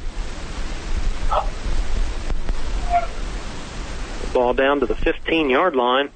[4.32, 6.08] Ball down to the 15 yard line.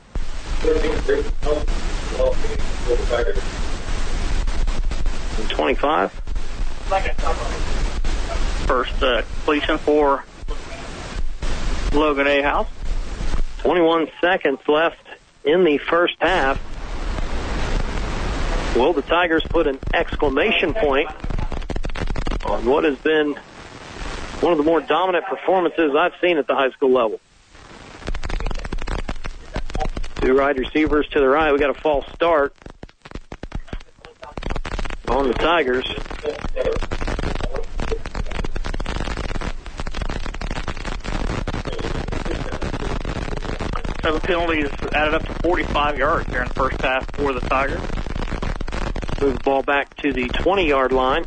[5.39, 6.13] And 25.
[8.67, 10.25] First uh, completion for
[11.93, 12.41] Logan A.
[12.41, 12.69] House.
[13.59, 15.07] 21 seconds left
[15.45, 16.59] in the first half.
[18.75, 21.11] Will the Tigers put an exclamation point
[22.45, 23.35] on what has been
[24.41, 27.21] one of the more dominant performances I've seen at the high school level?
[30.17, 31.53] Two wide receivers to the right.
[31.53, 32.55] We got a false start
[35.09, 35.87] on the Tigers.
[44.03, 47.81] Seven penalties added up to 45 yards here in the first half for the Tigers.
[49.21, 51.25] Move the ball back to the 20 yard line.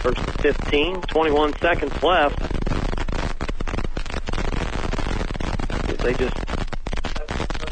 [0.00, 2.38] First and 15, 21 seconds left.
[6.02, 6.34] They just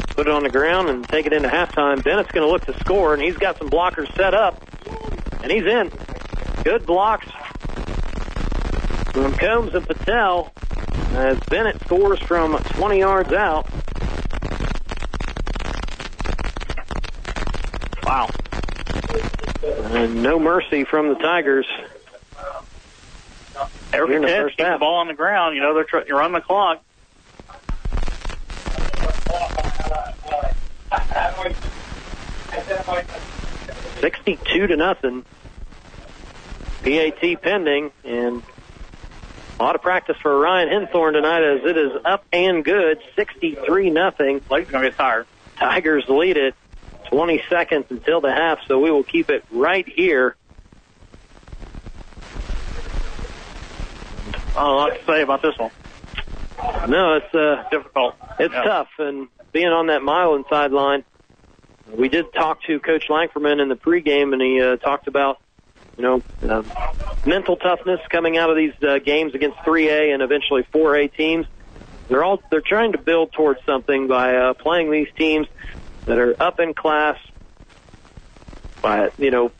[0.08, 2.04] put it on the ground and take it into halftime.
[2.04, 4.62] Bennett's going to look to score, and he's got some blockers set up,
[5.42, 5.90] and he's in.
[6.64, 7.26] Good blocks
[9.12, 10.52] from Combs and Patel
[11.12, 13.66] as Bennett scores from 20 yards out.
[18.04, 18.28] Wow.
[19.64, 21.66] And no mercy from the Tigers.
[23.92, 25.56] Every in the first keep the ball on the ground.
[25.56, 26.82] You know, they're trying to run the clock.
[34.00, 35.24] Sixty-two to nothing.
[36.82, 38.42] PAT pending, and
[39.58, 43.90] a lot of practice for Ryan Henthorn tonight as it is up and good, sixty-three
[43.90, 44.38] nothing.
[44.40, 45.26] Blake's gonna get tired.
[45.56, 46.54] Tigers lead it,
[47.08, 50.36] twenty seconds until the half, so we will keep it right here.
[54.58, 55.70] I don't know what to say about this one.
[56.90, 58.16] No, it's uh, Difficult.
[58.40, 58.62] It's Yeah.
[58.62, 61.04] tough, and being on that Milan sideline,
[61.86, 65.38] we did talk to Coach Langferman in the pregame, and he uh, talked about,
[65.96, 66.62] you know, uh,
[67.24, 71.46] mental toughness coming out of these uh, games against 3A and eventually 4A teams.
[72.08, 75.46] They're all they're trying to build towards something by uh, playing these teams
[76.06, 77.16] that are up in class.
[78.82, 79.52] By you know,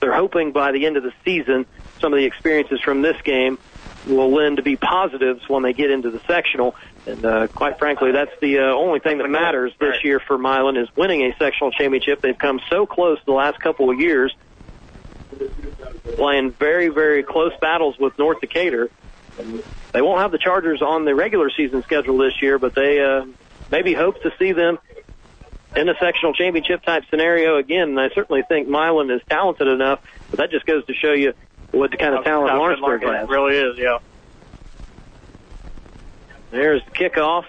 [0.00, 1.66] they're hoping by the end of the season,
[2.00, 3.58] some of the experiences from this game
[4.06, 6.74] will lend to be positives when they get into the sectional.
[7.06, 10.76] And uh, quite frankly, that's the uh, only thing that matters this year for Milan
[10.76, 12.20] is winning a sectional championship.
[12.20, 14.34] They've come so close the last couple of years,
[16.14, 18.90] playing very, very close battles with North Decatur.
[19.92, 23.26] They won't have the Chargers on the regular season schedule this year, but they uh,
[23.70, 24.78] maybe hope to see them
[25.76, 27.90] in a sectional championship type scenario again.
[27.90, 30.00] And I certainly think Milan is talented enough,
[30.30, 31.34] but that just goes to show you
[31.74, 33.28] what the kind of talent Lawrenceburg Lawrenceburg has.
[33.28, 33.98] really is, yeah.
[36.50, 37.44] There's the kickoff.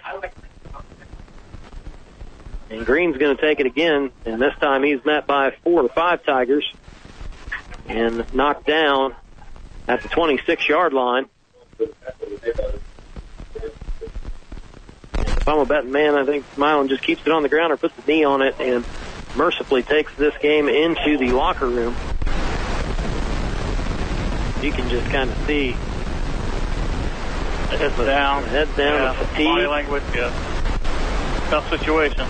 [2.70, 5.90] And Green's going to take it again, and this time he's met by four or
[5.90, 6.66] five Tigers
[7.88, 9.16] and knocked down
[9.88, 11.28] at the 26 yard line.
[15.18, 17.78] If I'm a betting man, I think Milan just keeps it on the ground or
[17.78, 18.84] puts the knee on it and
[19.36, 21.96] mercifully takes this game into the locker room.
[24.66, 25.76] You can just kind of see
[27.70, 28.44] Heads down.
[28.46, 29.16] Head down.
[29.16, 29.46] Yeah, the fatigue.
[29.46, 30.30] Body language, yeah.
[31.50, 32.26] Tough situation.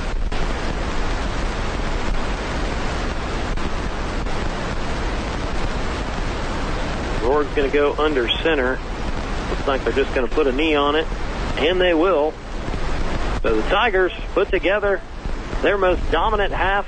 [7.25, 8.79] Rourke's going to go under center.
[9.49, 11.07] Looks like they're just going to put a knee on it,
[11.57, 12.33] and they will.
[13.43, 14.99] So the Tigers put together
[15.61, 16.85] their most dominant half,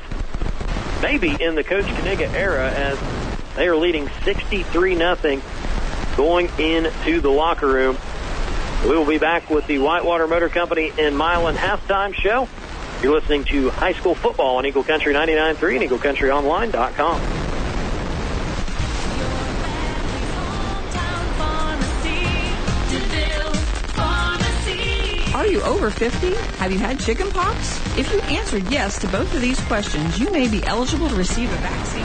[1.02, 3.17] maybe in the Coach Kaniga era, as
[3.58, 5.42] they are leading 63 0
[6.16, 7.98] going into the locker room.
[8.84, 12.48] We will be back with the Whitewater Motor Company in Milan halftime show.
[13.02, 17.48] You're listening to high school football on Eagle Country 99.3 and EagleCountryOnline.com.
[25.36, 26.36] Are you over 50?
[26.58, 27.78] Have you had chicken pox?
[27.98, 31.52] If you answered yes to both of these questions, you may be eligible to receive
[31.52, 31.97] a vaccine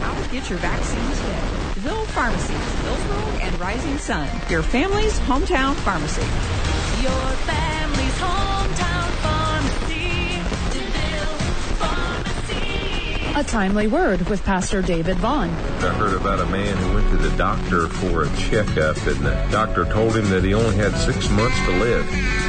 [0.00, 1.74] how to get your vaccine today.
[1.74, 6.22] DeVille Pharmacies, Hillsborough and Rising Sun, your family's hometown pharmacy.
[7.02, 8.57] Your family's hometown
[13.38, 15.48] A timely word with Pastor David Vaughn.
[15.48, 19.46] I heard about a man who went to the doctor for a checkup, and the
[19.52, 22.04] doctor told him that he only had six months to live.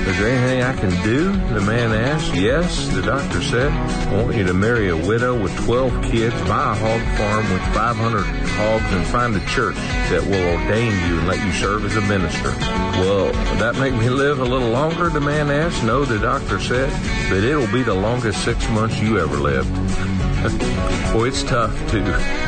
[0.08, 1.32] Is there anything I can do?
[1.54, 2.34] The man asked.
[2.34, 3.72] Yes, the doctor said.
[3.72, 7.62] I want you to marry a widow with 12 kids, buy a hog farm with
[7.76, 9.76] 500 hogs, and find a church
[10.10, 12.50] that will ordain you and let you serve as a minister.
[13.00, 15.10] Well, that make me live a little longer?
[15.10, 15.84] The man asked.
[15.84, 16.90] No, the doctor said,
[17.30, 19.70] but it'll be the longest six months you ever lived.
[21.12, 22.00] Boy, it's tough to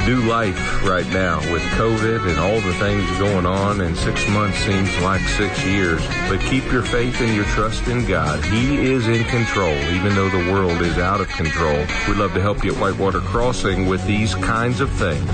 [0.05, 4.57] do life right now with COVID and all the things going on, and six months
[4.59, 6.01] seems like six years.
[6.29, 8.41] But keep your faith and your trust in God.
[8.45, 11.85] He is in control, even though the world is out of control.
[12.07, 15.29] We'd love to help you at Whitewater Crossing with these kinds of things.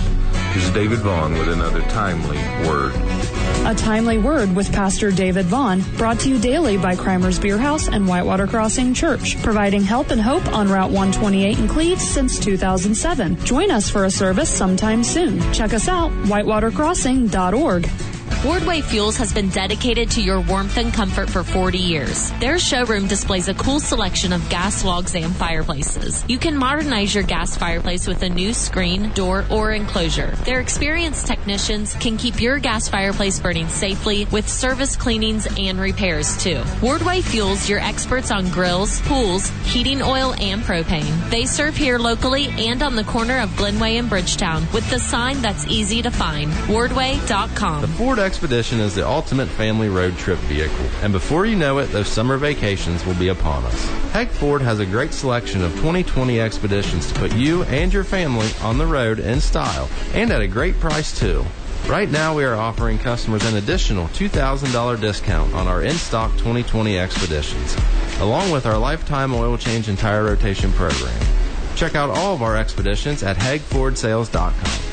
[0.55, 2.93] This is David Vaughn with another timely word.
[3.68, 7.89] A timely word with Pastor David Vaughn, brought to you daily by Kreimer's Bier Haus
[7.89, 13.35] and Whitewater Crossing Church, providing help and hope on Route 128 in Cleves since 2007.
[13.44, 15.41] Join us for a service sometime soon.
[15.52, 18.16] Check us out, whitewatercrossing.org.
[18.43, 22.31] Wardway Fuels has been dedicated to your warmth and comfort for 40 years.
[22.39, 26.23] Their showroom displays a cool selection of gas logs and fireplaces.
[26.27, 30.35] You can modernize your gas fireplace with a new screen, door, or enclosure.
[30.45, 36.37] Their experienced technicians can keep your gas fireplace burning safely with service cleanings and repairs
[36.37, 36.61] too.
[36.81, 41.29] Wardway Fuels, your experts on grills, pools, heating oil, and propane.
[41.29, 45.41] They serve here locally and on the corner of Glenway and Bridgetown with the sign
[45.41, 46.51] that's easy to find.
[46.67, 47.85] Wardway.com.
[48.18, 52.07] Ford Expedition is the ultimate family road trip vehicle, and before you know it, those
[52.07, 53.85] summer vacations will be upon us.
[54.11, 58.49] Heg Ford has a great selection of 2020 Expeditions to put you and your family
[58.64, 61.45] on the road in style and at a great price too.
[61.88, 66.98] Right now, we are offering customers an additional $2,000 discount on our in stock 2020
[66.98, 67.77] Expeditions,
[68.19, 71.22] along with our lifetime oil change and tire rotation program.
[71.76, 74.86] Check out all of our expeditions at HegFordSales.com.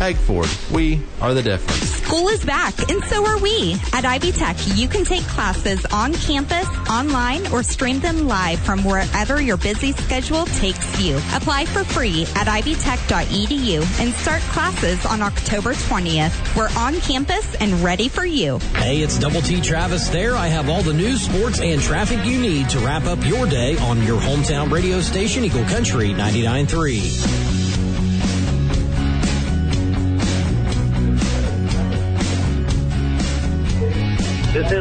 [0.00, 1.90] Heg Ford, we are the difference.
[1.90, 3.76] School is back, and so are we.
[3.92, 8.82] At Ivy Tech, you can take classes on campus, online, or stream them live from
[8.82, 11.18] wherever your busy schedule takes you.
[11.34, 16.56] Apply for free at ivytech.edu and start classes on October 20th.
[16.56, 18.58] We're on campus and ready for you.
[18.76, 20.34] Hey, it's Double T Travis there.
[20.34, 23.76] I have all the news, sports, and traffic you need to wrap up your day
[23.76, 27.49] on your hometown radio station, Eagle Country 99.3.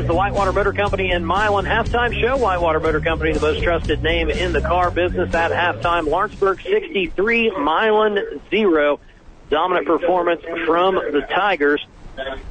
[0.10, 2.36] the Whitewater Motor Company in Milan halftime show.
[2.36, 6.08] Whitewater Motor Company, the most trusted name in the car business at halftime.
[6.08, 8.18] Lawrenceburg 63, Milan
[8.50, 9.00] 0.
[9.52, 11.86] Dominant performance from the Tigers.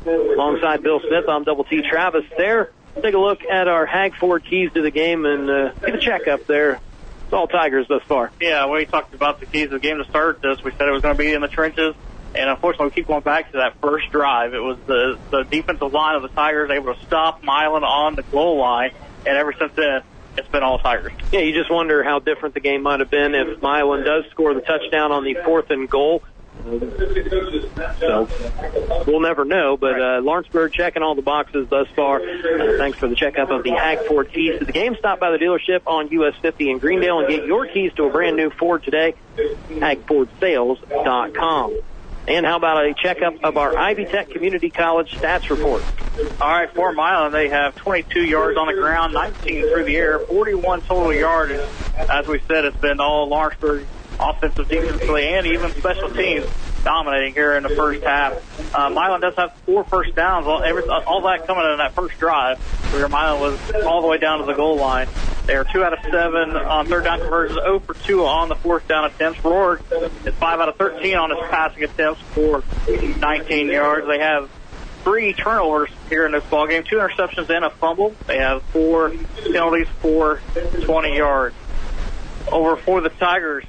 [0.07, 2.71] Alongside Bill Smith, I'm Double T Travis there.
[3.03, 5.99] Take a look at our Heg Ford keys to the game and uh, give a
[5.99, 6.81] check up there.
[7.25, 8.31] It's all Tigers thus far.
[8.41, 10.63] Yeah, we talked about the keys of the game to start this.
[10.63, 11.97] We said it was going to be in the trenches.
[12.35, 14.55] And unfortunately, we keep going back to that first drive.
[14.55, 18.23] It was the, the defensive line of the Tigers able to stop Milan on the
[18.23, 18.93] goal line.
[19.27, 20.03] And ever since then,
[20.37, 21.13] it's been all Tigers.
[21.33, 24.55] Yeah, you just wonder how different the game might have been if Milan does score
[24.55, 26.23] the touchdown on the fourth and goal.
[28.01, 28.29] So
[29.07, 32.21] we'll never know, but uh, Lawrenceburg checking all the boxes thus far.
[32.21, 34.97] Uh, thanks for the checkup of the Heg Ford keys to the game.
[34.99, 38.11] Stop by the dealership on US 50 in Greendale and get your keys to a
[38.11, 39.15] brand new Ford today.
[39.69, 41.79] HegFordSales.com.
[42.29, 45.83] And how about a checkup of our Ivy Tech Community College stats report?
[46.39, 50.19] All right, for Milan, they have 22 yards on the ground, 19 through the air,
[50.19, 51.53] 41 total yards.
[51.97, 53.87] As we said, it's been all Lawrenceburg
[54.21, 56.47] offensive, defensively, and even special teams
[56.85, 58.75] dominating here in the first half.
[58.75, 62.19] Uh, Milan does have four first downs, all, every, all that coming in that first
[62.19, 62.59] drive,
[62.93, 65.09] where Milan was all the way down to the goal line.
[65.49, 68.55] They are two out of seven on third down conversions, 0 for 2 on the
[68.55, 69.43] fourth down attempts.
[69.43, 69.83] Rourke
[70.27, 74.07] is 5 out of 13 on his passing attempts for 19 yards.
[74.07, 74.51] They have
[75.05, 78.15] three turnovers here in this ball game, two interceptions and a fumble.
[78.27, 80.43] They have four penalties for
[80.83, 81.55] 20 yards.
[82.53, 83.65] Over for the Tigers,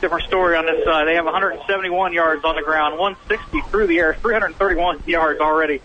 [0.00, 1.06] different story on this side.
[1.06, 5.80] They have 171 yards on the ground, 160 through the air, 331 yards already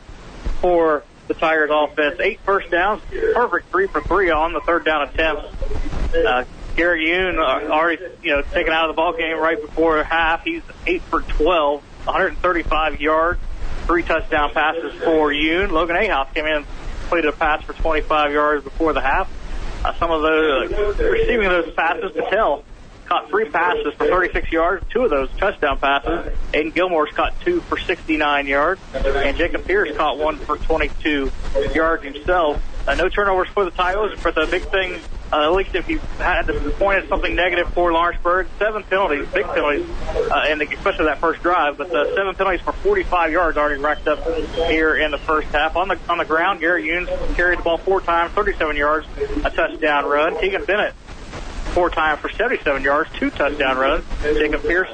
[0.60, 2.20] for the Tigers offense.
[2.20, 3.02] Eight first downs,
[3.34, 5.46] perfect three for three on the third down attempts.
[6.14, 6.46] Uh,
[6.76, 10.44] Garrett Yoon uh, already, you know, taken out of the ball game right before half.
[10.44, 13.40] He's eight for 12, 135 yards,
[13.86, 15.72] three touchdown passes for Yoon.
[15.72, 16.66] Logan Ahouse came in,
[17.08, 19.30] played a pass for 25 yards before the half.
[19.84, 22.64] Uh, some of those uh, receiving those passes, Patel
[23.06, 26.34] caught three passes for 36 yards, two of those touchdown passes.
[26.54, 31.32] Aiden Gilmore's caught two for 69 yards, and Jacob Pierce caught one for 22
[31.74, 32.62] yards himself.
[32.88, 35.00] Uh, no turnovers for the Tigers, but the big thing,
[35.34, 39.28] uh, at least if you had to point at something negative for Lawrenceburg, seven penalties,
[39.34, 39.90] big penalties,
[40.30, 44.08] uh, and especially that first drive, but uh, seven penalties for 45 yards already racked
[44.08, 44.24] up
[44.68, 45.76] here in the first half.
[45.76, 49.08] On the on the ground, Gary Yunes carried the ball four times, 37 yards,
[49.44, 50.40] a touchdown run.
[50.40, 50.94] Tegan Bennett
[51.76, 54.06] four times for 77 yards, two touchdown runs.
[54.24, 54.90] Jacob Pierce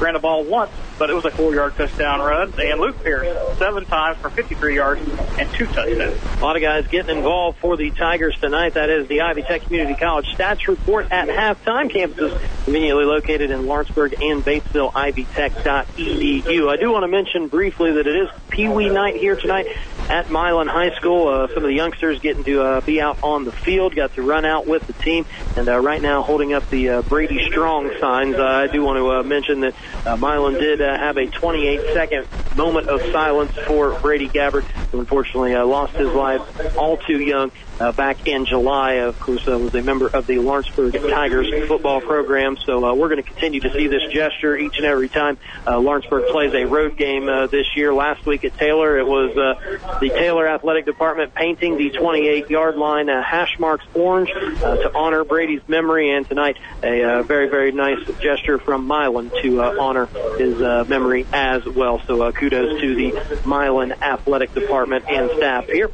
[0.00, 2.52] ran the ball once, but it was a four-yard touchdown run.
[2.60, 5.00] And Luke Pierce, seven times for 53 yards
[5.38, 6.20] and two touchdowns.
[6.38, 8.74] A lot of guys getting involved for the Tigers tonight.
[8.74, 11.90] That is the Ivy Tech Community College stats report at halftime.
[11.90, 16.68] Campuses conveniently located in Lawrenceburg and Batesville, ivytech.edu.
[16.68, 19.66] I do want to mention briefly that it is Pee Wee night here tonight
[20.08, 21.28] at Milan High School.
[21.28, 24.22] Uh, some of the youngsters getting to uh, be out on the field, got to
[24.22, 27.90] run out with the team, and uh, right now holding up the uh, Brady Strong
[28.00, 28.36] signs.
[28.36, 29.74] I do want to uh, mention that
[30.04, 35.00] uh, Milan did uh, have a 28 second moment of silence for Brady Gabbard, who
[35.00, 36.40] unfortunately uh, lost his life
[36.76, 37.50] all too young.
[37.78, 42.00] Uh, back in July, of course, uh, was a member of the Lawrenceburg Tigers football
[42.00, 42.56] program.
[42.56, 45.78] So uh, we're going to continue to see this gesture each and every time uh,
[45.78, 47.92] Lawrenceburg plays a road game uh, this year.
[47.92, 53.08] Last week at Taylor, it was uh, the Taylor Athletic Department painting the 28-yard line
[53.08, 57.72] uh, hash marks orange uh, to honor Brady's memory, and tonight a uh, very, very
[57.72, 60.06] nice gesture from Milan to uh, honor
[60.38, 62.00] his uh, memory as well.
[62.06, 65.90] So uh, kudos to the Milan Athletic Department and staff here.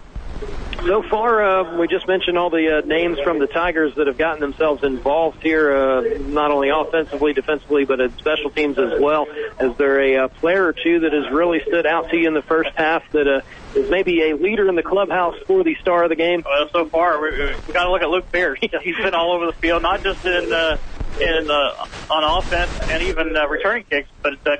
[0.78, 4.18] So far, uh, we just mentioned all the uh, names from the Tigers that have
[4.18, 9.26] gotten themselves involved here, uh, not only offensively, defensively, but at special teams as well.
[9.60, 12.34] Is there a uh, player or two that has really stood out to you in
[12.34, 13.40] the first half that uh,
[13.78, 16.42] is maybe a leader in the clubhouse for the star of the game?
[16.44, 18.58] Well, so far, we, we got to look at Luke Pierce.
[18.82, 20.78] He's been all over the field, not just in uh,
[21.20, 24.56] in uh, on offense and even uh, returning kicks, but uh,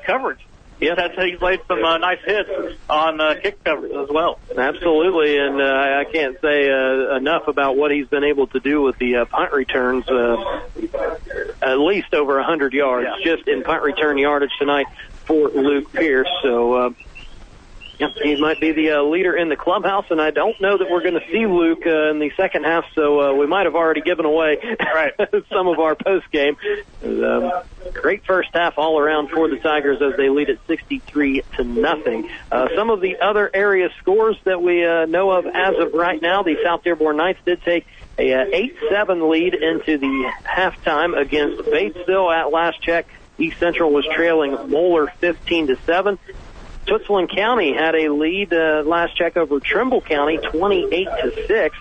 [0.83, 2.51] Yes, that's, he's laid some uh, nice hits
[2.91, 4.41] on uh, kick coverage as well.
[4.59, 8.59] Absolutely, and uh, I I can't say uh, enough about what he's been able to
[8.59, 10.09] do with the uh, punt returns.
[10.09, 10.61] Uh,
[11.63, 14.87] at least over 100 yards just in punt return yardage tonight
[15.25, 16.29] for Luke Pierce.
[16.43, 16.73] So.
[16.75, 16.91] Uh,
[18.03, 20.91] yeah, he might be the uh, leader in the clubhouse, and I don't know that
[20.91, 22.85] we're going to see Luke uh, in the second half.
[22.95, 24.59] So uh, we might have already given away
[25.53, 26.57] some of our post game.
[27.05, 27.53] Um,
[27.93, 32.31] great first half all around for the Tigers as they lead at 63 to nothing.
[32.51, 36.21] Uh, some of the other area scores that we uh, know of as of right
[36.21, 37.87] now, the South Dearborn Knights did take
[38.19, 38.45] a uh,
[38.91, 43.07] 8-7 lead into the halftime against Batesville at last check.
[43.39, 46.19] East Central was trailing Moeller 15 to 7.
[46.87, 51.77] Switzerland County had a lead uh, last check over Trimble County 28 to 6.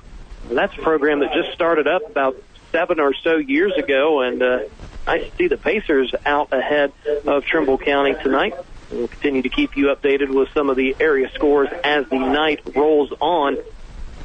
[0.49, 2.35] And that's a program that just started up about
[2.71, 4.59] seven or so years ago, and uh,
[5.05, 6.91] nice see the Pacers out ahead
[7.25, 8.55] of Trimble County tonight.
[8.91, 12.61] We'll continue to keep you updated with some of the area scores as the night
[12.75, 13.57] rolls on.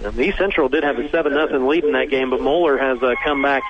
[0.05, 3.03] Um, East Central did have a 7 nothing lead in that game, but Moeller has
[3.03, 3.63] uh, come back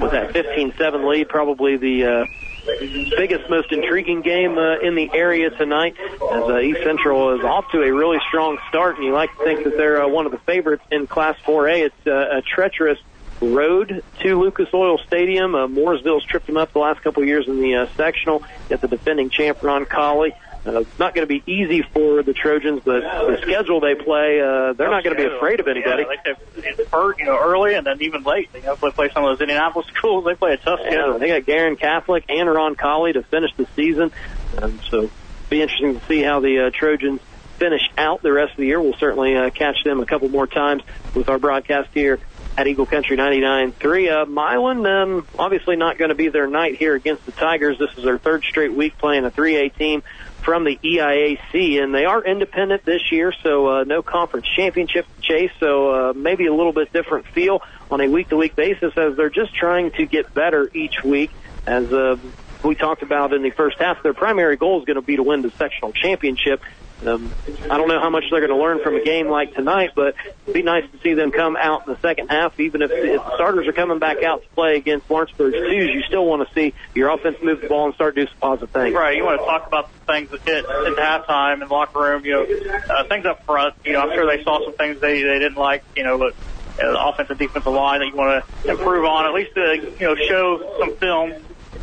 [0.00, 2.24] with that 15-7 lead, probably the uh,
[2.64, 5.96] biggest, most intriguing game uh, in the area tonight.
[6.00, 9.44] As uh, East Central is off to a really strong start, and you like to
[9.44, 11.86] think that they're uh, one of the favorites in Class 4A.
[11.86, 12.98] It's uh, a treacherous
[13.40, 15.54] road to Lucas Oil Stadium.
[15.54, 18.42] Uh, Mooresville's tripped them up the last couple of years in the uh, sectional.
[18.68, 20.32] Get the defending champ Roncalli.
[20.66, 24.40] Uh, it's not going to be easy for the Trojans, but the schedule they play,
[24.40, 26.04] uh, they're not going to be afraid of anybody.
[26.06, 28.52] Yeah, they play hurt, you know, early and then even late.
[28.52, 30.24] They play, play some of those Indianapolis schools.
[30.26, 31.18] They play a tough Yeah, schedule.
[31.18, 34.12] they got Guerin Catholic and Roncalli to finish the season.
[34.58, 35.10] Um, so
[35.48, 37.20] be interesting to see how the uh, Trojans
[37.56, 38.80] finish out the rest of the year.
[38.80, 40.82] We'll certainly uh, catch them a couple more times
[41.14, 42.18] with our broadcast here
[42.58, 44.22] at Eagle Country 99.3.
[44.22, 47.78] Uh, Milan, um, obviously not going to be their night here against the Tigers.
[47.78, 50.02] This is their third straight week playing a 3A team
[50.42, 55.50] from the EIAC, and they are independent this year, so uh, no conference championship chase,
[55.60, 59.54] so uh, maybe a little bit different feel on a week-to-week basis as they're just
[59.54, 61.30] trying to get better each week.
[61.66, 62.16] As uh,
[62.64, 65.22] we talked about in the first half, their primary goal is going to be to
[65.22, 66.62] win the sectional championship.
[67.06, 67.32] Um,
[67.70, 70.14] I don't know how much they're going to learn from a game like tonight, but
[70.44, 72.58] it'd be nice to see them come out in the second half.
[72.60, 76.02] Even if, if the starters are coming back out to play against Lawrenceburg's twos, you
[76.02, 78.94] still want to see your offense move the ball and start doing some positive things.
[78.94, 79.16] Right.
[79.16, 82.24] You want to talk about the things that hit in halftime in locker room.
[82.24, 83.74] You know, uh, things up front.
[83.84, 85.84] You know, I'm sure they saw some things they they didn't like.
[85.96, 86.34] You know, but
[86.78, 89.26] offensive defensive line that you want to improve on.
[89.26, 91.32] At least uh, you know show some film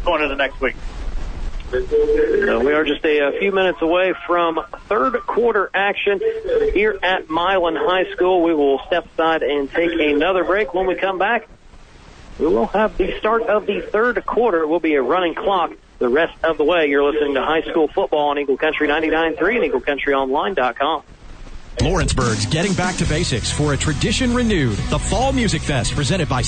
[0.06, 0.76] going into the next week.
[1.68, 6.22] Uh, we are just a, a few minutes away from third quarter action
[6.73, 8.41] here at Milan High School.
[8.41, 10.73] We will step aside and take another break.
[10.73, 11.48] When we come back,
[12.39, 14.61] we will have the start of the third quarter.
[14.61, 16.88] It will be a running clock the rest of the way.
[16.88, 21.03] You're listening to high school football on Eagle Country 99.3 and EagleCountryOnline.com.
[21.81, 24.77] Lawrenceburg's getting back to basics for a tradition renewed.
[24.89, 26.41] The Fall Music Fest presented by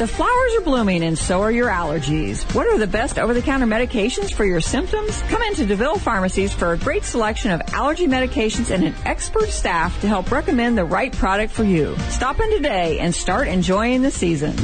[0.00, 2.50] The flowers are blooming and so are your allergies.
[2.54, 5.20] What are the best over-the-counter medications for your symptoms?
[5.28, 10.00] Come into DeVille Pharmacies for a great selection of allergy medications and an expert staff
[10.00, 11.94] to help recommend the right product for you.
[12.08, 14.56] Stop in today and start enjoying the season.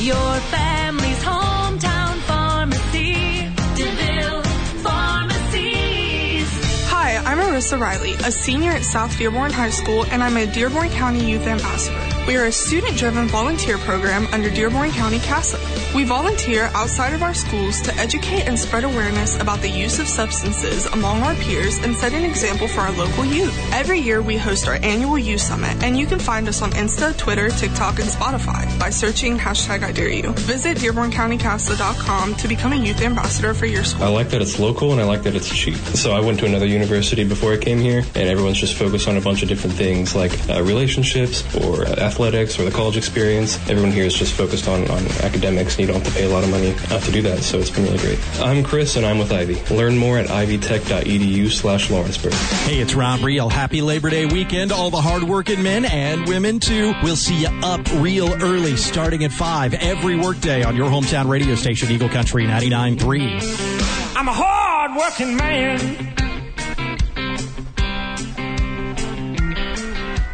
[0.00, 4.42] Your family's hometown pharmacy, DeVille
[4.82, 6.46] Pharmacies.
[6.90, 10.90] Hi, I'm Marissa Riley, a senior at South Dearborn High School, and I'm a Dearborn
[10.90, 12.17] County Youth Ambassador.
[12.28, 15.58] We are a student-driven volunteer program under Dearborn County CASA.
[15.96, 20.06] We volunteer outside of our schools to educate and spread awareness about the use of
[20.06, 23.56] substances among our peers and set an example for our local youth.
[23.72, 27.16] Every year we host our annual youth summit, and you can find us on Insta,
[27.16, 30.34] Twitter, TikTok, and Spotify by searching hashtag I Dare You.
[30.34, 34.04] Visit DearbornCountyCASA.com to become a youth ambassador for your school.
[34.04, 35.76] I like that it's local and I like that it's cheap.
[35.76, 39.16] So I went to another university before I came here, and everyone's just focused on
[39.16, 43.56] a bunch of different things like uh, relationships or uh, athletics or the college experience.
[43.70, 46.28] Everyone here is just focused on, on academics, and you don't have to pay a
[46.28, 47.42] lot of money uh, to do that.
[47.42, 48.18] So it's been really great.
[48.40, 49.62] I'm Chris, and I'm with Ivy.
[49.74, 52.32] Learn more at ivytech.edu slash Lawrenceburg.
[52.32, 53.48] Hey, it's Ron Real.
[53.48, 56.92] Happy Labor Day weekend, all the hardworking men and women too.
[57.02, 61.54] We'll see you up real early, starting at 5 every workday on your hometown radio
[61.54, 64.16] station, Eagle Country 99.3.
[64.16, 66.27] I'm a hard working man.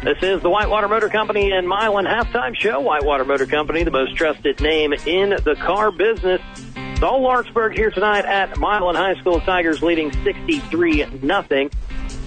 [0.05, 2.79] This is the Whitewater Motor Company and Milan halftime show.
[2.79, 6.43] Whitewater Motor Company, the most trusted name in the car business.
[6.75, 9.41] It's all Lawrenceburg here tonight at Milan High School.
[9.41, 11.71] Tigers leading 63 nothing.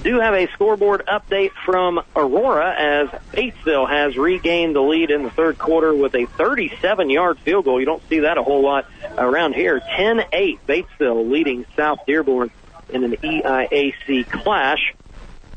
[0.03, 5.31] Do have a scoreboard update from Aurora as Batesville has regained the lead in the
[5.31, 7.79] third quarter with a 37 yard field goal.
[7.79, 8.87] You don't see that a whole lot
[9.17, 9.79] around here.
[9.79, 12.51] 10-8 Batesville leading South Dearborn
[12.89, 14.95] in an EIAC clash.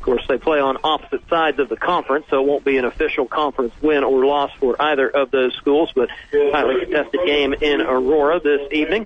[0.01, 2.85] Of course, they play on opposite sides of the conference, so it won't be an
[2.85, 7.81] official conference win or loss for either of those schools, but highly contested game in
[7.81, 9.05] Aurora this evening.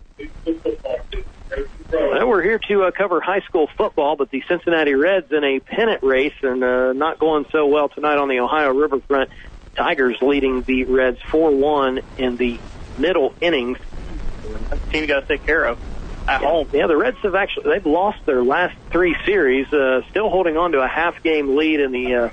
[1.91, 5.59] Well, we're here to uh, cover high school football, but the Cincinnati Reds in a
[5.59, 9.29] pennant race and uh, not going so well tonight on the Ohio Riverfront.
[9.75, 12.57] Tigers leading the Reds 4-1 in the
[12.97, 13.79] middle innings.
[14.93, 15.77] Team you got to take care of
[16.27, 16.67] at home.
[16.73, 20.71] Yeah, the Reds have actually they've lost their last three series, uh, still holding on
[20.73, 22.29] to a half game lead in the uh,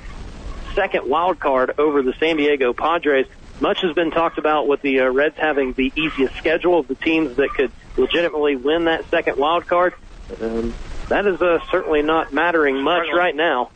[0.75, 3.27] second wild card over the San Diego Padres.
[3.61, 6.95] much has been talked about with the uh, Reds having the easiest schedule of the
[6.95, 9.95] teams that could legitimately win that second wild card.
[10.41, 10.75] Um,
[11.09, 13.71] that is uh, certainly not mattering much right now.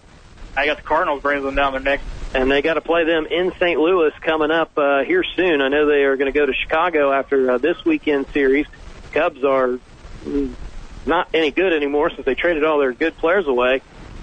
[0.56, 2.00] I got the Cardinals bringing them down their neck.
[2.34, 3.78] And they got to play them in St.
[3.78, 5.62] Louis coming up uh, here soon.
[5.62, 8.66] I know they are going to go to Chicago after uh, this weekend series.
[9.12, 9.78] Cubs are
[11.06, 13.82] not any good anymore since they traded all their good players away.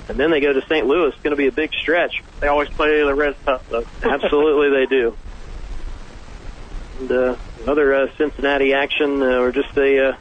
[0.09, 0.85] And then they go to St.
[0.85, 1.13] Louis.
[1.13, 2.23] It's going to be a big stretch.
[2.41, 3.85] They always play the Reds tough, though.
[4.03, 5.15] Absolutely, they do.
[6.99, 7.35] And uh,
[7.65, 10.17] other uh, Cincinnati action, uh, we're just a uh,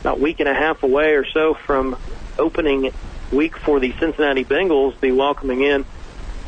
[0.00, 1.96] about week and a half away or so from
[2.38, 2.92] opening
[3.30, 5.84] week for the Cincinnati Bengals, be welcoming in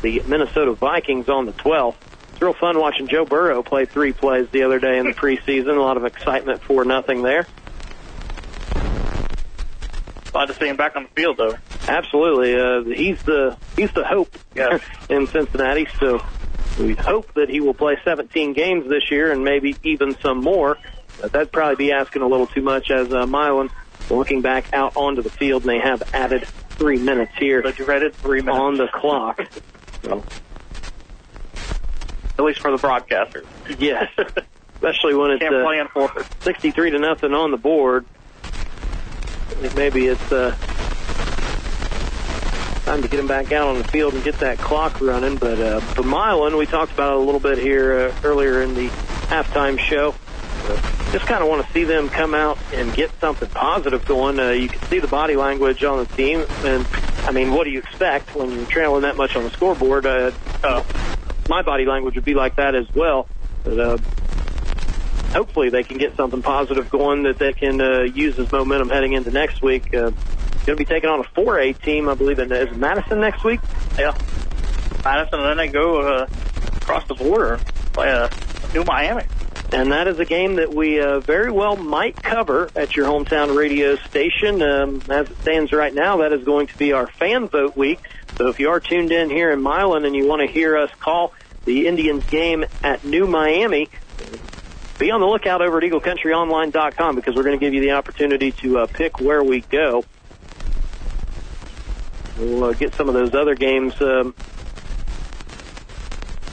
[0.01, 1.95] the Minnesota Vikings on the 12th.
[2.33, 5.77] It's real fun watching Joe Burrow play three plays the other day in the preseason.
[5.77, 7.47] A lot of excitement for nothing there.
[10.35, 11.55] Glad to see him back on the field, though.
[11.87, 14.35] Absolutely, uh, he's the he's the hope
[15.09, 15.87] in Cincinnati.
[15.97, 16.21] So
[16.77, 20.77] we hope that he will play 17 games this year and maybe even some more.
[21.21, 23.69] But that'd probably be asking a little too much as uh, Milan
[24.09, 27.61] looking back out onto the field, and they have added three minutes here.
[27.61, 29.39] The dreaded three minutes on the clock.
[30.03, 30.21] So,
[32.37, 33.45] At least for the broadcasters.
[33.79, 34.11] yes,
[34.75, 36.11] especially when it's uh, play in four.
[36.41, 38.05] 63 to nothing on the board.
[39.75, 40.55] Maybe it's uh,
[42.85, 45.37] time to get him back out on the field and get that clock running.
[45.37, 48.75] But uh, for Milan, we talked about it a little bit here uh, earlier in
[48.75, 48.87] the
[49.27, 50.13] halftime show.
[50.65, 54.39] Uh, just kind of want to see them come out and get something positive going.
[54.39, 56.85] Uh, you can see the body language on the team, and
[57.23, 60.05] I mean, what do you expect when you're trailing that much on the scoreboard?
[60.05, 60.31] Uh,
[60.63, 60.83] uh,
[61.49, 63.27] my body language would be like that as well.
[63.63, 63.97] But, uh,
[65.35, 69.13] hopefully they can get something positive going that they can uh, use as momentum heading
[69.13, 69.93] into next week.
[69.93, 70.11] Uh,
[70.65, 73.59] going to be taking on a 4A team, I believe, in is Madison next week.
[73.99, 74.17] Yeah.
[75.03, 76.27] Madison, and then they go uh,
[76.77, 77.59] across the border,
[77.93, 78.29] play uh,
[78.73, 79.23] New Miami.
[79.71, 83.55] And that is a game that we uh, very well might cover at your hometown
[83.55, 84.61] radio station.
[84.61, 87.99] Um, as it stands right now, that is going to be our fan vote week.
[88.37, 90.89] So if you are tuned in here in Milan and you want to hear us
[90.99, 91.33] call
[91.65, 93.89] the Indians game at New Miami,
[94.97, 98.51] be on the lookout over at EagleCountryOnline.com because we're going to give you the opportunity
[98.51, 100.03] to uh, pick where we go.
[102.37, 103.99] We'll uh, get some of those other games.
[104.01, 104.35] Um,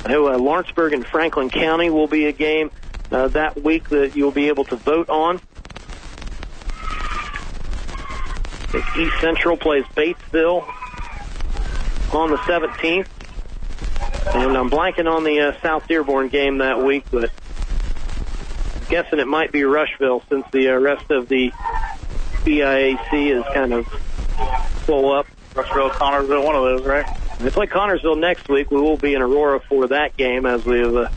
[0.04, 2.70] I know uh, Lawrenceburg and Franklin County will be a game
[3.10, 5.40] uh, that week that you'll be able to vote on.
[8.98, 10.66] East Central plays Batesville
[12.12, 13.06] on the 17th.
[14.34, 17.30] And I'm blanking on the uh, South Dearborn game that week, but
[18.92, 21.50] guessing it might be Rushville since the uh, rest of the
[22.44, 23.86] EIAC is kind of
[24.84, 25.26] full up.
[25.54, 27.06] Rushville, Connersville, one of those, right?
[27.38, 28.70] They play Connersville next week.
[28.70, 31.08] We will be in Aurora for that game as we have uh,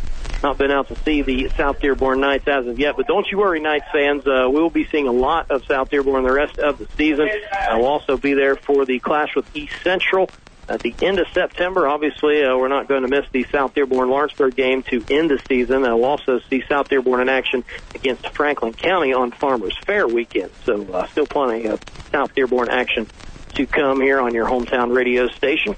[0.41, 2.95] not been out to see the South Dearborn Knights as of yet.
[2.95, 4.25] But don't you worry, Knights fans.
[4.25, 7.29] Uh, we will be seeing a lot of South Dearborn the rest of the season.
[7.51, 10.29] I will also be there for the clash with East Central
[10.67, 11.87] at the end of September.
[11.87, 15.39] Obviously, uh, we're not going to miss the South Dearborn Lawrenceburg game to end the
[15.47, 15.85] season.
[15.85, 17.63] Uh, we'll also see South Dearborn in action
[17.93, 20.51] against Franklin County on Farmers Fair weekend.
[20.63, 21.81] So uh, still plenty of
[22.11, 23.07] South Dearborn action
[23.55, 25.75] to come here on your hometown radio station.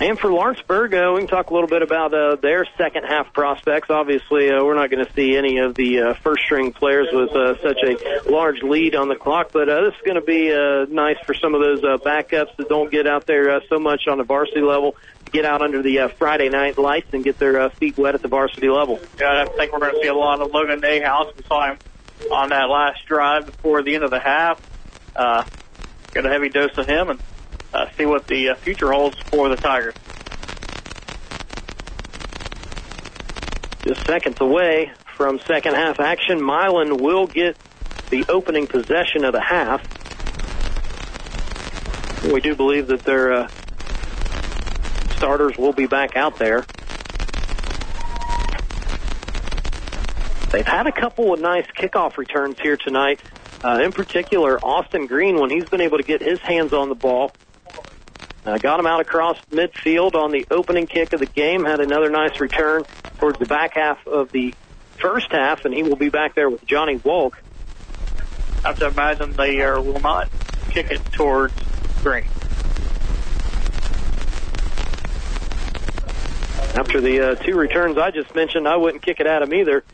[0.00, 3.32] And for Lawrenceburg, uh, we can talk a little bit about uh, their second half
[3.32, 3.90] prospects.
[3.90, 7.30] Obviously, uh, we're not going to see any of the uh, first string players with
[7.32, 10.52] uh, such a large lead on the clock, but uh, this is going to be
[10.52, 13.80] uh, nice for some of those uh, backups that don't get out there uh, so
[13.80, 14.94] much on the varsity level
[15.24, 18.14] to get out under the uh, Friday night lights and get their uh, feet wet
[18.14, 19.00] at the varsity level.
[19.18, 21.36] Yeah, I think we're going to see a lot of Logan Dayhouse.
[21.36, 21.78] We saw him
[22.30, 24.60] on that last drive before the end of the half.
[25.16, 25.42] Uh,
[26.14, 27.20] get a heavy dose of him and
[27.74, 29.94] uh, see what the uh, future holds for the Tigers.
[33.82, 37.56] Just seconds away from second half action, Milan will get
[38.10, 39.82] the opening possession of the half.
[42.24, 43.48] We do believe that their uh,
[45.16, 46.66] starters will be back out there.
[50.50, 53.20] They've had a couple of nice kickoff returns here tonight.
[53.62, 56.94] Uh, in particular, Austin Green, when he's been able to get his hands on the
[56.94, 57.32] ball,
[58.48, 61.64] uh, got him out across midfield on the opening kick of the game.
[61.64, 62.84] Had another nice return
[63.18, 64.54] towards the back half of the
[64.96, 67.34] first half, and he will be back there with Johnny Wolk.
[68.64, 70.28] I have to imagine they uh, will not
[70.70, 71.54] kick it towards
[72.02, 72.24] Green.
[76.74, 79.84] After the uh, two returns I just mentioned, I wouldn't kick it at him either.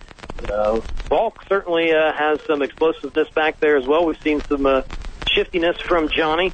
[0.50, 4.04] Uh, Balk certainly uh, has some explosiveness back there as well.
[4.04, 4.82] We've seen some uh,
[5.28, 6.52] shiftiness from Johnny.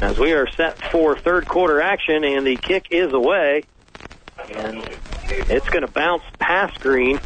[0.00, 3.64] As we are set for third quarter action, and the kick is away,
[4.54, 4.88] and
[5.28, 7.18] it's going to bounce past Green.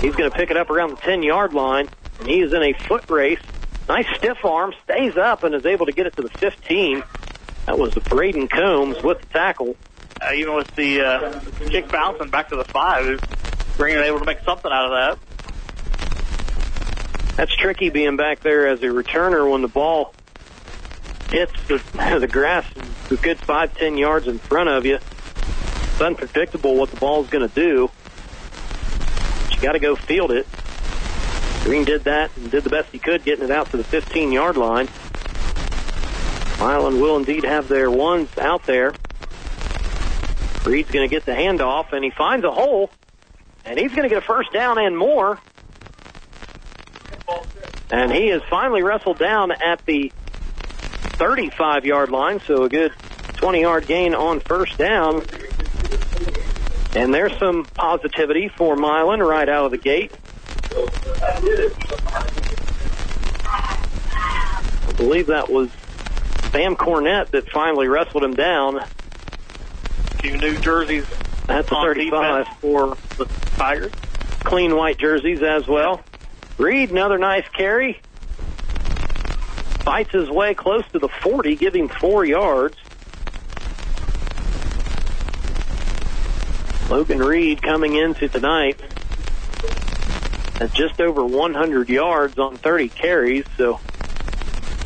[0.00, 1.88] He's going to pick it up around the 10 yard line,
[2.18, 3.40] and he is in a foot race.
[3.88, 7.02] Nice stiff arm, stays up, and is able to get it to the 15.
[7.64, 9.74] That was the Braden Combs with the tackle.
[10.20, 13.18] Uh, even with the uh, kick bouncing back to the five,
[13.78, 15.18] Green able to make something out of that.
[17.36, 20.12] That's tricky being back there as a returner when the ball
[21.32, 22.66] hits the, the grass
[23.12, 24.96] a good five, ten yards in front of you.
[24.96, 27.90] It's unpredictable what the ball's going to do.
[29.48, 30.46] But you got to go field it.
[31.64, 34.32] Green did that and did the best he could getting it out to the 15
[34.32, 34.88] yard line.
[36.58, 38.94] Milan will indeed have their ones out there.
[40.64, 42.90] Reed's going to get the handoff and he finds a hole
[43.64, 45.38] and he's going to get a first down and more.
[47.90, 50.12] And he is finally wrestled down at the
[51.22, 52.92] 35 yard line, so a good
[53.36, 55.24] 20 yard gain on first down.
[56.96, 60.12] And there's some positivity for Milan right out of the gate.
[63.44, 65.70] I believe that was
[66.50, 68.84] Sam Cornett that finally wrestled him down.
[70.20, 71.06] Few new jerseys
[71.46, 73.26] That's a 35 for the
[73.56, 73.92] Tigers.
[74.40, 76.02] clean white jerseys as well.
[76.58, 78.00] Reed, another nice carry.
[79.84, 82.76] Fights his way close to the 40, giving four yards.
[86.88, 88.80] Logan Reed coming into tonight
[90.60, 93.80] at just over 100 yards on 30 carries, so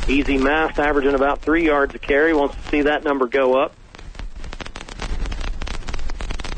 [0.07, 2.33] easy math, averaging about three yards a carry.
[2.33, 3.75] Wants to see that number go up.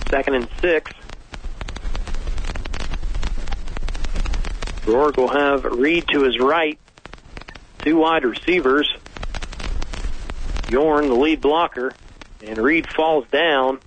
[0.10, 0.92] Second and six.
[4.86, 6.80] Rourke will have Reed to his right.
[7.80, 8.94] Two wide receivers.
[10.70, 11.94] Yorn, the lead blocker,
[12.46, 13.80] and Reed falls down.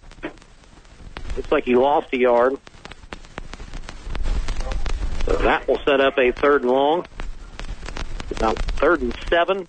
[1.37, 2.57] Looks like he lost a yard.
[5.25, 7.07] So that will set up a third and long.
[8.31, 9.69] About third and seven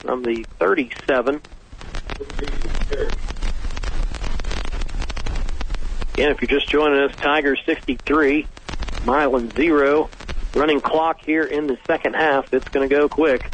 [0.00, 1.40] from the 37.
[6.14, 8.46] Again, if you're just joining us, Tigers 63,
[9.04, 10.10] Milan 0.
[10.58, 12.52] Running clock here in the second half.
[12.52, 13.48] It's going to go quick.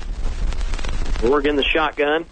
[1.22, 2.24] Oregon the shotgun.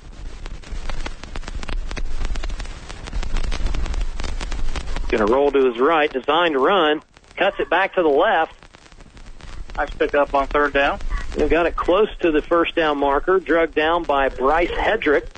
[5.09, 7.03] Going to roll to his right, designed to run.
[7.37, 8.55] Cuts it back to the left.
[9.77, 11.01] Nice pick up on third down.
[11.35, 15.29] They've got it close to the first down marker, drugged down by Bryce Hedrick,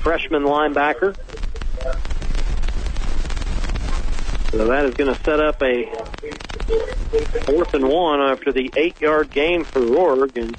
[0.00, 1.16] freshman linebacker.
[4.56, 5.86] So that is going to set up a
[7.42, 10.36] fourth and one after the eight yard gain for Rourke.
[10.36, 10.56] And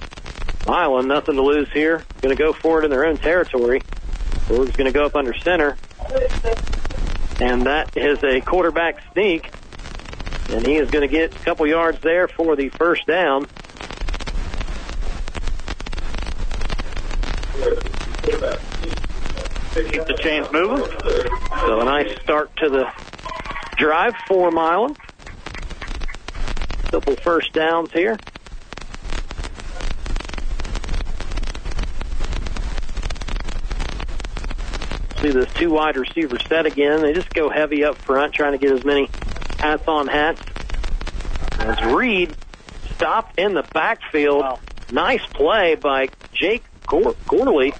[0.68, 2.04] Milan, nothing to lose here.
[2.22, 3.82] Going to go for it in their own territory.
[4.50, 5.78] Rourke's going to go up under center.
[7.40, 9.50] And that is a quarterback sneak.
[10.50, 13.48] And he is going to get a couple yards there for the first down.
[19.74, 20.86] Keep the chains moving.
[21.62, 23.15] So a nice start to the
[23.78, 24.96] drive for Milan.
[26.92, 28.18] Couple first downs here.
[35.22, 37.02] See this two wide receiver set again.
[37.02, 39.10] They just go heavy up front, trying to get as many
[39.60, 40.42] hats on hats.
[41.60, 42.36] As Reed
[42.96, 44.46] stopped in the backfield.
[44.92, 47.74] Nice play by Jake Gor- Gorley.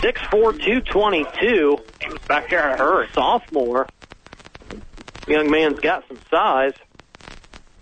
[0.00, 1.78] 6'4", 222.
[2.02, 3.08] He was back there in a hurry.
[3.14, 3.88] Sophomore.
[5.26, 6.74] Young man's got some size.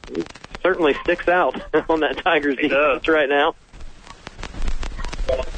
[0.09, 0.25] He
[0.63, 1.61] certainly sticks out
[1.91, 3.55] on that Tigers He defense right now.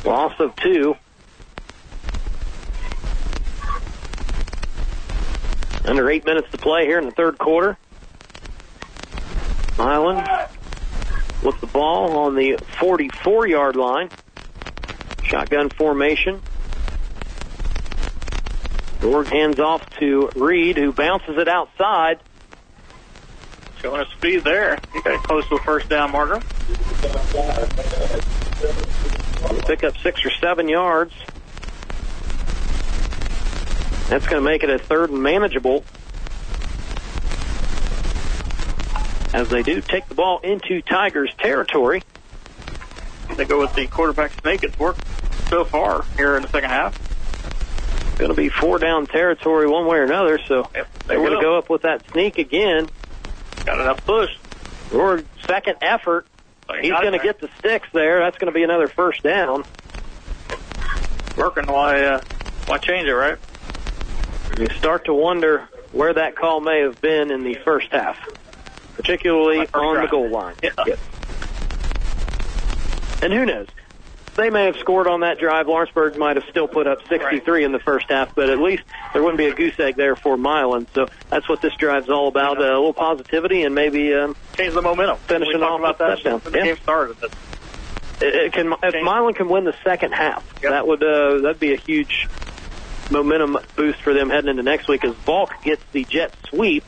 [0.05, 0.97] Loss of two.
[5.85, 7.77] Under eight minutes to play here in the third quarter.
[9.77, 10.48] Milan
[11.43, 14.09] with the ball on the 44 yard line.
[15.23, 16.40] Shotgun formation.
[19.05, 22.21] George hands off to Reed, who bounces it outside.
[23.83, 24.79] Showing his speed there.
[24.95, 26.41] He got close to a first down marker.
[29.67, 31.13] Pick up six or seven yards.
[34.09, 35.85] That's going to make it a third and manageable.
[39.35, 42.03] As they do take the ball into Tigers territory.
[43.37, 44.65] They go with the quarterback sneak.
[44.65, 45.07] It's worked
[45.51, 47.04] so far here in the second half.
[48.19, 51.41] Going to be four down territory one way or another, so they they're going to
[51.41, 52.89] go up with that sneak again.
[53.65, 54.31] Got enough push.
[54.93, 56.27] Or second effort.
[56.81, 58.20] he He's going to get the sticks there.
[58.20, 59.65] That's going to be another first down.
[61.36, 62.20] Working, why, uh,
[62.66, 63.39] why change it, right?
[64.59, 68.16] You start to wonder where that call may have been in the first half,
[68.95, 70.55] particularly on the goal line.
[70.62, 70.70] Yeah.
[70.86, 70.99] Yes.
[73.23, 73.66] And who knows?
[74.36, 75.69] They may have scored on that drive.
[75.69, 78.82] Lawrenceburg might have still put up 63 in the first half, but at least
[79.12, 80.89] there wouldn't be a goose egg there for Milan.
[80.93, 82.59] So that's what this drive's all about.
[82.59, 85.19] Uh, a little positivity and maybe um, Change the momentum.
[85.28, 86.40] finishing off about that touchdown.
[86.40, 86.65] when the Yeah.
[86.65, 87.16] game started.
[88.20, 91.73] It, it can if Milan can win the second half, that would uh, that'd be
[91.73, 92.28] a huge
[93.11, 96.82] momentum boost for them heading into next week as Volk gets the jet sweep,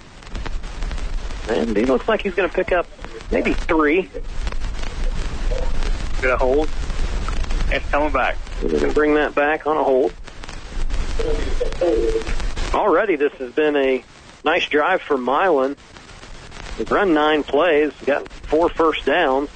[1.48, 2.86] and he looks like he's going to pick up
[3.30, 4.08] maybe three.
[6.22, 6.68] Get a hold.
[7.70, 8.36] It's coming back.
[8.62, 10.12] We're going to bring that back on a hold.
[12.74, 14.04] Already, this has been a
[14.44, 15.76] nice drive for Milan.
[16.78, 19.48] They've run nine plays, got four first downs,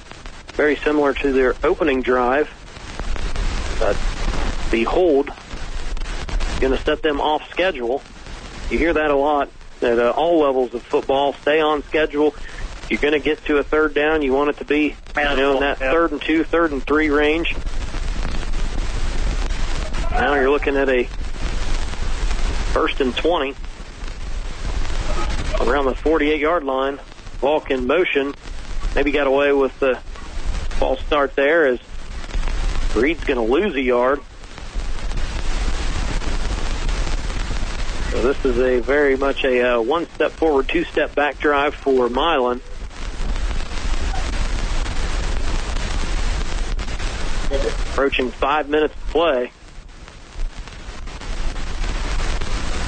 [0.53, 2.49] very similar to their opening drive.
[3.79, 3.95] But
[4.71, 8.01] the hold is going to set them off schedule.
[8.69, 9.49] You hear that a lot
[9.81, 11.33] at uh, all levels of football.
[11.33, 12.35] Stay on schedule.
[12.89, 14.21] You're going to get to a third down.
[14.21, 17.09] You want it to be you know, in that third and two, third and three
[17.09, 17.55] range.
[20.11, 21.05] Now you're looking at a
[22.73, 23.55] first and 20
[25.61, 26.99] around the 48 yard line.
[27.39, 28.33] Volk in motion.
[28.93, 29.95] Maybe got away with the
[30.77, 31.79] false start there as
[32.95, 34.19] Reed's going to lose a yard.
[38.11, 41.73] So this is a very much a uh, one step forward, two step back drive
[41.73, 42.59] for Milan.
[47.91, 49.51] Approaching five minutes to play.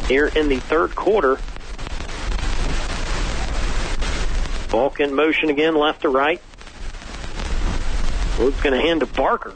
[0.08, 1.38] Here in the third quarter.
[4.70, 6.42] Volk in motion again, left to right.
[8.40, 9.54] Wood's going to hand to Barker.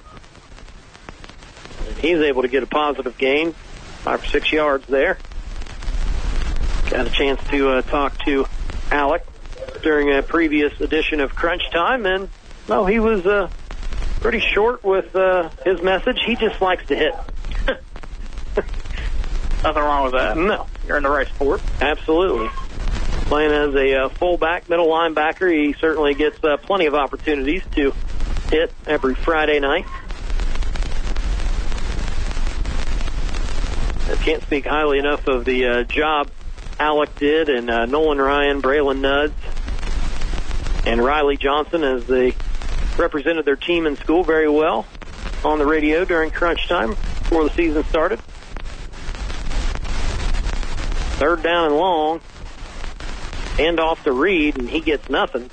[1.87, 3.53] And he's able to get a positive gain,
[4.03, 5.17] five or six yards there.
[6.89, 8.45] Got a chance to uh, talk to
[8.91, 9.25] Alec
[9.81, 12.29] during a previous edition of Crunch Time, and
[12.67, 13.49] well, he was uh,
[14.21, 16.19] pretty short with uh, his message.
[16.25, 17.13] He just likes to hit.
[19.63, 20.38] Nothing wrong with that.
[20.38, 21.61] No, You're in the right sport.
[21.81, 22.49] Absolutely.
[23.27, 27.93] Playing as a uh, fullback, middle linebacker, he certainly gets uh, plenty of opportunities to
[28.49, 29.85] hit every Friday night.
[34.09, 36.29] I can't speak highly enough of the uh, job
[36.79, 39.34] Alec did and uh, Nolan Ryan, Braylon Nuds,
[40.85, 42.34] and Riley Johnson as they
[42.97, 44.85] represented their team in school very well
[45.43, 48.19] on the radio during crunch time before the season started.
[51.18, 52.22] Third down and long.
[53.57, 55.49] Hand off to Reed, and he gets nothing.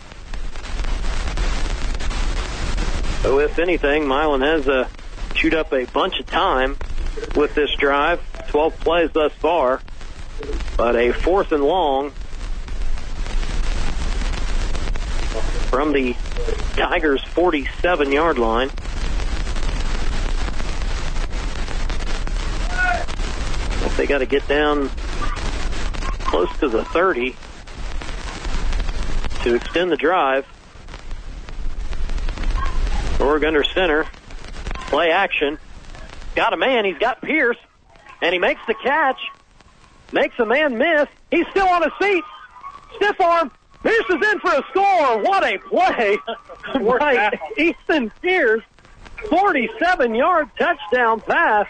[3.22, 4.86] So, if anything, Milan has uh,
[5.32, 6.76] chewed up a bunch of time
[7.34, 8.20] with this drive.
[8.48, 9.80] 12 plays thus far.
[10.76, 12.10] But a fourth and long
[15.70, 16.14] from the
[16.76, 18.70] Tigers' 47 yard line.
[23.96, 24.90] They got to get down
[26.24, 27.36] close to the 30
[29.42, 30.46] to extend the drive.
[33.20, 34.06] Org under center.
[34.88, 35.58] Play action.
[36.34, 36.84] Got a man.
[36.84, 37.58] He's got Pierce.
[38.22, 39.20] And he makes the catch.
[40.12, 41.08] Makes a man miss.
[41.30, 42.24] He's still on his feet.
[42.96, 43.50] Stiff arm.
[43.82, 45.18] Pierce is in for a score.
[45.18, 46.18] What a play
[46.98, 48.62] by Ethan Pierce.
[49.28, 51.66] 47 yard touchdown pass.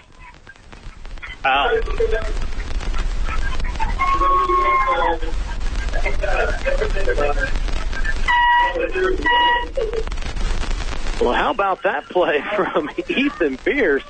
[11.21, 14.03] Well, how about that play from Ethan Pierce?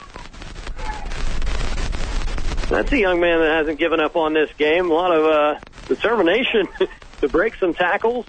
[2.69, 4.91] That's a young man that hasn't given up on this game.
[4.91, 6.67] A lot of uh, determination
[7.21, 8.27] to break some tackles.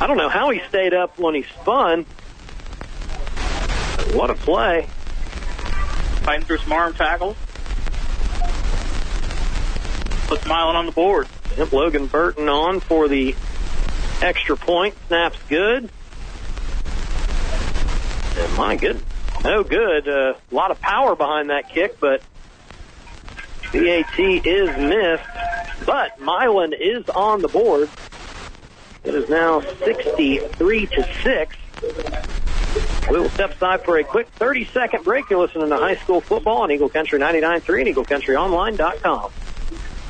[0.00, 2.04] I don't know how he stayed up when he spun.
[4.12, 4.88] What a play.
[6.24, 7.36] Fighting through some arm tackles.
[10.26, 11.28] Put Milan on the board.
[11.56, 13.34] Yep, Logan Burton on for the
[14.22, 14.94] extra point.
[15.08, 15.90] Snaps good.
[18.38, 19.00] And my good,
[19.44, 20.08] no good.
[20.08, 22.22] Uh, a lot of power behind that kick, but
[23.64, 25.24] PAT is missed.
[25.84, 27.90] But Milan is on the board.
[29.04, 31.56] It is now 63 to 6.
[33.10, 35.28] We will step aside for a quick 30 second break.
[35.28, 39.32] You're listening to high school football on Eagle Country 99.3 and EagleCountryOnline.com.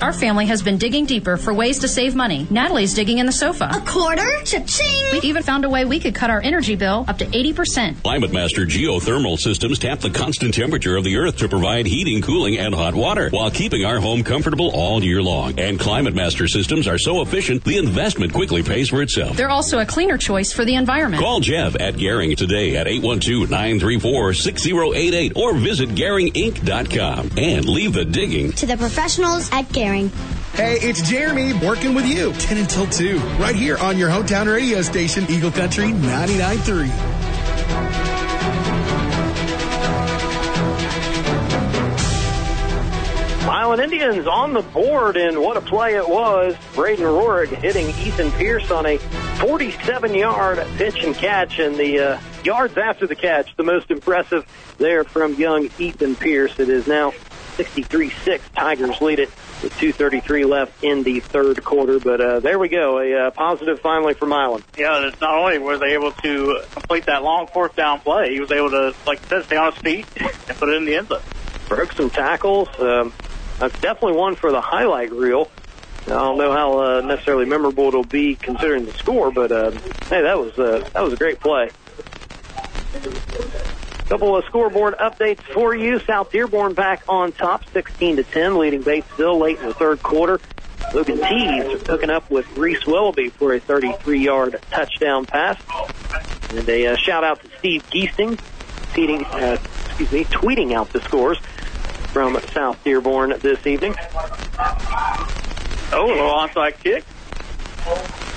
[0.02, 2.44] Our family has been digging deeper for ways to save money.
[2.50, 3.70] Natalie's digging in the sofa.
[3.72, 4.28] A quarter?
[4.44, 5.12] Cha-ching!
[5.12, 8.02] We even found a way we could cut our energy bill up to 80%.
[8.02, 12.58] Climate Master geothermal systems tap the constant temperature of the earth to provide heating, cooling,
[12.58, 15.56] and hot water while keeping our home comfortable all year long.
[15.56, 19.36] And Climate Master systems are so efficient, the investment quickly pays for itself.
[19.36, 21.22] They're also a cleaner choice for the environment.
[21.22, 28.66] Call Jeff at Garing today at 812-934-6088 or visit GaringInc.com and leave the digging To
[28.66, 29.91] the professionals at Garing.
[29.92, 34.80] Hey, it's Jeremy working with you 10 until 2, right here on your hometown radio
[34.80, 37.32] station, Eagle Country 99.3.
[43.44, 46.56] Milan Indians on the board, and what a play it was.
[46.74, 52.20] Braden Rorig hitting Ethan Pierce on a 47 yard pitch and catch, and the uh,
[52.44, 54.46] yards after the catch, the most impressive
[54.78, 56.58] there from young Ethan Pierce.
[56.58, 57.12] It is now
[57.56, 58.48] 63 6.
[58.56, 59.30] Tigers lead it
[59.62, 62.98] with 2.33 left in the third quarter, but uh, there we go.
[62.98, 64.62] A uh, positive finally for Milan.
[64.76, 68.50] Yeah, not only were they able to complete that long fourth down play, he was
[68.50, 70.06] able to, like I said, stay on his feet
[70.48, 71.20] and put it in the end zone.
[71.68, 72.68] broke some tackles.
[72.78, 73.12] Um,
[73.58, 75.48] that's definitely one for the highlight reel.
[76.06, 80.22] I don't know how uh, necessarily memorable it'll be considering the score, but uh, hey,
[80.22, 81.70] that was uh, that was a great play.
[84.12, 85.98] Couple of scoreboard updates for you.
[86.00, 90.38] South Dearborn back on top, 16 to 10, leading Batesville late in the third quarter.
[90.92, 95.58] Logan Tees hooking up with Reese Willoughby for a 33-yard touchdown pass.
[96.50, 98.38] And a uh, shout out to Steve Geesting,
[98.92, 99.56] tweeting, uh,
[99.86, 101.38] excuse me, tweeting out the scores
[102.12, 103.94] from South Dearborn this evening.
[105.90, 107.02] Oh, a little onside kick.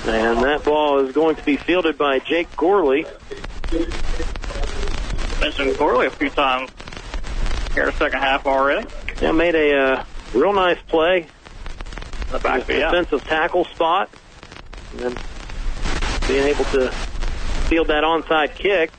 [0.06, 3.04] And that ball is going to be fielded by Jake Gorley.
[5.40, 6.70] Mentioned Gorley a few times
[7.74, 8.88] here in the second half already.
[9.20, 11.18] Yeah, made a uh, real nice play.
[11.18, 12.90] In The back, yeah.
[12.90, 14.10] Defensive tackle spot.
[14.92, 15.16] And then
[16.26, 16.90] being able to
[17.68, 18.90] field that onside kick.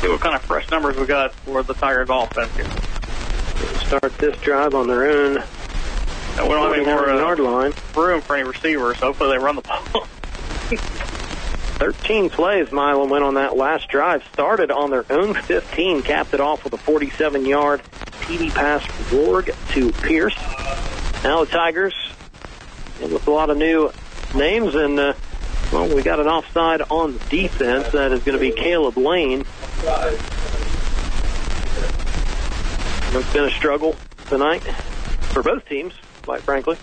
[0.00, 2.66] See what kind of fresh numbers we got for the Tigers offense here.
[3.86, 5.36] Start this drive on their own.
[6.36, 7.72] And we don't have any more uh, yard line.
[7.94, 10.06] room for any receivers, hopefully they run the ball.
[11.82, 14.22] 13 plays Milan went on that last drive.
[14.32, 17.82] Started on their own 15, capped it off with a 47-yard
[18.20, 20.36] TD pass from Borg to Pierce.
[21.24, 21.92] Now the Tigers,
[23.00, 23.90] with a lot of new
[24.32, 25.14] names, and uh,
[25.72, 27.90] well, we got an offside on the defense.
[27.90, 29.40] That is going to be Caleb Lane.
[33.10, 33.96] It's been a struggle
[34.28, 34.60] tonight
[35.32, 36.76] for both teams, quite frankly.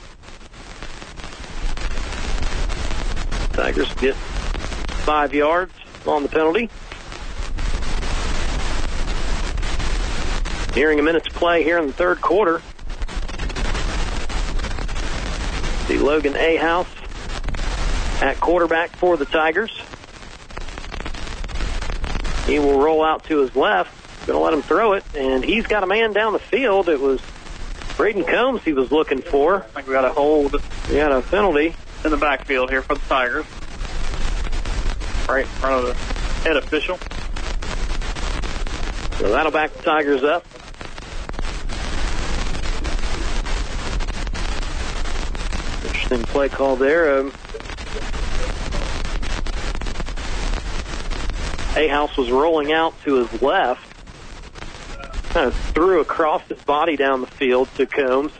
[3.53, 4.17] Tigers get
[4.99, 5.73] five yards
[6.05, 6.69] on the penalty.
[10.75, 12.61] Nearing a minute's play here in the third quarter.
[15.87, 16.55] See Logan A.
[16.57, 16.87] House
[18.21, 19.71] at quarterback for the Tigers.
[22.45, 23.95] He will roll out to his left.
[24.27, 26.87] Going to let him throw it, and he's got a man down the field.
[26.89, 27.19] It was
[27.97, 29.57] Braden Combs he was looking for.
[29.57, 30.55] I think we got a hold
[30.87, 31.73] We got a penalty.
[32.05, 33.45] in the backfield here for the Tigers.
[35.29, 35.93] Right in front of the
[36.43, 36.97] head official.
[39.19, 40.43] So that'll back the Tigers up.
[45.85, 47.19] Interesting play call there.
[47.19, 47.31] Um,
[51.77, 53.85] A House was rolling out to his left.
[55.29, 58.31] Kind of threw across his body down the field to Combs.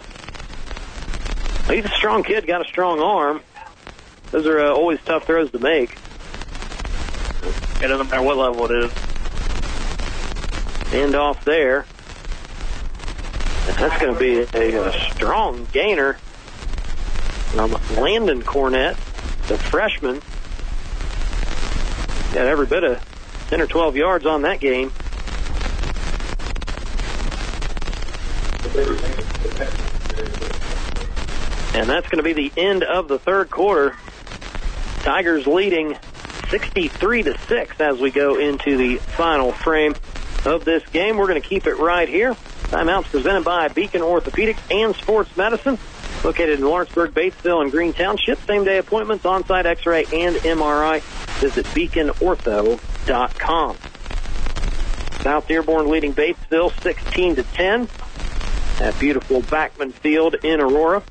[1.69, 3.41] He's a strong kid, got a strong arm.
[4.31, 5.95] Those are uh, always tough throws to make.
[7.81, 8.91] It doesn't matter what level it is.
[10.93, 11.85] End off there.
[13.77, 16.13] That's going to be a, a strong gainer
[17.53, 18.95] from Landon Cornett,
[19.47, 20.21] the freshman.
[22.33, 24.91] Got every bit of 10 or 12 yards on that game.
[31.73, 33.95] And that's going to be the end of the third quarter.
[35.03, 35.97] Tigers leading
[36.49, 39.95] 63 to 6 as we go into the final frame
[40.45, 41.17] of this game.
[41.17, 42.35] We're going to keep it right here.
[42.69, 45.79] Timeouts presented by Beacon Orthopedics and Sports Medicine,
[46.23, 48.39] located in Lawrenceburg, Batesville, and Green Township.
[48.45, 51.01] Same day appointments, on-site X-ray and MRI.
[51.39, 53.77] Visit beaconortho.com.
[55.21, 57.89] South Dearborn leading Batesville 16 to 10
[58.79, 61.03] at beautiful Backman Field in Aurora.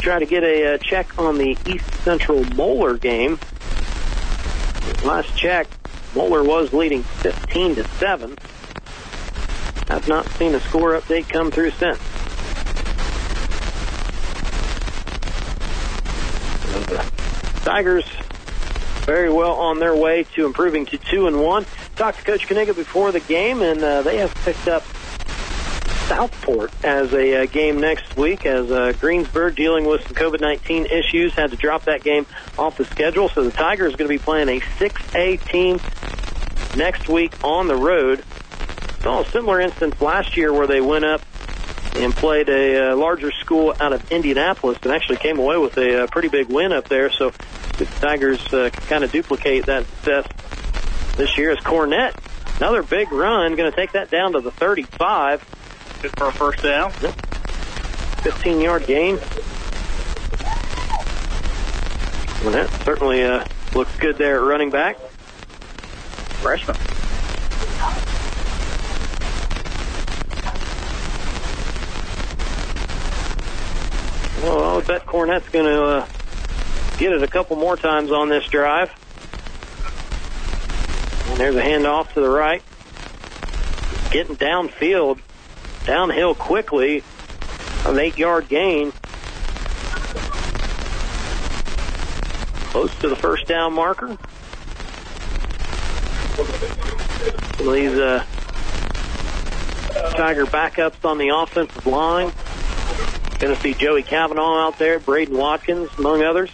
[0.00, 3.38] Try to get a uh, check on the East Central Moeller game.
[5.04, 5.66] Last check,
[6.14, 8.36] Moeller was leading 15 to 7.
[9.88, 11.98] I've not seen a score update come through since.
[17.64, 18.04] Tigers
[19.04, 21.66] very well on their way to improving to two and one.
[21.96, 24.84] Talked to Coach Kaniga before the game, and uh, they have picked up
[26.12, 31.32] Southport as a uh, game next week as uh, Greensburg dealing with some COVID-19 issues
[31.32, 32.26] had to drop that game
[32.58, 33.30] off the schedule.
[33.30, 35.80] So the Tigers are going to be playing a 6A team
[36.76, 38.22] next week on the road.
[39.00, 41.22] Saw a similar instance last year where they went up
[41.94, 46.02] and played a uh, larger school out of Indianapolis and actually came away with a,
[46.02, 47.10] uh pretty big win up there.
[47.10, 47.30] So
[47.78, 50.26] the Tigers uh, kind of duplicate that success
[51.16, 52.14] this year as Cornett.
[52.58, 55.61] Another big run, going to take that down to the 35.
[56.02, 56.90] Good for a first down.
[56.90, 59.18] 15 yard gain.
[62.42, 64.98] Well, that certainly uh, looks good there at running back.
[66.40, 66.76] Freshman.
[74.42, 76.08] Well, I bet Cornett's going to uh,
[76.98, 78.90] get it a couple more times on this drive.
[81.30, 82.60] And there's a handoff to the right.
[84.10, 85.20] Getting downfield,
[85.84, 87.02] downhill quickly,
[87.86, 88.92] an eight yard gain.
[92.70, 94.16] Close to the first down marker.
[97.58, 98.24] These uh,
[100.16, 102.32] Tiger backups on the offensive line.
[103.38, 106.50] Going to see Joey Kavanaugh out there, Braden Watkins, among others.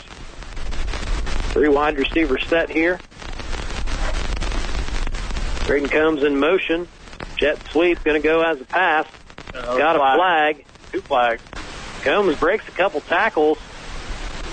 [1.52, 2.98] Three wide receiver set here.
[5.66, 6.88] Braden comes in motion.
[7.38, 9.06] Jet sweep going to go as a pass.
[9.54, 10.64] Uh, got a flag.
[10.92, 11.42] Two flags.
[12.02, 13.58] Combs breaks a couple tackles,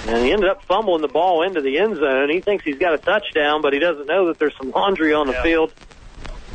[0.08, 2.30] and he ended up fumbling the ball into the end zone.
[2.30, 5.28] He thinks he's got a touchdown, but he doesn't know that there's some laundry on
[5.28, 5.44] the Yeah.
[5.44, 5.74] field,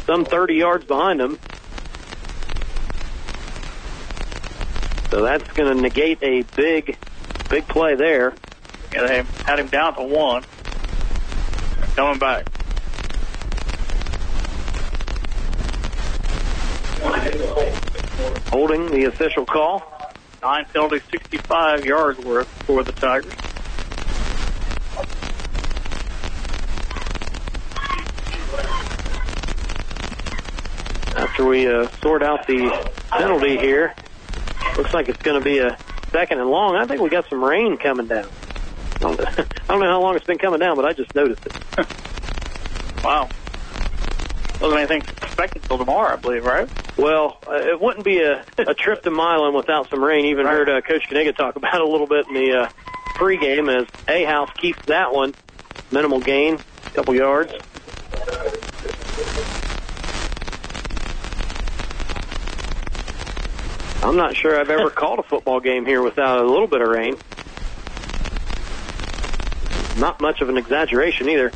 [0.07, 1.39] some 30 yards behind him.
[5.11, 6.97] So that's going to negate a big,
[7.48, 8.32] big play there.
[8.93, 10.44] Yeah, they had him down to one.
[11.97, 12.47] Coming back.
[18.51, 19.82] Holding the official call.
[20.43, 23.32] Nine penalties, 65 yards worth for the Tigers.
[31.16, 33.94] After we uh, sort out the penalty here,
[34.77, 35.77] looks like it's going to be a
[36.10, 36.77] second and long.
[36.77, 38.28] I think we got some rain coming down.
[38.97, 41.44] I don't, I don't know how long it's been coming down, but I just noticed
[41.47, 41.52] it.
[43.05, 43.28] Wow.
[44.61, 46.69] Wasn't anything expected till tomorrow, I believe, right?
[46.99, 50.27] Well, uh, it wouldn't be a, a trip to Milan without some rain.
[50.27, 52.69] Even heard uh, Coach Kaniga talk about it a little bit in the uh,
[53.16, 55.35] pregame as A House keeps that one
[55.91, 57.53] minimal gain, a couple yards.
[64.03, 66.89] I'm not sure I've ever called a football game here without a little bit of
[66.89, 67.16] rain.
[69.98, 71.51] Not much of an exaggeration either.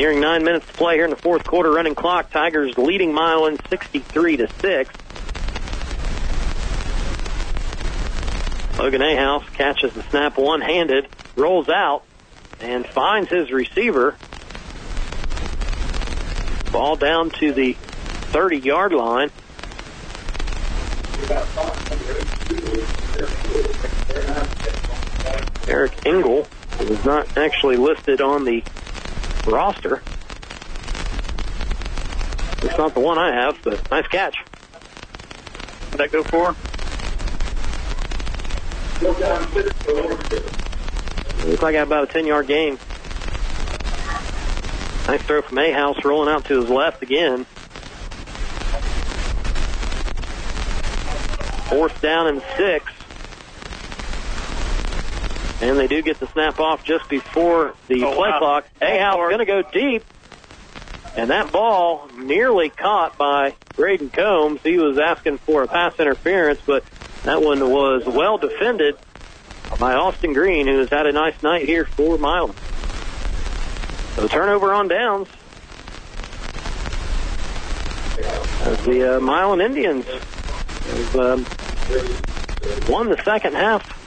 [0.00, 2.30] Nearing nine minutes to play here in the fourth quarter, running clock.
[2.30, 4.94] Tigers leading Milan 63 to six.
[8.78, 11.06] Logan Ahouse catches the snap one-handed,
[11.36, 12.04] rolls out,
[12.60, 14.16] and finds his receiver.
[16.72, 17.74] Ball down to the
[18.32, 19.30] 30-yard line.
[25.68, 26.48] Eric Engel
[26.78, 28.64] was not actually listed on the
[29.46, 30.02] roster.
[32.62, 34.36] It's not the one I have, but nice catch.
[35.90, 36.54] What'd that go for?
[41.46, 42.78] Looks like I got about a 10 yard gain.
[45.08, 47.44] Nice throw from A House rolling out to his left again.
[51.70, 52.92] Fourth down and six.
[55.60, 58.38] And they do get the snap off just before the Oh, play wow.
[58.38, 58.66] clock.
[58.80, 60.04] House going to go deep.
[61.16, 64.60] And that ball nearly caught by Braden Combs.
[64.62, 66.84] He was asking for a pass interference, but
[67.24, 68.96] that one was well defended
[69.78, 72.54] by Austin Green, who has had a nice night here for Milan.
[74.14, 75.28] So turnover on downs.
[78.62, 81.46] As the uh, Milan Indians have um,
[82.88, 83.99] won the second half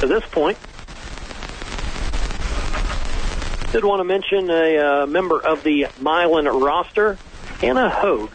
[0.00, 0.58] to this point.
[3.72, 7.18] Did want to mention a uh, member of the Milan roster,
[7.62, 8.30] Anna Hogue,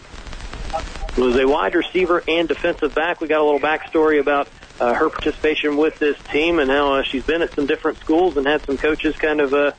[1.15, 3.19] who was a wide receiver and defensive back.
[3.19, 4.47] We got a little backstory about
[4.79, 8.37] uh, her participation with this team and how uh, she's been at some different schools
[8.37, 9.71] and had some coaches kind of uh,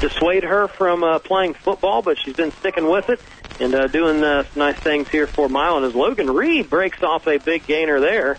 [0.00, 3.20] dissuade her from uh, playing football, but she's been sticking with it
[3.60, 7.38] and uh, doing uh, nice things here for Milan as Logan Reed breaks off a
[7.38, 8.38] big gainer there.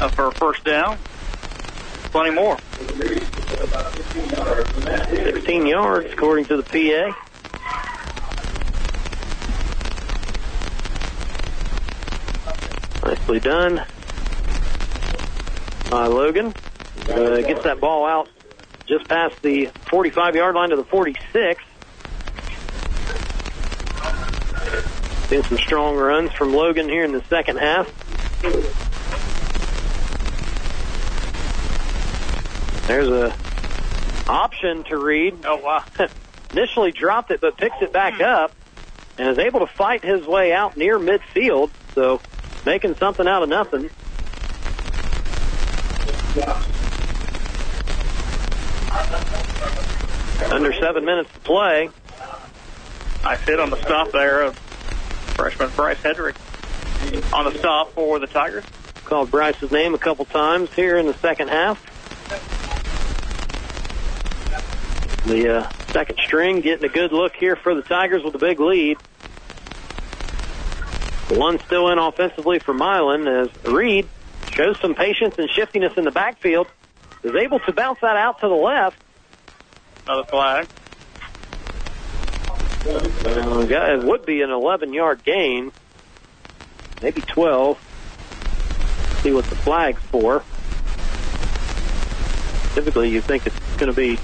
[0.00, 0.96] Uh, for a first down.
[2.10, 2.56] Plenty more.
[5.10, 7.14] 16 yards, according to the PA.
[13.06, 13.84] Nicely done
[15.90, 16.54] by Logan.
[17.08, 18.28] Uh, gets that ball out
[18.86, 21.62] just past the 45 yard line to the 46.
[25.28, 28.89] Been some strong runs from Logan here in the second half.
[32.90, 33.32] There's a
[34.26, 35.44] option to read.
[35.44, 35.84] Oh wow!
[36.50, 38.22] Initially dropped it, but picks it back hmm.
[38.22, 38.52] up
[39.16, 41.70] and is able to fight his way out near midfield.
[41.94, 42.20] So
[42.66, 43.90] making something out of nothing.
[50.52, 51.90] Under seven minutes to play.
[53.22, 56.34] I sit on the stop there of freshman Bryce Hedrick
[57.32, 58.64] on the stop for the Tigers.
[59.04, 61.86] Called Bryce's name a couple times here in the second half.
[65.30, 68.58] The uh, second string getting a good look here for the Tigers with a big
[68.58, 68.96] lead.
[71.28, 74.08] One still in offensively for Milan as Reed
[74.50, 76.66] shows some patience and shiftiness in the backfield.
[77.22, 79.00] Is able to bounce that out to the left.
[80.04, 80.66] Another flag.
[82.84, 85.70] Uh, it would be an 11 yard gain.
[87.02, 87.78] Maybe 12.
[89.22, 90.42] See what the flag's for.
[92.74, 94.18] Typically, you think it's going to be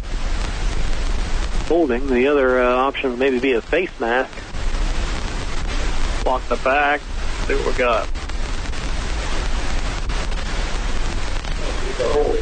[1.67, 2.07] holding.
[2.07, 4.33] The other uh, option would maybe be a face mask.
[6.25, 7.01] Block the back.
[7.47, 8.09] See what we got.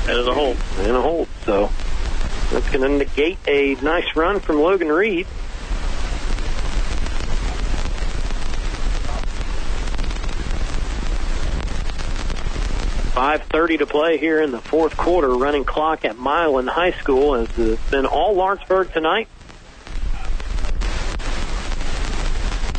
[0.07, 0.57] That is a hold.
[0.79, 1.29] And a hold.
[1.45, 1.71] So
[2.51, 5.27] that's going to negate a nice run from Logan Reed.
[13.15, 15.29] Five thirty to play here in the fourth quarter.
[15.29, 19.29] Running clock at Milan High School as it's been all Lawrenceburg tonight.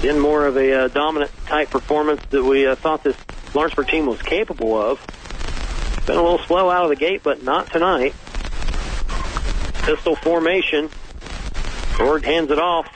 [0.02, 3.16] Been more of a uh, dominant type performance that we uh, thought this
[3.54, 5.00] Lawrenceburg team was capable of.
[6.06, 8.14] Been a little slow out of the gate, but not tonight.
[9.84, 10.90] Pistol formation.
[11.98, 12.88] Ford hands it off.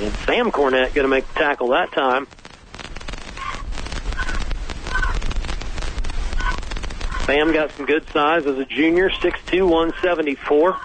[0.00, 2.28] And Sam Cornett going to make the tackle that time.
[7.26, 10.76] Sam got some good size as a junior, 6'2", 174.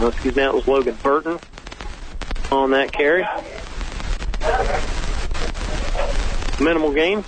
[0.00, 1.38] Oh, excuse me, that was Logan Burton
[2.50, 3.26] on that carry.
[6.58, 7.22] Minimal gain.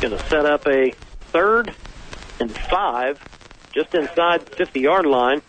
[0.00, 0.92] Going to set up a
[1.32, 1.74] third
[2.40, 3.22] and five
[3.72, 5.42] just inside the 50 yard line.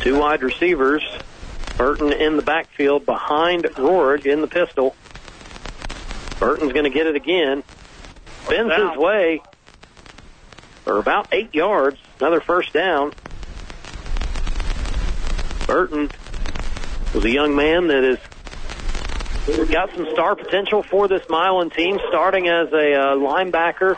[0.00, 1.02] Two wide receivers.
[1.80, 4.94] Burton in the backfield behind Rorig in the pistol.
[6.38, 7.62] Burton's going to get it again.
[8.46, 9.40] Bends his way
[10.84, 11.96] for about eight yards.
[12.18, 13.14] Another first down.
[15.66, 16.10] Burton
[17.14, 18.18] was a young man that
[19.46, 23.96] has got some star potential for this Milan team, starting as a uh, linebacker,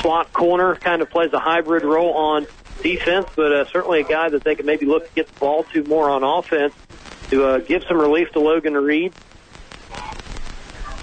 [0.00, 2.46] slot corner, kind of plays a hybrid role on
[2.82, 5.64] defense, but uh, certainly a guy that they could maybe look to get the ball
[5.72, 6.74] to more on offense
[7.30, 9.12] to uh, give some relief to Logan Reed.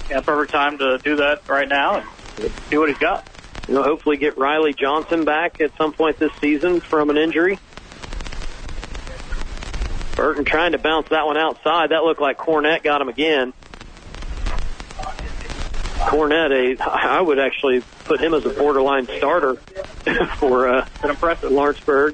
[0.10, 3.28] Yeah, perfect time to do that right now and see what he's got.
[3.68, 7.60] You know, hopefully get Riley Johnson back at some point this season from an injury.
[10.16, 11.92] Burton trying to bounce that one outside.
[11.92, 13.54] That looked like Cornett got him again.
[16.02, 19.54] Cornett, a, I would actually put him as a borderline starter
[20.36, 22.14] for uh, an impressive Lawrenceburg.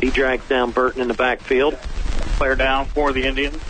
[0.00, 1.74] He drags down Burton in the backfield.
[2.36, 3.60] Player down for the Indians.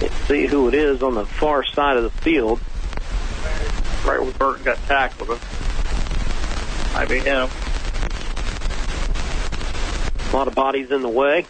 [0.00, 2.58] Can't see who it is on the far side of the field.
[4.04, 5.38] Right where Burton got tackled.
[6.94, 7.48] Might be him.
[10.32, 11.46] A lot of bodies in the way.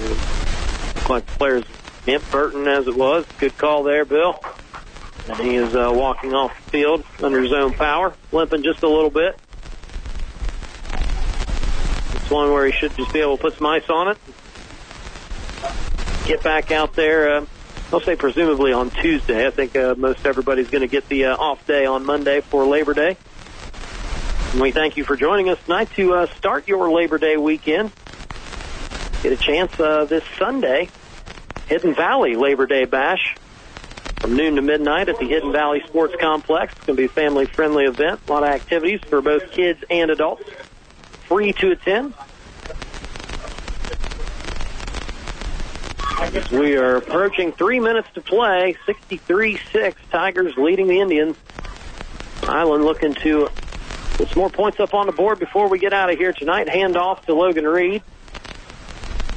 [0.00, 1.64] Looks like the players
[2.06, 3.24] meant Burton as it was.
[3.38, 4.38] Good call there, Bill.
[5.28, 8.88] And he is uh, walking off the field under his own power, limping just a
[8.88, 9.38] little bit.
[10.92, 14.18] It's one where he should just be able to put some ice on it.
[16.26, 17.36] Get back out there.
[17.36, 17.46] Uh,
[17.92, 19.46] I'll say presumably on Tuesday.
[19.46, 22.64] I think uh, most everybody's going to get the uh, off day on Monday for
[22.64, 23.16] Labor Day.
[24.52, 27.92] And we thank you for joining us tonight to uh, start your Labor Day weekend.
[29.22, 30.88] get a chance uh, this Sunday,
[31.72, 33.34] Hidden Valley Labor Day Bash
[34.20, 36.74] from noon to midnight at the Hidden Valley Sports Complex.
[36.76, 38.20] It's going to be a family-friendly event.
[38.28, 40.44] A lot of activities for both kids and adults.
[41.28, 42.12] Free to attend.
[46.52, 48.76] We are approaching three minutes to play.
[48.86, 49.94] 63-6.
[50.10, 51.38] Tigers leading the Indians.
[52.42, 53.48] Milan looking to
[54.18, 56.68] put some more points up on the board before we get out of here tonight.
[56.68, 58.02] Hand off to Logan Reed.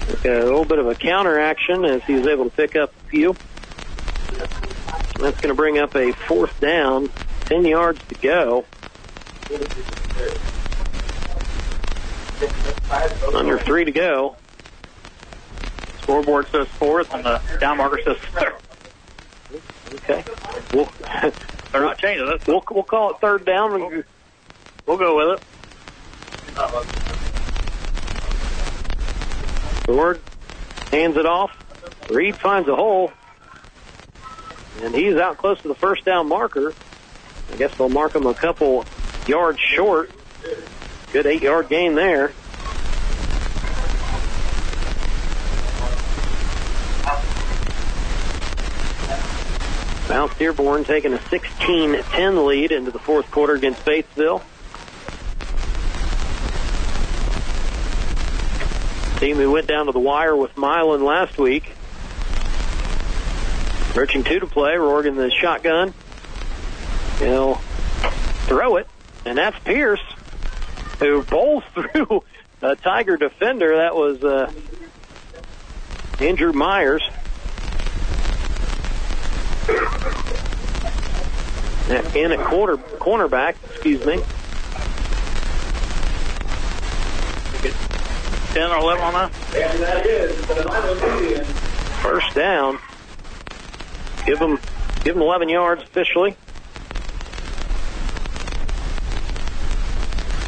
[0.08, 3.09] A little bit of a counter action as he was able to pick up a
[3.09, 3.35] few.
[5.19, 7.09] That's going to bring up a fourth down,
[7.45, 8.66] 10 yards to go.
[13.34, 14.35] Under three to go.
[16.01, 18.53] Scoreboard says fourth, and the down marker says third.
[19.95, 20.24] Okay.
[20.74, 20.90] We'll,
[21.72, 22.45] They're not changing it.
[22.48, 23.74] we'll, we'll call it third down.
[23.74, 24.03] We'll,
[24.85, 27.05] We'll go with it.
[29.86, 30.20] Ford
[30.92, 31.52] hands it off.
[32.10, 33.12] Reed finds a hole.
[34.82, 36.74] And he's out close to the first down marker.
[37.52, 38.86] I guess they'll mark him a couple
[39.28, 40.12] yards short.
[41.14, 42.34] Good eight yard gain there.
[50.08, 54.42] South Dearborn taking a 16-10 lead into the fourth quarter against Batesville.
[59.18, 61.72] Team who went down to the wire with Milan last week.
[63.90, 64.74] Approaching two to play.
[64.74, 65.94] Rorgan the shotgun.
[67.19, 67.56] He'll
[68.45, 68.88] throw it,
[69.26, 70.02] and that's Pierce
[71.00, 72.24] who bowls through
[72.61, 73.77] a Tiger defender.
[73.77, 74.52] That was uh,
[76.19, 77.03] Andrew Myers.
[82.16, 84.22] In a quarter cornerback, excuse me.
[88.56, 89.34] 10 or 11 on that?
[92.01, 92.80] First down.
[94.25, 94.58] Give them,
[95.03, 96.38] give them 11 yards officially.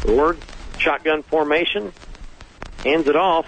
[0.06, 0.38] Ward,
[0.78, 1.92] shotgun formation,
[2.82, 3.44] hands it off.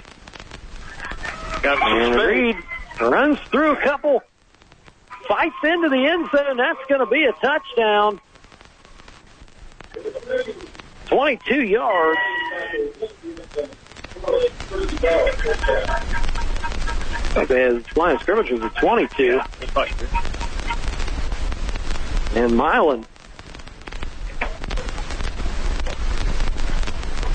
[1.62, 2.56] Got some and Reed
[3.00, 4.22] runs through a couple,
[5.26, 6.58] fights into the end zone.
[6.58, 8.20] That's going to be a touchdown.
[11.06, 12.20] 22 yards.
[17.36, 19.40] Okay, the line of scrimmage was a 22.
[22.34, 23.06] And Milan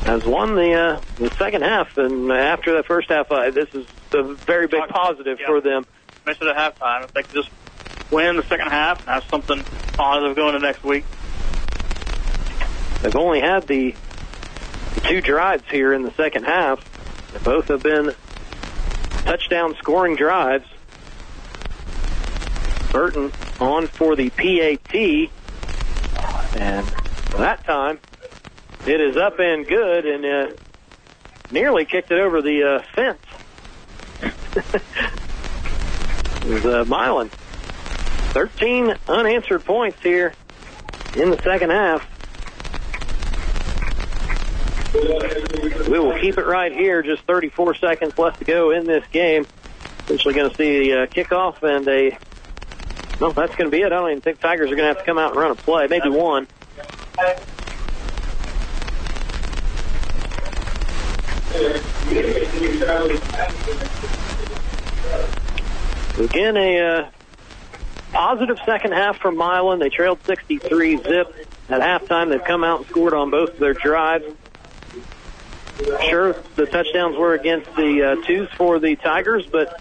[0.05, 3.85] has won the uh, the second half, and after the first half, uh, this is
[4.13, 5.85] a very big positive for them.
[6.25, 7.03] Mentioned at halftime.
[7.05, 7.49] If they could just
[8.11, 11.03] win the second half and have something positive going to next week.
[13.01, 13.95] They've only had the
[15.01, 16.83] two drives here in the second half.
[17.43, 18.13] Both have been
[19.23, 20.65] touchdown scoring drives.
[22.91, 24.95] Burton on for the PAT,
[26.55, 26.87] and
[27.37, 27.99] that time
[28.87, 30.55] it is up and good, and uh,
[31.51, 33.19] nearly kicked it over the uh, fence.
[36.45, 37.29] it was uh, Milan.
[38.31, 40.33] 13 unanswered points here
[41.15, 42.14] in the second half.
[44.95, 47.01] We will keep it right here.
[47.01, 49.45] Just 34 seconds left to go in this game.
[50.05, 52.17] Essentially going to see a uh, kickoff and a.
[53.19, 53.87] No, that's going to be it.
[53.87, 55.55] I don't even think Tigers are going to have to come out and run a
[55.55, 55.87] play.
[55.87, 56.47] Maybe one.
[66.17, 67.09] Again, a uh,
[68.11, 69.79] positive second half from Milan.
[69.79, 72.29] They trailed 63 zip at halftime.
[72.29, 74.25] They've come out and scored on both of their drives.
[75.77, 79.79] Sure, the touchdowns were against the uh, twos for the Tigers, but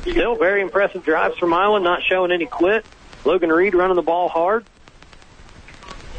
[0.00, 2.86] still very impressive drives from Milan, not showing any quit.
[3.24, 4.64] Logan Reed running the ball hard.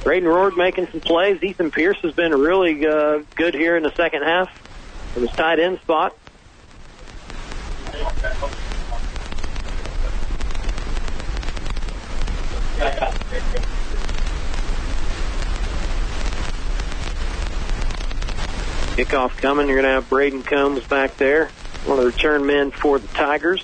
[0.04, 1.42] Braden Roard making some plays.
[1.42, 4.50] Ethan Pierce has been really uh, good here in the second half
[5.14, 6.16] from his tight end spot.
[18.96, 19.68] Kickoff coming.
[19.68, 21.50] You're going to have Braden Combs back there,
[21.84, 23.62] one of the return men for the Tigers.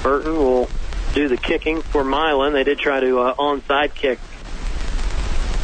[0.00, 0.68] Burton will
[1.14, 2.52] do the kicking for Milan.
[2.52, 4.20] They did try to uh, onside kick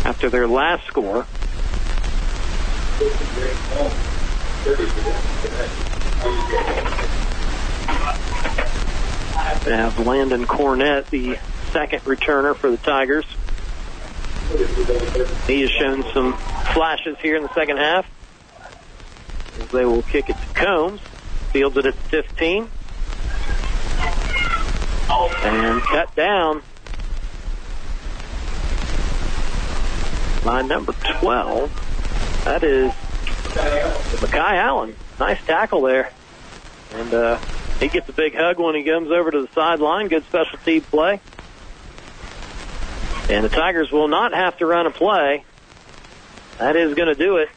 [0.04, 1.26] after their last score.
[9.64, 11.38] They have Landon Cornett, the
[11.70, 13.24] second returner for the Tigers.
[15.46, 16.34] He has shown some
[16.72, 18.06] flashes here in the second half.
[19.72, 21.00] They will kick it to Combs.
[21.52, 22.68] Fields it at 15.
[25.42, 26.62] And cut down
[30.44, 32.42] by number 12.
[32.44, 32.92] That is
[34.20, 34.94] Makai Allen.
[35.18, 36.12] Nice tackle there.
[36.92, 37.38] And uh,
[37.80, 40.08] he gets a big hug when he comes over to the sideline.
[40.08, 41.20] Good special team play.
[43.28, 45.44] And the Tigers will not have to run a play.
[46.58, 47.48] That is going to do it.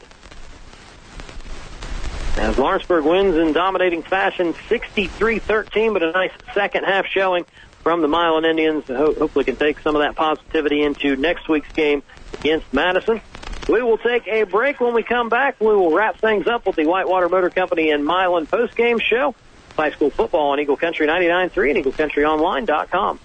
[2.38, 7.46] As Lawrenceburg wins in dominating fashion, 63-13, but a nice second half showing
[7.84, 8.86] from the Milan Indians.
[8.88, 12.02] Ho- hopefully can take some of that positivity into next week's game
[12.40, 13.22] against Madison.
[13.68, 14.80] We will take a break.
[14.80, 18.04] When we come back, we will wrap things up with the Whitewater Motor Company and
[18.06, 19.36] Milan post-game show.
[19.76, 23.20] High school football on Eagle Country 99.3 and EagleCountryOnline.com.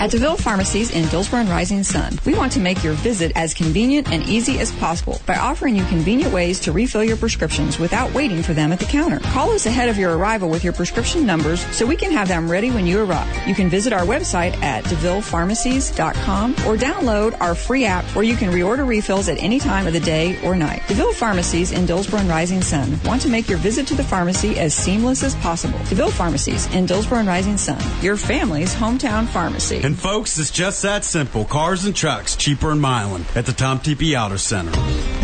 [0.00, 3.52] At DeVille Pharmacies in Dillsboro and Rising Sun, we want to make your visit as
[3.52, 8.10] convenient and easy as possible by offering you convenient ways to refill your prescriptions without
[8.14, 9.18] waiting for them at the counter.
[9.18, 12.50] Call us ahead of your arrival with your prescription numbers so we can have them
[12.50, 13.46] ready when you arrive.
[13.46, 18.50] You can visit our website at DeVillePharmacies.com or download our free app where you can
[18.50, 20.80] reorder refills at any time of the day or night.
[20.88, 24.58] DeVille Pharmacies in Dillsboro and Rising Sun want to make your visit to the pharmacy
[24.58, 25.78] as seamless as possible.
[25.90, 29.89] DeVille Pharmacies in Dillsboro and Rising Sun, your family's hometown pharmacy.
[29.90, 31.44] And folks, it's just that simple.
[31.44, 34.70] Cars and trucks cheaper in Milan at the Tom Tepe Auto Center.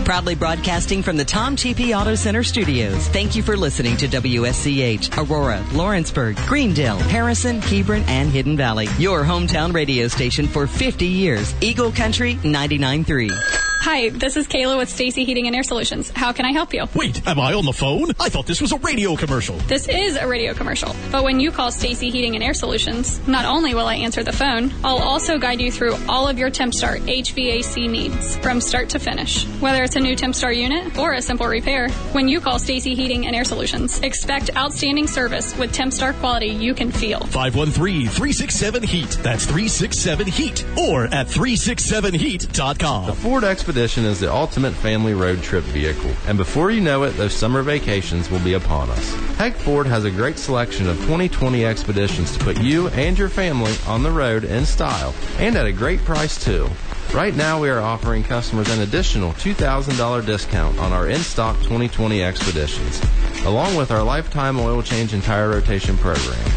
[0.05, 3.07] Proudly broadcasting from the Tom Tepe Auto Center studios.
[3.11, 8.89] Thank you for listening to WSCH, Aurora, Lawrenceburg, Greendale, Harrison, Hebron, and Hidden Valley.
[8.99, 11.55] Your hometown radio station for 50 years.
[11.61, 13.76] Eagle Country 99.3.
[13.89, 16.11] Hi, this is Kayla with Stacy Heating and Air Solutions.
[16.11, 16.87] How can I help you?
[16.93, 18.11] Wait, am I on the phone?
[18.19, 19.55] I thought this was a radio commercial.
[19.69, 23.45] This is a radio commercial, but when you call Stacy Heating and Air Solutions, not
[23.45, 26.99] only will I answer the phone, I'll also guide you through all of your TempStar
[26.99, 29.45] HVAC needs from start to finish.
[29.61, 33.27] Whether it's a new TempStar unit or a simple repair, when you call Stacy Heating
[33.27, 37.21] and Air Solutions, expect outstanding service with TempStar quality you can feel.
[37.21, 39.11] 513-367-HEAT.
[39.23, 43.07] That's 367-HEAT or at 367heat.com.
[43.07, 47.11] The Ford Expedition is the ultimate family road trip vehicle, and before you know it,
[47.11, 49.15] those summer vacations will be upon us.
[49.37, 53.75] Heg Ford has a great selection of 2020 Expeditions to put you and your family
[53.87, 56.69] on the road in style, and at a great price too.
[57.13, 63.01] Right now, we are offering customers an additional $2,000 discount on our in-stock 2020 Expeditions,
[63.45, 66.51] along with our lifetime oil change and tire rotation program.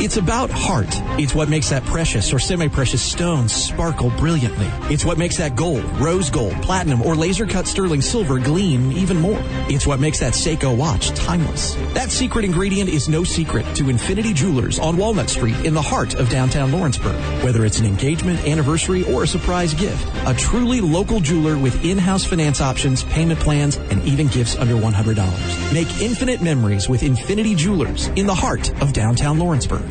[0.03, 0.87] It's about heart.
[1.19, 4.65] It's what makes that precious or semi-precious stone sparkle brilliantly.
[4.91, 9.17] It's what makes that gold, rose gold, platinum, or laser cut sterling silver gleam even
[9.17, 9.39] more.
[9.69, 11.75] It's what makes that Seiko watch timeless.
[11.93, 16.15] That secret ingredient is no secret to Infinity Jewelers on Walnut Street in the heart
[16.15, 17.15] of downtown Lawrenceburg.
[17.43, 22.25] Whether it's an engagement, anniversary, or a surprise gift, a truly local jeweler with in-house
[22.25, 25.71] finance options, payment plans, and even gifts under $100.
[25.71, 29.90] Make infinite memories with Infinity Jewelers in the heart of downtown Lawrenceburg.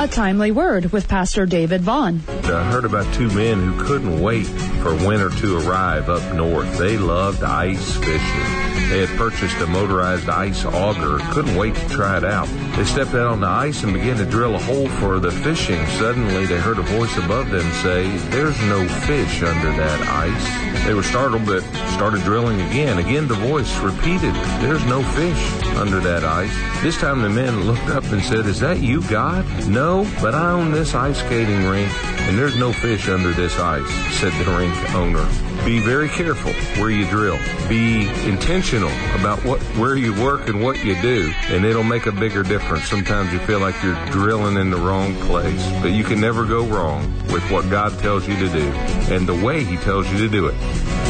[0.00, 2.22] A timely word with Pastor David Vaughn.
[2.26, 4.46] I heard about two men who couldn't wait
[4.80, 6.78] for winter to arrive up north.
[6.78, 8.70] They loved ice fishing.
[8.88, 12.48] They had purchased a motorized ice auger, couldn't wait to try it out.
[12.76, 15.84] They stepped out on the ice and began to drill a hole for the fishing.
[15.98, 20.86] Suddenly, they heard a voice above them say, There's no fish under that ice.
[20.86, 21.62] They were startled, but
[21.94, 22.98] started drilling again.
[22.98, 26.82] Again, the voice repeated, There's no fish under that ice.
[26.82, 29.44] This time, the men looked up and said, Is that you, God?
[29.68, 29.89] No,
[30.20, 31.90] but I own this ice skating rink,
[32.22, 33.88] and there's no fish under this ice,
[34.20, 35.26] said the rink owner.
[35.64, 37.38] Be very careful where you drill.
[37.68, 42.12] Be intentional about what where you work and what you do, and it'll make a
[42.12, 42.84] bigger difference.
[42.84, 46.64] Sometimes you feel like you're drilling in the wrong place, but you can never go
[46.64, 48.70] wrong with what God tells you to do
[49.12, 50.54] and the way He tells you to do it.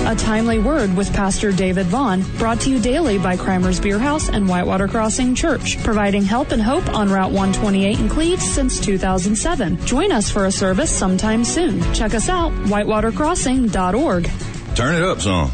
[0.07, 4.29] A timely word with Pastor David Vaughn, brought to you daily by Kreimer's Bier Haus
[4.29, 9.85] and Whitewater Crossing Church, providing help and hope on Route 128 in Cleves since 2007.
[9.87, 11.81] Join us for a service sometime soon.
[11.95, 14.31] Check us out, whitewatercrossing.org.
[14.75, 15.53] Turn it up some.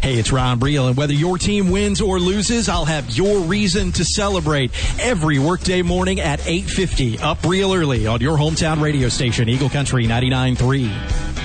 [0.00, 3.92] Hey, it's Ron Briel, and whether your team wins or loses, I'll have your reason
[3.92, 4.70] to celebrate
[5.00, 10.06] every workday morning at 8.50, up real early on your hometown radio station, Eagle Country
[10.06, 11.37] 99.3.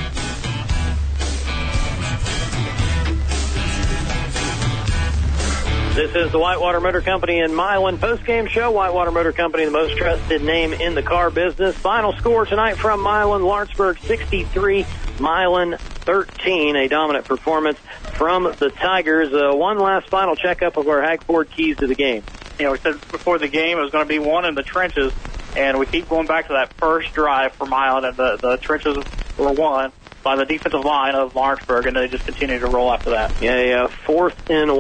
[6.13, 8.69] This is the Whitewater Motor Company in Milan post-game show.
[8.69, 11.75] Whitewater Motor Company, the most trusted name in the car business.
[11.75, 14.85] Final score tonight from Milan, Lawrenceburg 63,
[15.19, 16.75] Milan 13.
[16.75, 17.79] A dominant performance
[18.13, 19.33] from the Tigers.
[19.33, 22.21] Uh, one last final checkup of our Heg Ford keys to the game.
[22.59, 24.61] You know, we said before the game it was going to be one in the
[24.61, 25.11] trenches,
[25.57, 28.97] and we keep going back to that first drive for Milan, and the, the trenches
[29.39, 29.91] were won
[30.23, 33.33] by the defensive line of Lawrenceburg, and they just continue to roll after that.
[33.41, 34.71] Yeah, a uh, fourth and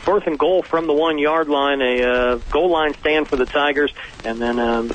[0.00, 3.46] fourth and goal from the one yard line, a uh, goal line stand for the
[3.46, 3.92] Tigers,
[4.24, 4.92] and then um,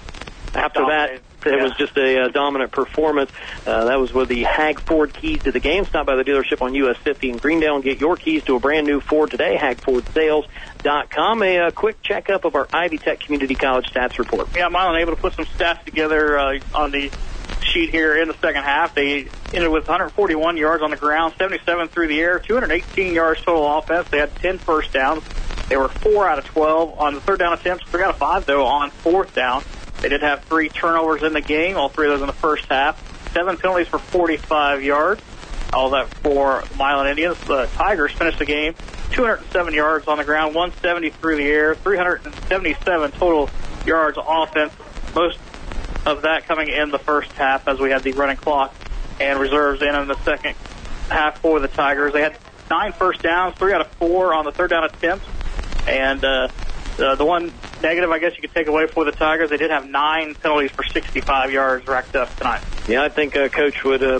[0.53, 1.21] after Dominated.
[1.41, 1.63] that, it Yeah.
[1.63, 3.29] was just a uh, dominant performance.
[3.67, 5.85] Uh, that was with the Heg Ford keys to the game.
[5.85, 8.59] Stop by the dealership on US 50 in Greendale and get your keys to a
[8.59, 9.55] brand new Ford today.
[9.57, 11.43] HegFordSales.com.
[11.43, 14.47] A uh, quick checkup of our Ivy Tech Community College stats report.
[14.55, 17.11] Yeah, Milan able to put some stats together uh, on the
[17.61, 18.95] sheet here in the second half.
[18.95, 23.77] They ended with 141 yards on the ground, 77 through the air, 218 yards total
[23.77, 24.09] offense.
[24.09, 25.23] They had 10 first downs.
[25.69, 28.45] They were 4 out of 12 on the third down attempts, 3 out of 5,
[28.45, 29.63] though, on fourth down.
[30.01, 32.65] They did have three turnovers in the game, all three of those in the first
[32.65, 33.01] half.
[33.33, 35.21] Seven penalties for 45 yards.
[35.73, 37.39] All that for Milan Indians.
[37.41, 38.75] The Tigers finished the game
[39.11, 43.49] 207 yards on the ground, 170 through the air, 377 total
[43.85, 44.73] yards offense.
[45.15, 45.39] Most
[46.05, 48.73] of that coming in the first half as we had the running clock
[49.19, 50.55] and reserves in in the second
[51.09, 52.13] half for the Tigers.
[52.13, 52.37] They had
[52.69, 55.25] nine first downs, three out of four on the third down attempts.
[55.87, 56.47] And uh,
[56.97, 57.51] the, the one
[57.81, 60.71] negative, I guess you could take away for the Tigers, they did have nine penalties
[60.71, 62.61] for 65 yards racked up tonight.
[62.87, 64.19] Yeah, I think uh, Coach would uh,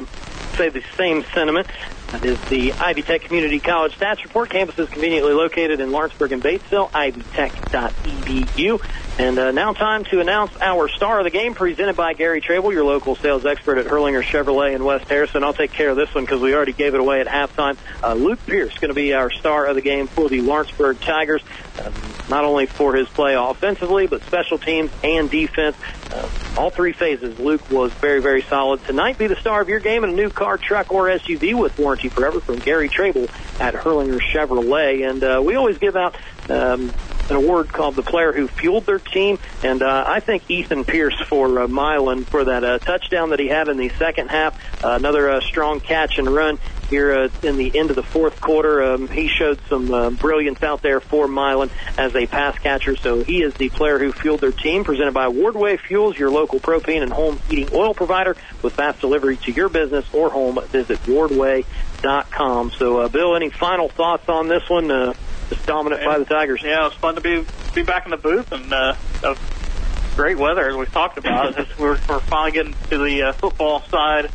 [0.56, 1.68] say the same sentiment.
[2.12, 4.50] That is the Ivy Tech Community College Stats Report.
[4.50, 8.82] Campus is conveniently located in Lawrenceburg and Batesville, ivytech.edu.
[9.18, 12.74] And uh, now time to announce our star of the game, presented by Gary Trable,
[12.74, 15.42] your local sales expert at Hurlinger Chevrolet in West Harrison.
[15.42, 17.78] I'll take care of this one because we already gave it away at halftime.
[18.04, 21.42] Uh, Luke Pierce going to be our star of the game for the Lawrenceburg Tigers,
[21.80, 21.92] uh,
[22.30, 25.78] not only for his play offensively, but special teams and defense.
[26.12, 28.84] Uh, all three phases, Luke was very, very solid.
[28.84, 31.80] Tonight, be the star of your game in a new car, truck, or SUV with
[31.80, 33.30] warranty forever from Gary Trable
[33.62, 35.10] at Hurlinger Chevrolet.
[35.10, 36.18] And uh, we always give out
[36.50, 36.92] um,
[37.30, 39.40] an award called the player who fueled their team.
[39.64, 43.48] And uh, I think Ethan Pierce for uh, Milan for that uh, touchdown that he
[43.48, 44.84] had in the second half.
[44.84, 48.40] Uh, another uh, strong catch and run here uh, in the end of the fourth
[48.40, 48.84] quarter.
[48.84, 52.96] Um, he showed some uh, brilliance out there for Milan as a pass catcher.
[52.96, 54.84] So he is the player who fueled their team.
[54.84, 59.38] Presented by Wardway Fuels, your local propane and home heating oil provider with fast delivery
[59.38, 60.60] to your business or home.
[60.68, 62.72] Visit wardway.com.
[62.72, 64.92] So, uh, Bill, any final thoughts on this one?
[64.92, 65.14] Uh,
[65.50, 66.62] just dominant by the Tigers.
[66.64, 70.38] Yeah, it was fun to be be back in the booth and uh, of great
[70.38, 71.58] weather as we've talked about.
[71.60, 74.32] It's- we're, we're finally getting to the uh, football side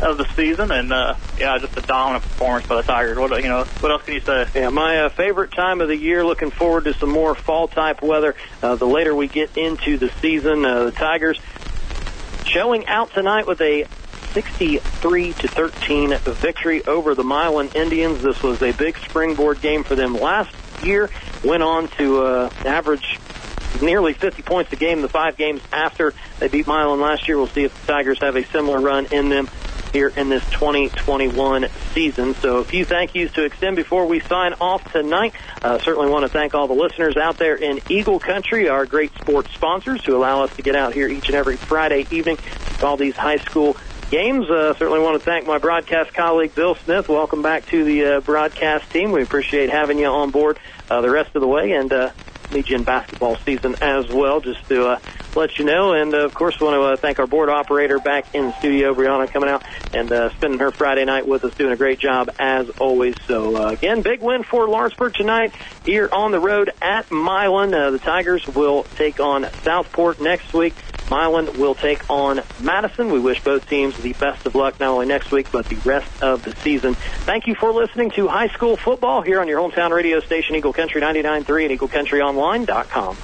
[0.00, 3.18] of the season, and uh, yeah, just a dominant performance by the Tigers.
[3.18, 3.64] What you know?
[3.80, 4.46] What else can you say?
[4.54, 6.24] Yeah, my uh, favorite time of the year.
[6.24, 8.34] Looking forward to some more fall type weather.
[8.62, 11.40] Uh, the later we get into the season, uh, the Tigers
[12.44, 13.86] showing out tonight with a
[14.38, 18.22] 63 to 13 victory over the Milan Indians.
[18.22, 21.10] This was a big springboard game for them last year.
[21.42, 23.18] Went on to uh, average
[23.82, 27.36] nearly 50 points a game the five games after they beat Milan last year.
[27.36, 29.48] We'll see if the Tigers have a similar run in them
[29.92, 32.34] here in this 2021 season.
[32.36, 35.34] So a few thank yous to extend before we sign off tonight.
[35.62, 39.12] Uh, certainly want to thank all the listeners out there in Eagle Country, our great
[39.14, 42.38] sports sponsors who allow us to get out here each and every Friday evening
[42.78, 43.76] to all these high school
[44.10, 44.50] games.
[44.50, 47.08] Uh, certainly want to thank my broadcast colleague Bill Smith.
[47.08, 49.12] Welcome back to the uh, broadcast team.
[49.12, 50.58] We appreciate having you on board
[50.90, 52.10] uh, the rest of the way and uh,
[52.50, 54.40] need you in basketball season as well.
[54.40, 54.98] Just to uh,
[55.34, 58.34] let you know, and uh, of course, want to uh, thank our board operator back
[58.34, 59.62] in studio, Brianna, coming out
[59.94, 63.14] and uh, spending her Friday night with us, doing a great job as always.
[63.26, 65.52] So uh, again, big win for Lawrenceburg tonight
[65.84, 67.74] here on the road at Milan.
[67.74, 70.74] Uh, the Tigers will take on Southport next week.
[71.10, 73.10] Milan will take on Madison.
[73.10, 76.22] We wish both teams the best of luck not only next week but the rest
[76.22, 76.94] of the season.
[76.94, 80.72] Thank you for listening to high school football here on your hometown radio station, Eagle
[80.72, 83.16] Country 99.3 and EagleCountryOnline.com.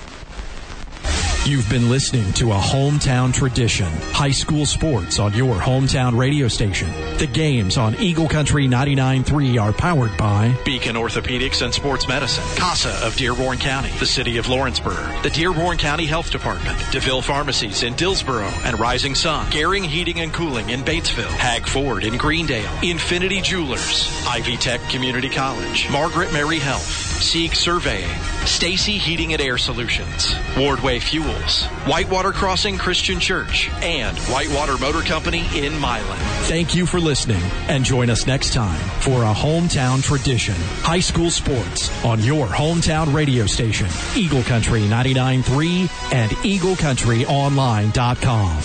[1.47, 3.85] You've been listening to a hometown tradition.
[4.15, 6.91] High school sports on your hometown radio station.
[7.19, 13.07] The games on Eagle Country 99.3 are powered by Beacon Orthopedics and Sports Medicine, CASA
[13.07, 17.93] of Dearborn County, the City of Lawrenceburg, the Dearborn County Health Department, DeVille Pharmacies in
[17.93, 23.43] Dillsboro and Rising Sun, Garing Heating and Cooling in Batesville, Heg Ford in Greendale, Infinity
[23.43, 26.89] Jewelers, Ivy Tech Community College, Margaret Mary Health,
[27.23, 28.09] Sieg Surveying,
[28.47, 31.01] Stacy Heating and Air Solutions, Wardway
[31.35, 36.19] Fuels, Whitewater Crossing Christian Church, and Whitewater Motor Company in Milan.
[36.45, 40.57] Thank you for listening and join us next time for a hometown tradition.
[40.83, 48.63] High school sports on your hometown radio station, Eagle Country 99.3 and EagleCountryOnline.com.